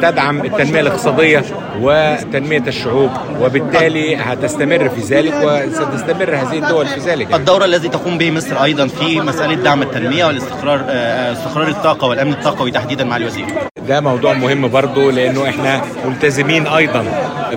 تدعم 0.03 0.41
التنمية 0.41 0.81
الاقتصادية 0.81 1.43
وتنمية 1.81 2.63
الشعوب. 2.67 3.11
وبالتالي 3.41 4.17
هتستمر 4.17 4.89
في 4.89 5.01
ذلك 5.01 5.35
وستستمر 5.45 6.35
هذه 6.37 6.59
الدول 6.59 6.87
في 6.87 7.01
ذلك. 7.01 7.35
الدور 7.35 7.65
الذي 7.65 7.89
تقوم 7.89 8.19
به 8.19 8.31
مصر 8.31 8.65
أيضا 8.65 8.87
في 8.87 9.21
مسألة 9.21 9.55
دعم 9.55 9.83
التنمية 9.83 10.25
والاستقرار 10.25 10.85
آه، 10.89 11.33
استقرار 11.33 11.69
الطاقة 11.69 12.07
والأمن 12.09 12.33
الطاقوي 12.33 12.71
تحديدا 12.71 13.05
مع 13.05 13.17
الوزير. 13.17 13.47
ده 13.89 14.01
موضوع 14.01 14.33
مهم 14.33 14.69
برضه 14.69 15.13
لأنه 15.13 15.49
إحنا 15.49 15.81
ملتزمين 16.07 16.67
أيضا 16.67 17.05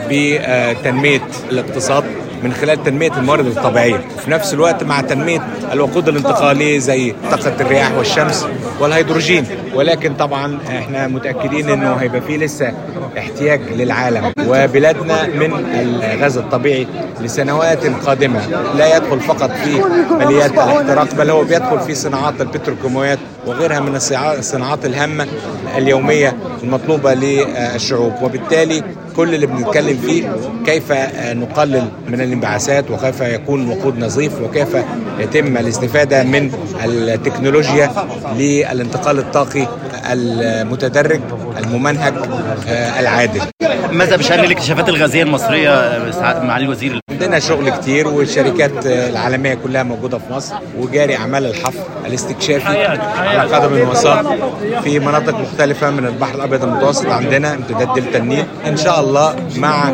بتنمية 0.10 1.22
الاقتصاد. 1.52 2.04
من 2.44 2.54
خلال 2.54 2.84
تنمية 2.84 3.12
الموارد 3.18 3.46
الطبيعيه 3.46 4.02
في 4.26 4.32
نفس 4.32 4.54
الوقت 4.54 4.84
مع 4.84 5.02
تنمية 5.02 5.48
الوقود 5.74 6.08
الانتقالي 6.08 6.80
زي 6.80 7.14
طاقة 7.32 7.62
الرياح 7.62 7.92
والشمس 7.98 8.46
والهيدروجين. 8.80 9.46
ولكن 9.76 10.14
طبعا 10.14 10.60
إحنا 10.68 11.08
متأكدين 11.08 11.70
إنه 11.70 11.94
هيبقى 11.94 12.22
فيه 12.22 12.38
لسه 12.38 12.74
احتياج 13.18 13.62
للعالم 13.76 14.34
وبلادنا 14.48 15.28
من 15.28 15.66
الغاز 16.14 16.38
الطبيعي 16.38 16.88
لسنوات 17.22 17.86
قادمة. 18.06 18.42
لا 18.78 18.98
يدخل 18.98 19.20
فقط 19.20 19.52
في 19.52 19.82
اليات 20.22 20.52
الاحتراق 20.52 21.16
بل 21.16 21.30
هو 21.30 21.44
بيدخل 21.44 21.80
في 21.80 21.96
صناعات 21.96 22.42
البتروكيماويات 22.42 23.20
وغيرها 23.48 23.80
من 23.80 23.96
الصناعات 24.40 24.86
الهامة 24.86 25.28
اليومية 25.78 26.38
المطلوبة 26.64 27.14
للشعوب. 27.14 28.14
وبالتالي 28.22 28.84
كل 29.18 29.36
اللي 29.36 29.46
بنتكلم 29.46 29.98
فيه 29.98 30.36
كيف 30.66 30.92
نقلل 31.22 31.88
من 32.08 32.22
الانبعاثات 32.22 32.92
وكيف 32.92 33.22
يكون 33.22 33.70
وقود 33.70 34.00
نظيف 34.00 34.42
وكيف 34.42 34.78
يتم 35.20 35.58
الاستفادة 35.58 36.24
من 36.24 36.52
التكنولوجيا 36.86 37.92
للانتقال 38.38 39.20
الطاقي 39.20 39.68
المتدرج 40.12 41.20
الممنهج 41.58 42.14
العادل. 43.00 43.42
ماذا 43.92 44.16
بشأن 44.16 44.40
الاكتشافات 44.40 44.90
الغازية 44.90 45.24
المصرية؟ 45.24 45.70
معالي 46.22 46.66
الوزير 46.66 47.00
عندنا 47.18 47.40
شغل 47.40 47.70
كتير 47.70 48.08
والشركات 48.08 48.86
العالمية 48.86 49.54
كلها 49.54 49.84
موجودة 49.84 50.18
في 50.18 50.34
مصر 50.34 50.56
وجاري 50.78 51.16
أعمال 51.18 51.46
الحفر 51.46 51.80
الاستكشافي 52.06 52.86
على 53.18 53.56
قدم 53.56 53.90
وساق 53.90 54.36
في 54.84 55.00
مناطق 55.00 55.40
مختلفة 55.40 55.90
من 55.90 56.06
البحر 56.06 56.36
الأبيض 56.36 56.64
المتوسط 56.64 57.06
عندنا 57.06 57.54
امتداد 57.54 57.94
دلتا 57.94 58.18
النيل 58.18 58.46
إن 58.68 58.78
شاء 58.78 59.00
الله 59.00 59.36
مع 59.56 59.94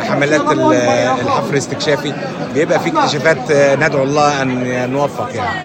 حملات 0.00 0.40
الحفر 1.22 1.50
الاستكشافي 1.52 2.12
بيبقى 2.54 2.80
في 2.80 2.88
اكتشافات 2.98 3.52
ندعو 3.52 4.02
الله 4.02 4.42
أن 4.42 4.90
نوفق 4.92 5.28
يعني. 5.34 5.64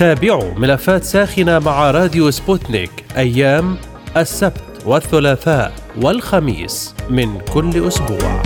تابعوا 0.00 0.54
ملفات 0.54 1.04
ساخنة 1.04 1.58
مع 1.58 1.90
راديو 1.90 2.30
سبوتنيك 2.30 2.90
أيام 3.16 3.76
السبت 4.16 4.82
والثلاثاء 4.86 5.72
والخميس 6.02 6.94
من 7.10 7.40
كل 7.40 7.86
أسبوع. 7.88 8.42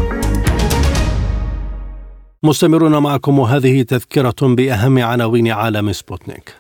مستمرون 2.43 2.97
معكم 2.97 3.39
وهذه 3.39 3.83
تذكرة 3.83 4.35
بأهم 4.43 4.99
عناوين 4.99 5.49
عالم 5.49 5.93
سبوتنيك. 5.93 6.55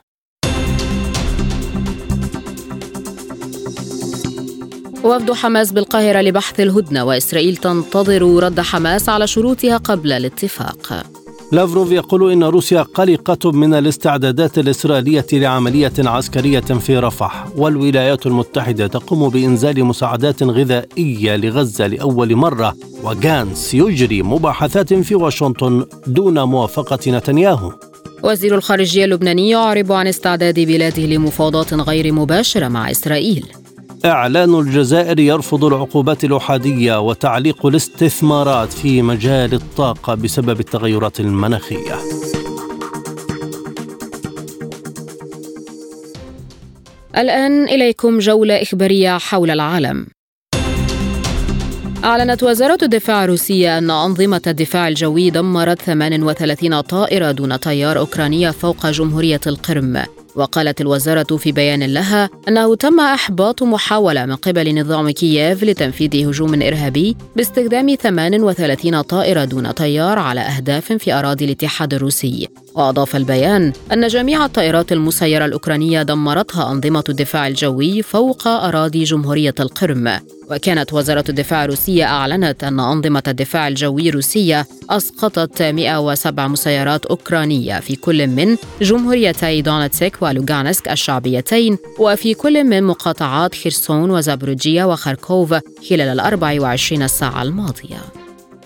وفد 5.05 5.32
حماس 5.32 5.72
بالقاهرة 5.72 6.20
لبحث 6.20 6.61
الهدنة 6.61 7.05
وإسرائيل 7.05 7.57
تنتظر 7.57 8.22
رد 8.42 8.61
حماس 8.61 9.09
على 9.09 9.26
شروطها 9.26 9.76
قبل 9.76 10.12
الاتفاق. 10.12 11.05
لافروف 11.55 11.93
يقول 11.93 12.33
إن 12.33 12.45
روسيا 12.45 12.83
قلقة 12.83 13.53
من 13.53 13.75
الاستعدادات 13.75 14.59
الإسرائيلية 14.59 15.27
لعملية 15.33 15.93
عسكرية 15.99 16.61
في 16.61 16.99
رفح 16.99 17.47
والولايات 17.57 18.27
المتحدة 18.27 18.87
تقوم 18.87 19.29
بإنزال 19.29 19.85
مساعدات 19.85 20.43
غذائية 20.43 21.37
لغزة 21.37 21.87
لأول 21.87 22.37
مرة 22.37 22.75
وغانس 23.03 23.75
يجري 23.75 24.23
مباحثات 24.23 24.95
في 24.95 25.15
واشنطن 25.15 25.87
دون 26.07 26.43
موافقة 26.43 26.99
نتنياهو. 27.11 27.73
وزير 28.23 28.55
الخارجية 28.55 29.05
اللبناني 29.05 29.51
يعرب 29.51 29.93
عن 29.93 30.07
استعداد 30.07 30.61
بلاده 30.61 31.03
لمفاوضات 31.03 31.75
غير 31.75 32.13
مباشرة 32.13 32.69
مع 32.69 32.91
إسرائيل. 32.91 33.64
إعلان 34.05 34.55
الجزائر 34.55 35.21
يرفض 35.21 35.65
العقوبات 35.65 36.25
الأحادية 36.25 37.01
وتعليق 37.01 37.67
الاستثمارات 37.67 38.73
في 38.73 39.03
مجال 39.03 39.55
الطاقة 39.55 40.15
بسبب 40.15 40.61
التغيرات 40.61 41.21
المناخية. 41.21 41.95
الآن 47.17 47.65
إليكم 47.65 48.19
جولة 48.19 48.63
إخبارية 48.63 49.19
حول 49.19 49.51
العالم. 49.51 50.07
أعلنت 52.05 52.43
وزارة 52.43 52.79
الدفاع 52.83 53.25
الروسية 53.25 53.79
أن 53.79 53.91
أنظمة 53.91 54.43
الدفاع 54.47 54.89
الجوي 54.89 55.31
دمرت 55.31 55.83
38 55.83 56.81
طائرة 56.81 57.31
دون 57.31 57.57
طيار 57.57 57.99
أوكرانية 57.99 58.51
فوق 58.51 58.87
جمهورية 58.87 59.41
القرم 59.47 60.03
وقالت 60.37 60.80
الوزارة 60.80 61.37
في 61.37 61.53
بيان 61.53 61.82
لها 61.82 62.30
أنه 62.49 62.74
تم 62.74 63.01
إحباط 63.01 63.62
محاولة 63.62 64.26
من 64.26 64.37
قبل 64.37 64.80
نظام 64.80 65.11
كييف 65.11 65.64
لتنفيذ 65.64 66.28
هجوم 66.28 66.62
إرهابي 66.62 67.16
باستخدام 67.37 67.95
38 67.95 69.03
طائرة 69.03 69.45
دون 69.45 69.70
طيار 69.70 70.18
على 70.18 70.41
أهداف 70.41 70.93
في 70.93 71.12
أراضي 71.12 71.45
الاتحاد 71.45 71.95
الروسي. 71.95 72.49
وأضاف 72.74 73.16
البيان 73.16 73.72
أن 73.93 74.07
جميع 74.07 74.45
الطائرات 74.45 74.93
المسيرة 74.93 75.45
الأوكرانية 75.45 76.03
دمرتها 76.03 76.72
أنظمة 76.72 77.05
الدفاع 77.09 77.47
الجوي 77.47 78.03
فوق 78.03 78.49
أراضي 78.49 79.05
جمهورية 79.05 79.55
القرم. 79.61 80.20
وكانت 80.51 80.92
وزارة 80.92 81.24
الدفاع 81.28 81.64
الروسية 81.64 82.05
أعلنت 82.05 82.64
أن 82.64 82.80
أنظمة 82.80 83.22
الدفاع 83.28 83.68
الجوي 83.68 84.09
الروسية 84.09 84.66
أسقطت 84.90 85.62
107 85.62 86.49
مسيرات 86.49 87.07
أوكرانية 87.07 87.80
في 87.80 87.97
كل 87.97 88.26
من 88.26 88.57
جمهوريتي 88.82 89.62
دونتسك 89.62 90.16
ولوغانسك 90.20 90.88
الشعبيتين 90.88 91.78
وفي 91.99 92.34
كل 92.34 92.64
من 92.64 92.84
مقاطعات 92.84 93.55
خيرسون 93.55 94.11
وزابروجيا 94.11 94.84
وخاركوف 94.84 95.55
خلال 95.90 96.01
ال 96.01 96.20
24 96.20 97.09
ساعة 97.09 97.42
الماضية. 97.42 97.99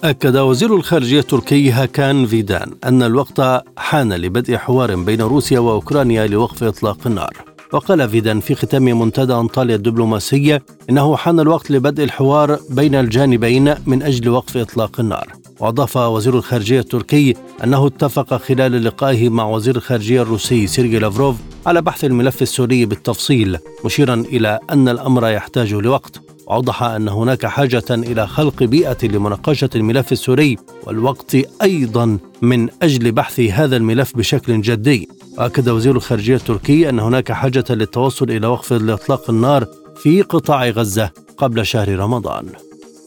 أكد 0.04 0.36
وزير 0.36 0.76
الخارجية 0.76 1.20
التركي 1.20 1.70
هاكان 1.70 2.26
فيدان 2.26 2.74
أن 2.84 3.02
الوقت 3.02 3.64
حان 3.76 4.12
لبدء 4.12 4.56
حوار 4.56 4.94
بين 4.94 5.20
روسيا 5.20 5.58
وأوكرانيا 5.58 6.26
لوقف 6.26 6.62
إطلاق 6.62 7.06
النار. 7.06 7.57
وقال 7.72 8.08
فيدان 8.08 8.40
في 8.40 8.54
ختام 8.54 8.82
منتدى 8.82 9.34
أنطاليا 9.34 9.76
الدبلوماسية 9.76 10.62
إنه 10.90 11.16
حان 11.16 11.40
الوقت 11.40 11.70
لبدء 11.70 12.04
الحوار 12.04 12.58
بين 12.70 12.94
الجانبين 12.94 13.74
من 13.86 14.02
أجل 14.02 14.28
وقف 14.28 14.56
إطلاق 14.56 15.00
النار. 15.00 15.32
وأضاف 15.60 15.96
وزير 15.96 16.36
الخارجية 16.36 16.80
التركي 16.80 17.34
أنه 17.64 17.86
اتفق 17.86 18.36
خلال 18.36 18.84
لقائه 18.84 19.28
مع 19.28 19.46
وزير 19.46 19.76
الخارجية 19.76 20.22
الروسي 20.22 20.66
سيرجي 20.66 20.98
لافروف 20.98 21.36
على 21.66 21.82
بحث 21.82 22.04
الملف 22.04 22.42
السوري 22.42 22.86
بالتفصيل 22.86 23.58
مشيرا 23.84 24.14
إلى 24.14 24.58
أن 24.70 24.88
الأمر 24.88 25.28
يحتاج 25.28 25.74
لوقت. 25.74 26.20
وأوضح 26.46 26.82
أن 26.82 27.08
هناك 27.08 27.46
حاجة 27.46 27.84
إلى 27.90 28.26
خلق 28.26 28.62
بيئة 28.62 29.06
لمناقشة 29.06 29.70
الملف 29.74 30.12
السوري 30.12 30.56
والوقت 30.86 31.36
أيضا 31.62 32.18
من 32.42 32.68
أجل 32.82 33.12
بحث 33.12 33.40
هذا 33.40 33.76
الملف 33.76 34.16
بشكل 34.16 34.60
جدي. 34.60 35.08
وأكد 35.38 35.68
وزير 35.68 35.96
الخارجية 35.96 36.36
التركي 36.36 36.88
أن 36.88 36.98
هناك 36.98 37.32
حاجة 37.32 37.64
للتوصل 37.70 38.30
إلى 38.30 38.46
وقف 38.46 38.72
إطلاق 38.72 39.30
النار 39.30 39.66
في 39.96 40.22
قطاع 40.22 40.68
غزة 40.68 41.10
قبل 41.36 41.66
شهر 41.66 41.98
رمضان. 41.98 42.46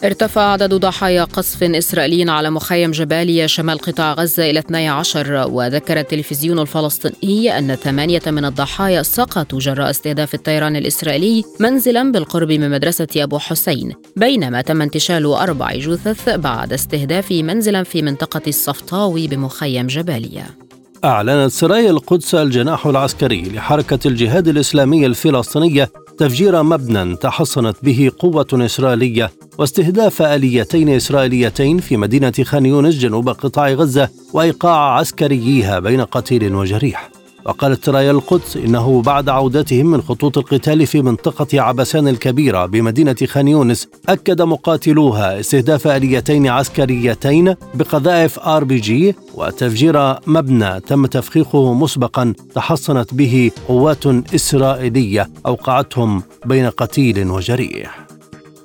ارتفع 0.04 0.42
عدد 0.42 0.74
ضحايا 0.74 1.24
قصف 1.24 1.64
إسرائيلي 1.64 2.32
على 2.32 2.50
مخيم 2.50 2.92
جباليا 2.92 3.48
شمال 3.48 3.80
قطاع 3.80 4.14
غزة 4.14 4.50
إلى 4.50 4.60
12 4.60 5.48
وذكر 5.52 6.00
التلفزيون 6.00 6.60
الفلسطيني 6.60 7.58
أن 7.58 7.76
ثمانية 7.76 8.22
من 8.28 8.46
الضحايا 8.46 9.04
سقطوا 9.04 9.60
جراء 9.60 9.90
استهداف 9.90 10.34
الطيران 10.34 10.76
الإسرائيلي 10.76 11.44
منزلا 11.60 12.12
بالقرب 12.12 12.52
من 12.52 12.72
مدرسة 12.72 13.08
أبو 13.18 13.40
حسين 13.40 13.94
بينما 14.16 14.62
تم 14.62 14.82
انتشال 14.82 15.26
أربع 15.26 15.76
جثث 15.76 16.30
بعد 16.30 16.74
استهداف 16.74 17.32
منزلا 17.32 17.84
في 17.84 18.02
منطقة 18.02 18.42
الصفطاوي 18.48 19.28
بمخيم 19.28 19.88
جباليا 19.88 20.71
أعلنت 21.06 21.52
سرايا 21.52 21.92
القدس 21.92 22.36
الجناح 22.36 22.88
العسكري 22.88 23.42
لحركة 23.42 24.08
الجهاد 24.08 24.48
الإسلامي 24.48 25.06
الفلسطينية 25.06 25.92
تفجير 26.18 26.64
مبنى 26.64 27.16
تحصنت 27.16 27.78
به 27.84 28.12
قوة 28.20 28.48
إسرائيلية 28.54 29.32
واستهداف 29.58 30.22
آليتين 30.22 30.90
إسرائيليتين 30.90 31.78
في 31.78 31.98
مدينة 31.98 32.34
خان 32.44 32.66
يونس 32.66 32.96
جنوب 32.96 33.30
قطاع 33.30 33.72
غزة 33.72 34.10
وإيقاع 34.34 34.98
عسكرييها 34.98 35.80
بين 35.80 36.02
قتيل 36.02 36.56
وجريح. 36.56 37.11
وقالت 37.46 37.84
سرايا 37.84 38.12
القدس 38.12 38.58
إنه 38.58 39.02
بعد 39.02 39.30
عودتهم 39.30 39.86
من 39.86 40.02
خطوط 40.02 40.38
القتال 40.38 40.88
في 40.88 41.02
منطقة 41.02 41.62
عبسان 41.62 42.08
الكبيرة 42.08 42.66
بمدينة 42.66 43.16
خان 43.26 43.48
يونس 43.48 43.88
أكد 44.10 44.42
مقاتلوها 44.42 45.40
استهداف 45.40 45.88
آليتين 45.88 46.48
عسكريتين 46.48 47.56
بقذائف 47.74 48.40
آر 48.40 48.64
بي 48.64 48.80
جي 48.80 49.16
وتفجير 49.36 50.16
مبنى 50.28 50.80
تم 50.80 51.06
تفخيخه 51.06 51.74
مسبقا 51.74 52.34
تحصنت 52.56 53.14
به 53.14 53.52
قوات 53.68 54.06
إسرائيلية 54.36 55.30
أوقعتهم 55.46 56.24
بين 56.46 56.70
قتيل 56.70 57.32
وجريح. 57.32 58.01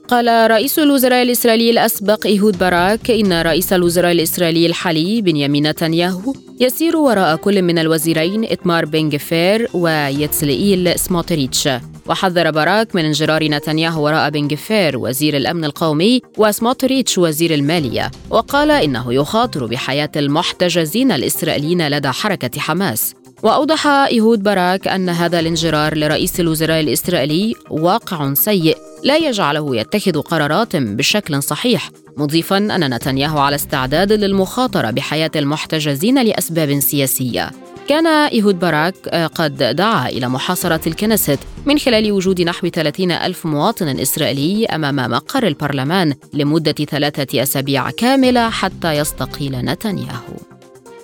قال 0.08 0.50
رئيس 0.50 0.78
الوزراء 0.78 1.22
الإسرائيلي 1.22 1.70
الأسبق 1.70 2.26
إيهود 2.26 2.58
باراك 2.58 3.10
إن 3.10 3.32
رئيس 3.42 3.72
الوزراء 3.72 4.12
الإسرائيلي 4.12 4.66
الحالي 4.66 5.22
بنيامين 5.22 5.66
نتنياهو 5.66 6.34
يسير 6.60 6.96
وراء 6.96 7.36
كل 7.36 7.62
من 7.62 7.78
الوزيرين 7.78 8.44
إتمار 8.44 8.84
بن 8.84 9.08
جفير 9.08 9.68
ويتسلئيل 9.74 10.98
سموتريتش. 10.98 11.68
وحذر 12.06 12.50
باراك 12.50 12.94
من 12.94 13.04
انجرار 13.04 13.44
نتنياهو 13.44 14.04
وراء 14.04 14.30
بن 14.30 14.48
جفير 14.48 14.98
وزير 14.98 15.36
الأمن 15.36 15.64
القومي 15.64 16.20
وسموتريتش 16.38 17.18
وزير 17.18 17.54
المالية. 17.54 18.10
وقال 18.30 18.70
إنه 18.70 19.14
يخاطر 19.14 19.66
بحياة 19.66 20.10
المحتجزين 20.16 21.12
الإسرائيليين 21.12 21.88
لدى 21.88 22.08
حركة 22.08 22.60
حماس. 22.60 23.14
وأوضح 23.42 23.86
إيهود 23.86 24.42
باراك 24.42 24.88
أن 24.88 25.08
هذا 25.08 25.40
الانجرار 25.40 25.96
لرئيس 25.96 26.40
الوزراء 26.40 26.80
الإسرائيلي 26.80 27.54
واقع 27.70 28.34
سيء 28.34 28.76
لا 29.04 29.16
يجعله 29.16 29.76
يتخذ 29.76 30.20
قرارات 30.20 30.76
بشكل 30.76 31.42
صحيح 31.42 31.90
مضيفا 32.16 32.56
أن 32.56 32.94
نتنياهو 32.94 33.38
على 33.38 33.54
استعداد 33.56 34.12
للمخاطرة 34.12 34.90
بحياة 34.90 35.30
المحتجزين 35.36 36.22
لأسباب 36.22 36.80
سياسية. 36.80 37.50
كان 37.88 38.06
إيهود 38.06 38.58
باراك 38.58 39.08
قد 39.34 39.56
دعا 39.56 40.08
إلى 40.08 40.28
محاصرة 40.28 40.80
الكنيست 40.86 41.38
من 41.66 41.78
خلال 41.78 42.12
وجود 42.12 42.40
نحو 42.40 42.68
30 42.68 43.10
ألف 43.10 43.46
مواطن 43.46 43.88
إسرائيلي 44.00 44.66
أمام 44.66 45.10
مقر 45.10 45.46
البرلمان 45.46 46.14
لمدة 46.34 46.72
ثلاثة 46.72 47.42
أسابيع 47.42 47.90
كاملة 47.90 48.50
حتى 48.50 48.92
يستقيل 48.92 49.52
نتنياهو. 49.52 50.45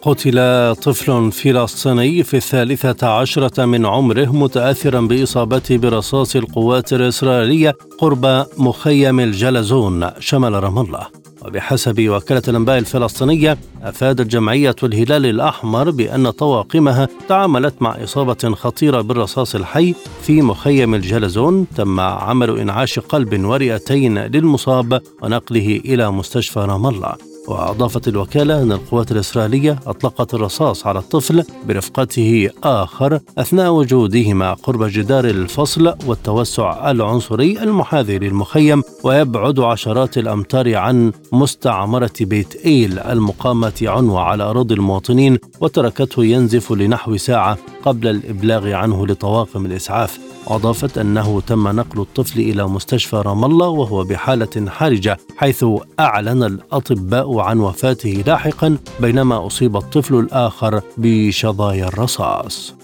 قتل 0.02 0.74
طفل 0.74 1.32
فلسطيني 1.32 2.22
في 2.22 2.36
الثالثة 2.36 3.08
عشرة 3.08 3.64
من 3.64 3.86
عمره 3.86 4.24
متأثرا 4.24 5.00
بإصابته 5.00 5.76
برصاص 5.76 6.36
القوات 6.36 6.92
الإسرائيلية 6.92 7.76
قرب 7.98 8.46
مخيم 8.58 9.20
الجلزون 9.20 10.10
شمال 10.18 10.64
رام 10.64 10.78
الله. 10.78 11.06
وبحسب 11.44 12.08
وكالة 12.08 12.42
الأنباء 12.48 12.78
الفلسطينية 12.78 13.58
أفادت 13.82 14.26
جمعية 14.26 14.76
الهلال 14.82 15.26
الأحمر 15.26 15.90
بأن 15.90 16.30
طواقمها 16.30 17.08
تعاملت 17.28 17.74
مع 17.82 18.04
إصابة 18.04 18.54
خطيرة 18.54 19.00
بالرصاص 19.00 19.54
الحي 19.54 19.94
في 20.22 20.42
مخيم 20.42 20.94
الجلزون. 20.94 21.66
تم 21.76 22.00
عمل 22.00 22.58
إنعاش 22.58 22.98
قلب 22.98 23.44
ورئتين 23.44 24.18
للمصاب 24.18 25.02
ونقله 25.22 25.80
إلى 25.84 26.10
مستشفى 26.10 26.60
رام 26.60 26.86
الله. 26.86 27.31
وأضافت 27.48 28.08
الوكالة 28.08 28.62
أن 28.62 28.72
القوات 28.72 29.12
الإسرائيلية 29.12 29.78
أطلقت 29.86 30.34
الرصاص 30.34 30.86
على 30.86 30.98
الطفل 30.98 31.44
برفقته 31.68 32.50
آخر 32.64 33.20
أثناء 33.38 33.72
وجودهما 33.72 34.54
قرب 34.54 34.84
جدار 34.84 35.24
الفصل 35.24 35.94
والتوسع 36.06 36.90
العنصري 36.90 37.62
المحاذي 37.62 38.18
للمخيم 38.18 38.82
ويبعد 39.04 39.60
عشرات 39.60 40.18
الأمتار 40.18 40.74
عن 40.76 41.12
مستعمرة 41.32 42.12
بيت 42.20 42.66
إيل 42.66 42.98
المقامة 42.98 43.72
عنوة 43.82 44.20
على 44.20 44.42
أراضي 44.42 44.74
المواطنين 44.74 45.38
وتركته 45.60 46.24
ينزف 46.24 46.72
لنحو 46.72 47.16
ساعة 47.16 47.58
قبل 47.84 48.08
الإبلاغ 48.08 48.72
عنه 48.72 49.06
لطواقم 49.06 49.66
الإسعاف. 49.66 50.18
أضافت 50.46 50.98
أنه 50.98 51.40
تم 51.40 51.68
نقل 51.68 52.00
الطفل 52.00 52.40
إلى 52.40 52.68
مستشفى 52.68 53.16
رام 53.16 53.44
الله 53.44 53.68
وهو 53.68 54.04
بحالة 54.04 54.70
حرجة 54.70 55.18
حيث 55.36 55.64
أعلن 56.00 56.42
الأطباء 56.42 57.38
عن 57.38 57.60
وفاته 57.60 58.24
لاحقا 58.26 58.76
بينما 59.00 59.46
أصيب 59.46 59.76
الطفل 59.76 60.14
الآخر 60.14 60.80
بشظايا 60.96 61.88
الرصاص. 61.88 62.74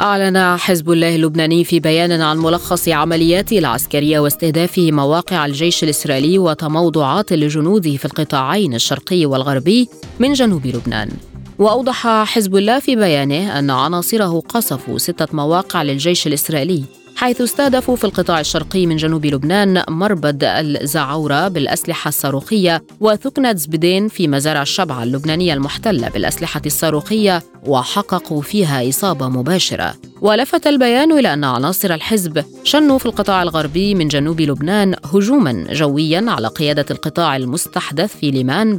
أعلن 0.00 0.56
حزب 0.56 0.90
الله 0.90 1.14
اللبناني 1.14 1.64
في 1.64 1.80
بيان 1.80 2.12
عن 2.12 2.38
ملخص 2.38 2.88
عملياته 2.88 3.58
العسكرية 3.58 4.20
واستهداف 4.20 4.78
مواقع 4.78 5.46
الجيش 5.46 5.84
الإسرائيلي 5.84 6.38
وتموضعات 6.38 7.32
لجنوده 7.32 7.96
في 7.96 8.04
القطاعين 8.04 8.74
الشرقي 8.74 9.26
والغربي 9.26 9.88
من 10.18 10.32
جنوب 10.32 10.66
لبنان. 10.66 11.10
وأوضح 11.58 12.24
حزب 12.24 12.56
الله 12.56 12.78
في 12.78 12.96
بيانه 12.96 13.58
أن 13.58 13.70
عناصره 13.70 14.40
قصفوا 14.40 14.98
ستة 14.98 15.26
مواقع 15.32 15.82
للجيش 15.82 16.26
الإسرائيلي 16.26 16.84
حيث 17.16 17.40
استهدفوا 17.40 17.96
في 17.96 18.04
القطاع 18.04 18.40
الشرقي 18.40 18.86
من 18.86 18.96
جنوب 18.96 19.26
لبنان 19.26 19.82
مربد 19.88 20.44
الزعورة 20.44 21.48
بالأسلحة 21.48 22.08
الصاروخية 22.08 22.82
وثكنة 23.00 23.54
زبدين 23.54 24.08
في 24.08 24.28
مزارع 24.28 24.62
الشبعة 24.62 25.02
اللبنانية 25.02 25.54
المحتلة 25.54 26.08
بالأسلحة 26.08 26.62
الصاروخية 26.66 27.42
وحققوا 27.66 28.42
فيها 28.42 28.88
إصابة 28.88 29.28
مباشرة. 29.28 29.94
ولفت 30.20 30.66
البيان 30.66 31.12
إلى 31.12 31.32
أن 31.32 31.44
عناصر 31.44 31.94
الحزب 31.94 32.44
شنوا 32.64 32.98
في 32.98 33.06
القطاع 33.06 33.42
الغربي 33.42 33.94
من 33.94 34.08
جنوب 34.08 34.40
لبنان 34.40 34.94
هجوما 35.14 35.66
جويا 35.70 36.24
على 36.28 36.48
قيادة 36.48 36.86
القطاع 36.90 37.36
المستحدث 37.36 38.16
في 38.16 38.30
ليمان 38.30 38.78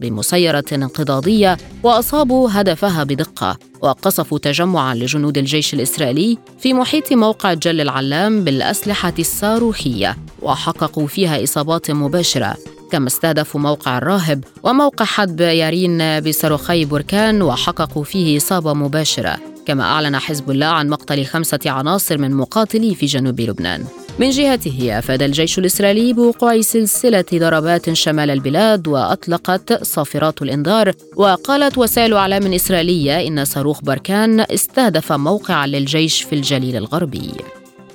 بمسيرة 0.00 0.64
انقضاضية 0.72 1.56
وأصابوا 1.82 2.48
هدفها 2.52 3.04
بدقة. 3.04 3.58
وقصفوا 3.82 4.38
تجمعا 4.38 4.94
لجنود 4.94 5.38
الجيش 5.38 5.74
الإسرائيلي 5.74 6.38
في 6.58 6.74
محيط 6.74 7.12
موقع 7.12 7.54
جل 7.54 7.80
العلام 7.80 8.44
بالأسلحة 8.44 9.14
الصاروخية. 9.18 10.16
وحققوا 10.42 11.06
فيها 11.06 11.44
إصابات 11.44 11.90
مباشرة. 11.90 12.56
كما 12.90 13.06
استهدفوا 13.06 13.60
موقع 13.60 13.98
الراهب 13.98 14.44
وموقع 14.62 15.04
حدب 15.04 15.40
يارين 15.40 16.20
بصاروخي 16.20 16.84
بركان 16.84 17.42
وحققوا 17.42 18.04
فيه 18.04 18.36
إصابة 18.36 18.74
مباشرة 18.74 19.36
كما 19.66 19.84
أعلن 19.84 20.18
حزب 20.18 20.50
الله 20.50 20.66
عن 20.66 20.88
مقتل 20.88 21.24
خمسة 21.24 21.58
عناصر 21.66 22.18
من 22.18 22.34
مقاتلي 22.34 22.94
في 22.94 23.06
جنوب 23.06 23.40
لبنان. 23.40 23.84
من 24.18 24.30
جهته 24.30 24.98
أفاد 24.98 25.22
الجيش 25.22 25.58
الإسرائيلي 25.58 26.12
بوقوع 26.12 26.60
سلسلة 26.60 27.24
ضربات 27.34 27.92
شمال 27.92 28.30
البلاد 28.30 28.88
وأطلقت 28.88 29.84
صافرات 29.84 30.42
الإنذار 30.42 30.92
وقالت 31.16 31.78
وسائل 31.78 32.14
أعلام 32.14 32.52
إسرائيلية 32.52 33.28
إن 33.28 33.44
صاروخ 33.44 33.82
بركان 33.82 34.40
استهدف 34.40 35.12
موقعا 35.12 35.66
للجيش 35.66 36.22
في 36.22 36.34
الجليل 36.34 36.76
الغربي. 36.76 37.30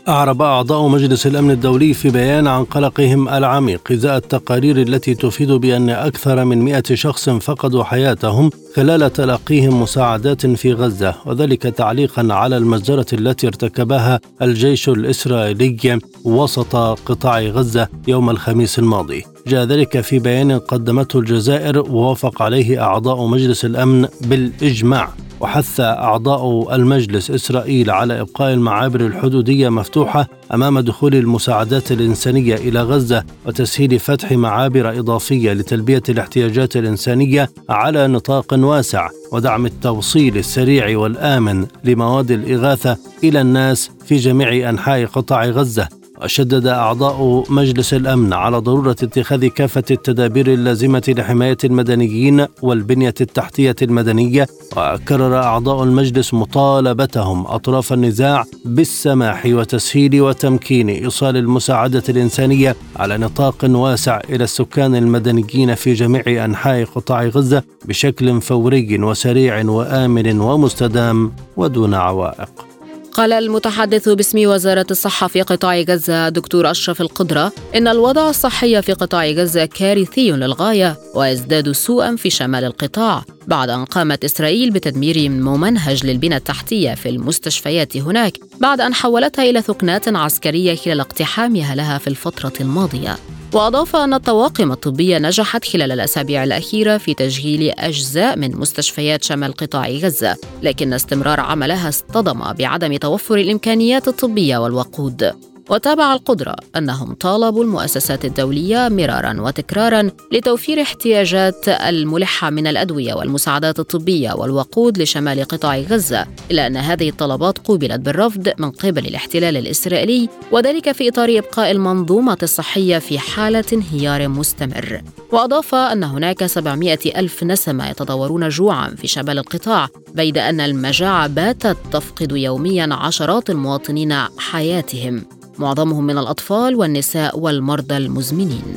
أعرب 0.07 0.41
أعضاء 0.41 0.87
مجلس 0.87 1.27
الأمن 1.27 1.51
الدولي 1.51 1.93
في 1.93 2.09
بيان 2.09 2.47
عن 2.47 2.65
قلقهم 2.65 3.29
العميق 3.29 3.91
إزاء 3.91 4.17
التقارير 4.17 4.81
التي 4.81 5.15
تفيد 5.15 5.51
بأن 5.51 5.89
أكثر 5.89 6.45
من 6.45 6.61
مئة 6.61 6.95
شخص 6.95 7.29
فقدوا 7.29 7.83
حياتهم 7.83 8.49
خلال 8.75 9.13
تلقيهم 9.13 9.81
مساعدات 9.81 10.45
في 10.45 10.73
غزة 10.73 11.15
وذلك 11.25 11.61
تعليقا 11.61 12.33
على 12.33 12.57
المجزرة 12.57 13.05
التي 13.13 13.47
ارتكبها 13.47 14.19
الجيش 14.41 14.89
الإسرائيلي 14.89 15.99
وسط 16.23 16.75
قطاع 16.75 17.41
غزة 17.41 17.87
يوم 18.07 18.29
الخميس 18.29 18.79
الماضي. 18.79 19.32
جاء 19.47 19.63
ذلك 19.63 20.01
في 20.01 20.19
بيان 20.19 20.51
قدمته 20.51 21.19
الجزائر 21.19 21.79
ووافق 21.79 22.41
عليه 22.41 22.83
أعضاء 22.83 23.27
مجلس 23.27 23.65
الأمن 23.65 24.07
بالإجماع 24.21 25.09
وحث 25.39 25.79
أعضاء 25.79 26.75
المجلس 26.75 27.31
إسرائيل 27.31 27.91
على 27.91 28.21
إبقاء 28.21 28.53
المعابر 28.53 29.01
الحدودية 29.01 29.69
مفتوحة 29.69 30.27
أمام 30.53 30.79
دخول 30.79 31.15
المساعدات 31.15 31.91
الإنسانية 31.91 32.55
إلى 32.55 32.81
غزة 32.81 33.23
وتسهيل 33.45 33.99
فتح 33.99 34.31
معابر 34.31 34.99
إضافية 34.99 35.53
لتلبية 35.53 36.03
الاحتياجات 36.09 36.77
الإنسانية 36.77 37.49
على 37.69 38.07
نطاق 38.07 38.53
واسع 38.53 39.09
ودعم 39.31 39.65
التوصيل 39.65 40.37
السريع 40.37 40.97
والآمن 40.97 41.65
لمواد 41.83 42.31
الإغاثة 42.31 42.97
إلى 43.23 43.41
الناس 43.41 43.91
في 44.05 44.15
جميع 44.15 44.69
أنحاء 44.69 45.05
قطاع 45.05 45.45
غزة. 45.45 46.02
وشدد 46.21 46.67
أعضاء 46.67 47.43
مجلس 47.49 47.93
الأمن 47.93 48.33
على 48.33 48.57
ضرورة 48.57 48.95
اتخاذ 49.03 49.47
كافة 49.47 49.83
التدابير 49.91 50.53
اللازمة 50.53 51.03
لحماية 51.17 51.57
المدنيين 51.63 52.45
والبنية 52.61 53.13
التحتية 53.21 53.75
المدنية 53.81 54.47
وكرر 54.77 55.37
أعضاء 55.37 55.83
المجلس 55.83 56.33
مطالبتهم 56.33 57.47
أطراف 57.47 57.93
النزاع 57.93 58.43
بالسماح 58.65 59.45
وتسهيل 59.45 60.21
وتمكين 60.21 60.89
إيصال 60.89 61.37
المساعدة 61.37 62.03
الإنسانية 62.09 62.75
على 62.95 63.17
نطاق 63.17 63.55
واسع 63.63 64.21
إلى 64.29 64.43
السكان 64.43 64.95
المدنيين 64.95 65.75
في 65.75 65.93
جميع 65.93 66.45
أنحاء 66.45 66.83
قطاع 66.85 67.23
غزة 67.25 67.63
بشكل 67.85 68.41
فوري 68.41 69.03
وسريع 69.03 69.65
وآمن 69.65 70.39
ومستدام 70.39 71.31
ودون 71.57 71.93
عوائق. 71.93 72.72
قال 73.13 73.33
المتحدث 73.33 74.09
باسم 74.09 74.47
وزارة 74.47 74.85
الصحة 74.91 75.27
في 75.27 75.41
قطاع 75.41 75.81
غزة 75.81 76.29
دكتور 76.29 76.71
أشرف 76.71 77.01
القدرة 77.01 77.51
إن 77.75 77.87
الوضع 77.87 78.29
الصحي 78.29 78.81
في 78.81 78.93
قطاع 78.93 79.25
غزة 79.27 79.65
كارثي 79.65 80.31
للغاية 80.31 80.97
ويزداد 81.15 81.71
سوءا 81.71 82.15
في 82.15 82.29
شمال 82.29 82.63
القطاع. 82.63 83.23
بعد 83.47 83.69
أن 83.69 83.85
قامت 83.85 84.23
إسرائيل 84.23 84.71
بتدمير 84.71 85.29
ممنهج 85.29 86.05
للبنى 86.05 86.35
التحتية 86.35 86.93
في 86.93 87.09
المستشفيات 87.09 87.97
هناك 87.97 88.37
بعد 88.61 88.81
أن 88.81 88.93
حولتها 88.93 89.49
إلى 89.49 89.61
ثكنات 89.61 90.07
عسكرية 90.07 90.75
خلال 90.75 90.99
اقتحامها 90.99 91.75
لها 91.75 91.97
في 91.97 92.07
الفترة 92.07 92.53
الماضية 92.61 93.17
وأضاف 93.53 93.95
أن 93.95 94.13
الطواقم 94.13 94.71
الطبية 94.71 95.17
نجحت 95.17 95.65
خلال 95.65 95.91
الأسابيع 95.91 96.43
الأخيرة 96.43 96.97
في 96.97 97.13
تشغيل 97.13 97.71
أجزاء 97.77 98.37
من 98.37 98.55
مستشفيات 98.55 99.23
شمال 99.23 99.53
قطاع 99.53 99.89
غزة، 99.89 100.37
لكن 100.63 100.93
استمرار 100.93 101.39
عملها 101.39 101.89
اصطدم 101.89 102.53
بعدم 102.53 102.97
توفر 102.97 103.35
الإمكانيات 103.35 104.07
الطبية 104.07 104.57
والوقود. 104.57 105.52
وتابع 105.69 106.13
القدرة 106.13 106.55
أنهم 106.75 107.13
طالبوا 107.13 107.63
المؤسسات 107.63 108.25
الدولية 108.25 108.89
مرارا 108.89 109.41
وتكرارا 109.41 110.09
لتوفير 110.31 110.81
احتياجات 110.81 111.69
الملحة 111.69 112.49
من 112.49 112.67
الأدوية 112.67 113.13
والمساعدات 113.13 113.79
الطبية 113.79 114.33
والوقود 114.33 114.97
لشمال 114.97 115.43
قطاع 115.43 115.77
غزة 115.77 116.25
إلا 116.51 116.67
أن 116.67 116.77
هذه 116.77 117.09
الطلبات 117.09 117.57
قوبلت 117.57 117.99
بالرفض 117.99 118.49
من 118.57 118.71
قبل 118.71 119.05
الاحتلال 119.05 119.57
الإسرائيلي 119.57 120.29
وذلك 120.51 120.91
في 120.91 121.09
إطار 121.09 121.37
إبقاء 121.37 121.71
المنظومة 121.71 122.37
الصحية 122.43 122.97
في 122.97 123.19
حالة 123.19 123.63
انهيار 123.73 124.27
مستمر. 124.27 125.01
وأضاف 125.31 125.75
أن 125.75 126.03
هناك 126.03 126.45
700 126.45 126.99
ألف 127.15 127.43
نسمة 127.43 127.89
يتضورون 127.89 128.49
جوعا 128.49 128.89
في 128.89 129.07
شمال 129.07 129.39
القطاع 129.39 129.89
بيد 130.13 130.37
أن 130.37 130.59
المجاعة 130.59 131.27
باتت 131.27 131.77
تفقد 131.91 132.31
يوميا 132.31 132.87
عشرات 132.93 133.49
المواطنين 133.49 134.13
حياتهم. 134.37 135.25
معظمهم 135.59 136.03
من 136.03 136.17
الأطفال 136.17 136.75
والنساء 136.75 137.39
والمرضى 137.39 137.97
المزمنين. 137.97 138.75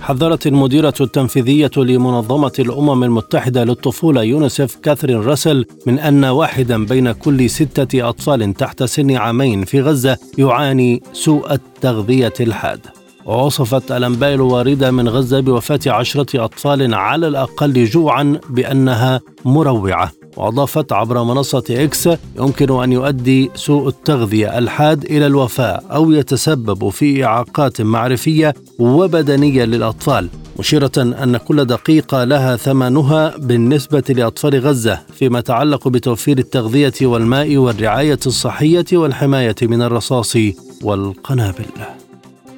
حذرت 0.00 0.46
المديرة 0.46 0.94
التنفيذية 1.00 1.70
لمنظمة 1.76 2.52
الأمم 2.58 3.04
المتحدة 3.04 3.64
للطفولة 3.64 4.22
يونيسف 4.22 4.76
كاثرين 4.76 5.20
راسل 5.20 5.64
من 5.86 5.98
أن 5.98 6.24
واحدا 6.24 6.86
بين 6.86 7.12
كل 7.12 7.50
ستة 7.50 8.08
أطفال 8.08 8.54
تحت 8.54 8.82
سن 8.82 9.16
عامين 9.16 9.64
في 9.64 9.80
غزة 9.80 10.18
يعاني 10.38 11.02
سوء 11.12 11.52
التغذية 11.52 12.32
الحاد. 12.40 12.80
ووصفت 13.26 13.92
الأنباء 13.92 14.34
الواردة 14.34 14.90
من 14.90 15.08
غزة 15.08 15.40
بوفاة 15.40 15.80
عشرة 15.86 16.44
أطفال 16.44 16.94
على 16.94 17.28
الأقل 17.28 17.84
جوعا 17.84 18.40
بأنها 18.50 19.20
مروعة. 19.44 20.12
وأضافت 20.36 20.92
عبر 20.92 21.24
منصة 21.24 21.64
إكس 21.70 22.08
يمكن 22.36 22.82
أن 22.82 22.92
يؤدي 22.92 23.50
سوء 23.54 23.88
التغذية 23.88 24.58
الحاد 24.58 25.04
إلى 25.04 25.26
الوفاة 25.26 25.80
أو 25.90 26.12
يتسبب 26.12 26.88
في 26.88 27.24
إعاقات 27.24 27.80
معرفية 27.80 28.54
وبدنية 28.78 29.64
للأطفال 29.64 30.28
مشيرة 30.58 30.92
أن 30.96 31.36
كل 31.36 31.64
دقيقة 31.64 32.24
لها 32.24 32.56
ثمنها 32.56 33.36
بالنسبة 33.36 34.04
لأطفال 34.08 34.60
غزة 34.60 35.00
فيما 35.14 35.38
يتعلق 35.38 35.88
بتوفير 35.88 36.38
التغذية 36.38 36.92
والماء 37.02 37.56
والرعاية 37.56 38.20
الصحية 38.26 38.86
والحماية 38.92 39.56
من 39.62 39.82
الرصاص 39.82 40.36
والقنابل. 40.82 42.01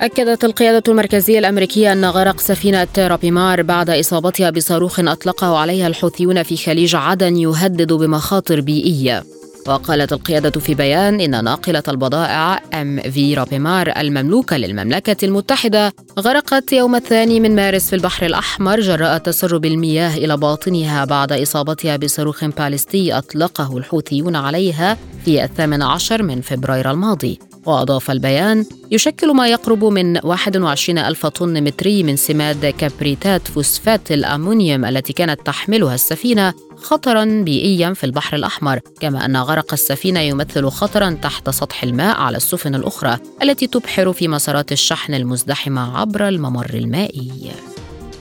أكدت 0.00 0.44
القيادة 0.44 0.82
المركزية 0.92 1.38
الأمريكية 1.38 1.92
أن 1.92 2.04
غرق 2.04 2.40
سفينة 2.40 2.88
رابيمار 2.98 3.62
بعد 3.62 3.90
إصابتها 3.90 4.50
بصاروخ 4.50 5.00
أطلقه 5.00 5.56
عليها 5.56 5.86
الحوثيون 5.86 6.42
في 6.42 6.56
خليج 6.56 6.96
عدن 6.96 7.36
يهدد 7.36 7.92
بمخاطر 7.92 8.60
بيئية. 8.60 9.24
وقالت 9.66 10.12
القيادة 10.12 10.60
في 10.60 10.74
بيان 10.74 11.20
إن 11.20 11.44
ناقلة 11.44 11.82
البضائع 11.88 12.62
أم 12.74 13.00
في 13.00 13.34
رابيمار 13.34 13.92
المملوكة 13.96 14.56
للمملكة 14.56 15.24
المتحدة 15.24 15.92
غرقت 16.18 16.72
يوم 16.72 16.94
الثاني 16.94 17.40
من 17.40 17.56
مارس 17.56 17.88
في 17.88 17.96
البحر 17.96 18.26
الأحمر 18.26 18.80
جراء 18.80 19.18
تسرب 19.18 19.64
المياه 19.64 20.16
إلى 20.16 20.36
باطنها 20.36 21.04
بعد 21.04 21.32
إصابتها 21.32 21.96
بصاروخ 21.96 22.44
باليستي 22.44 23.18
أطلقه 23.18 23.78
الحوثيون 23.78 24.36
عليها 24.36 24.96
في 25.24 25.44
الثامن 25.44 25.82
عشر 25.82 26.22
من 26.22 26.40
فبراير 26.40 26.90
الماضي. 26.90 27.53
وأضاف 27.66 28.10
البيان 28.10 28.64
يشكل 28.90 29.34
ما 29.34 29.48
يقرب 29.48 29.84
من 29.84 30.26
21 30.26 30.98
ألف 30.98 31.26
طن 31.26 31.64
متري 31.64 32.02
من 32.02 32.16
سماد 32.16 32.66
كبريتات 32.66 33.48
فوسفات 33.48 34.12
الأمونيوم 34.12 34.84
التي 34.84 35.12
كانت 35.12 35.46
تحملها 35.46 35.94
السفينة 35.94 36.54
خطرا 36.76 37.24
بيئيا 37.24 37.92
في 37.92 38.04
البحر 38.04 38.36
الأحمر 38.36 38.80
كما 39.00 39.24
أن 39.24 39.36
غرق 39.36 39.72
السفينة 39.72 40.20
يمثل 40.20 40.68
خطرا 40.68 41.18
تحت 41.22 41.50
سطح 41.50 41.82
الماء 41.82 42.16
على 42.16 42.36
السفن 42.36 42.74
الأخرى 42.74 43.18
التي 43.42 43.66
تبحر 43.66 44.12
في 44.12 44.28
مسارات 44.28 44.72
الشحن 44.72 45.14
المزدحمة 45.14 45.98
عبر 45.98 46.28
الممر 46.28 46.70
المائي. 46.74 47.30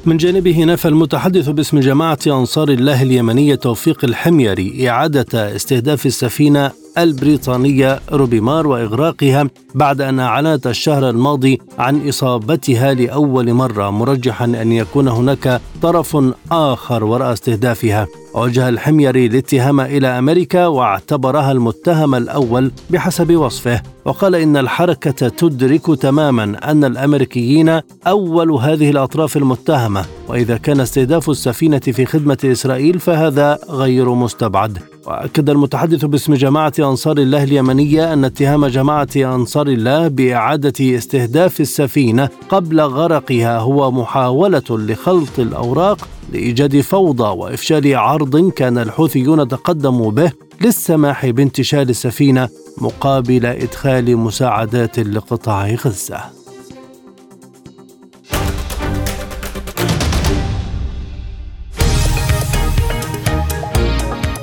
من 0.06 0.18
جانبه 0.18 0.64
نفى 0.64 0.88
المتحدث 0.88 1.50
باسم 1.50 1.80
جماعة 1.80 2.20
أنصار 2.28 2.70
الله 2.70 3.02
اليمنية 3.02 3.56
توفيق 3.56 4.06
الحميري 4.06 4.90
إعادة 4.90 5.56
استهداف 5.56 6.06
السفينة 6.06 6.72
البريطانية 6.98 8.00
روبيمار 8.12 8.68
وإغراقها 8.68 9.50
بعد 9.76 10.02
أن 10.02 10.20
أعلنت 10.20 10.68
الشهر 10.68 11.10
الماضي 11.10 11.62
عن 11.80 12.08
إصابتها 12.10 12.94
لأول 12.94 13.54
مرة 13.54 13.90
مرجحا 13.90 14.46
أن 14.46 14.72
يكون 14.72 15.08
هناك 15.08 15.62
طرف 15.82 16.18
آخر 16.52 17.04
وراء 17.04 17.34
استهدافها. 17.34 18.08
وجه 18.34 18.70
الحميري 18.70 19.26
الاتهام 19.26 19.80
إلى 19.80 20.08
أمريكا 20.08 20.68
واعتبرها 20.68 21.52
المتهم 21.52 22.16
الأول 22.16 22.72
بحسب 22.90 23.36
وصفه 23.36 23.82
وقال 24.06 24.36
إن 24.36 24.58
الحركة 24.58 25.30
تدرك 25.30 25.86
تماما 25.86 26.44
أن 26.72 26.84
الأمريكيين 26.84 27.80
أول 28.08 28.52
هذه 28.52 28.90
الأطراف 28.90 29.38
المتهمة 29.38 30.06
وإذا 30.28 30.58
كان 30.58 30.80
استهداف 30.80 31.30
السفينة 31.30 31.80
في 31.80 32.06
خدمة 32.06 32.38
إسرائيل 32.46 33.00
فهذا 33.00 33.60
غير 33.70 34.14
مستبعد. 34.14 34.93
وأكد 35.06 35.50
المتحدث 35.50 36.06
باسم 36.06 36.34
جماعة 36.34 36.74
أنصار 36.80 37.18
الله 37.18 37.44
اليمنية 37.44 38.14
أن 38.14 38.26
اتهام 38.26 38.66
جماعة 38.66 39.10
أنصار 39.16 39.68
الله 39.68 40.08
بإعادة 40.08 40.98
استهداف 40.98 41.62
السفينة 41.62 42.30
قبل 42.50 42.82
غرقها 42.82 43.60
هو 43.60 43.92
محاولة 43.92 44.64
لخلط 44.70 45.40
الأوراق 45.40 46.08
لإيجاد 46.34 46.82
فوضى 46.82 47.38
وإفشال 47.40 47.96
عرض 47.96 48.50
كان 48.50 48.78
الحوثيون 48.78 49.48
تقدموا 49.48 50.12
به 50.12 50.32
للسماح 50.62 51.26
بانتشال 51.26 51.90
السفينة 51.90 52.50
مقابل 52.78 53.46
إدخال 53.46 54.18
مساعدات 54.18 55.00
لقطاع 55.00 55.74
غزة. 55.74 56.43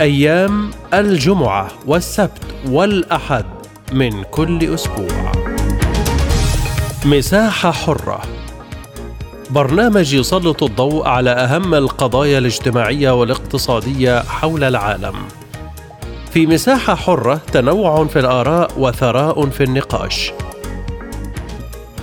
أيام 0.00 0.70
الجمعة 0.94 1.68
والسبت 1.86 2.42
والأحد 2.68 3.44
من 3.92 4.22
كل 4.22 4.74
أسبوع. 4.74 5.32
مساحة 7.04 7.70
حرة 7.70 8.22
برنامج 9.50 10.14
يسلط 10.14 10.62
الضوء 10.62 11.06
على 11.06 11.30
أهم 11.30 11.74
القضايا 11.74 12.38
الاجتماعية 12.38 13.10
والاقتصادية 13.10 14.22
حول 14.22 14.64
العالم. 14.64 15.14
في 16.32 16.46
مساحة 16.46 16.94
حرة 16.94 17.40
تنوع 17.52 18.04
في 18.04 18.18
الآراء 18.18 18.70
وثراء 18.78 19.46
في 19.46 19.64
النقاش. 19.64 20.32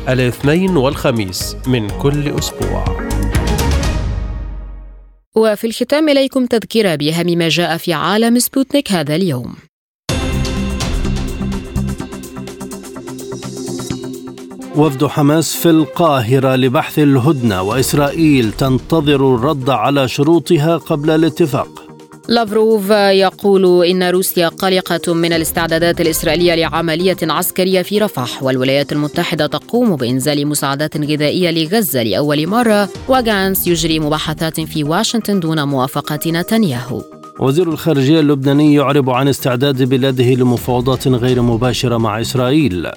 الاثنين 0.09 0.77
والخميس 0.77 1.57
من 1.67 1.89
كل 1.89 2.39
أسبوع. 2.39 3.04
وفي 5.37 5.67
الختام 5.67 6.09
إليكم 6.09 6.45
تذكرة 6.45 6.95
بأهم 6.95 7.37
ما 7.37 7.49
جاء 7.49 7.77
في 7.77 7.93
عالم 7.93 8.39
سبوتنيك 8.39 8.91
هذا 8.91 9.15
اليوم. 9.15 9.55
وفد 14.75 15.05
حماس 15.05 15.55
في 15.55 15.69
القاهرة 15.69 16.55
لبحث 16.55 16.99
الهدنة 16.99 17.61
وإسرائيل 17.61 18.51
تنتظر 18.51 19.35
الرد 19.35 19.69
على 19.69 20.07
شروطها 20.07 20.77
قبل 20.77 21.09
الاتفاق 21.09 21.84
لافروف 22.27 22.89
يقول 22.89 23.85
إن 23.85 24.03
روسيا 24.03 24.47
قلقة 24.47 25.13
من 25.13 25.33
الاستعدادات 25.33 26.01
الإسرائيلية 26.01 26.55
لعملية 26.55 27.17
عسكرية 27.21 27.81
في 27.81 27.99
رفح 27.99 28.43
والولايات 28.43 28.91
المتحدة 28.91 29.47
تقوم 29.47 29.95
بإنزال 29.95 30.47
مساعدات 30.47 30.97
غذائية 30.97 31.51
لغزة 31.51 32.03
لأول 32.03 32.47
مرة 32.47 32.89
وجانس 33.07 33.67
يجري 33.67 33.99
مباحثات 33.99 34.61
في 34.61 34.83
واشنطن 34.83 35.39
دون 35.39 35.63
موافقة 35.63 36.31
نتنياهو. 36.31 37.01
وزير 37.39 37.69
الخارجية 37.69 38.19
اللبناني 38.19 38.73
يعرب 38.75 39.09
عن 39.09 39.27
استعداد 39.27 39.83
بلاده 39.83 40.33
لمفاوضات 40.33 41.07
غير 41.07 41.41
مباشرة 41.41 41.97
مع 41.97 42.21
إسرائيل. 42.21 42.91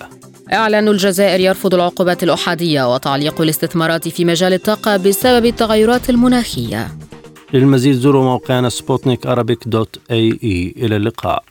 إعلان 0.52 0.88
الجزائر 0.88 1.40
يرفض 1.40 1.74
العقوبات 1.74 2.22
الأحادية 2.22 2.94
وتعليق 2.94 3.40
الاستثمارات 3.40 4.08
في 4.08 4.24
مجال 4.24 4.52
الطاقة 4.52 4.96
بسبب 4.96 5.46
التغيرات 5.46 6.10
المناخية. 6.10 6.88
للمزيد 7.52 7.94
زوروا 7.94 8.24
موقعنا 8.24 8.68
سبوتنيك 8.68 9.26
إلى 10.76 10.96
اللقاء. 10.96 11.44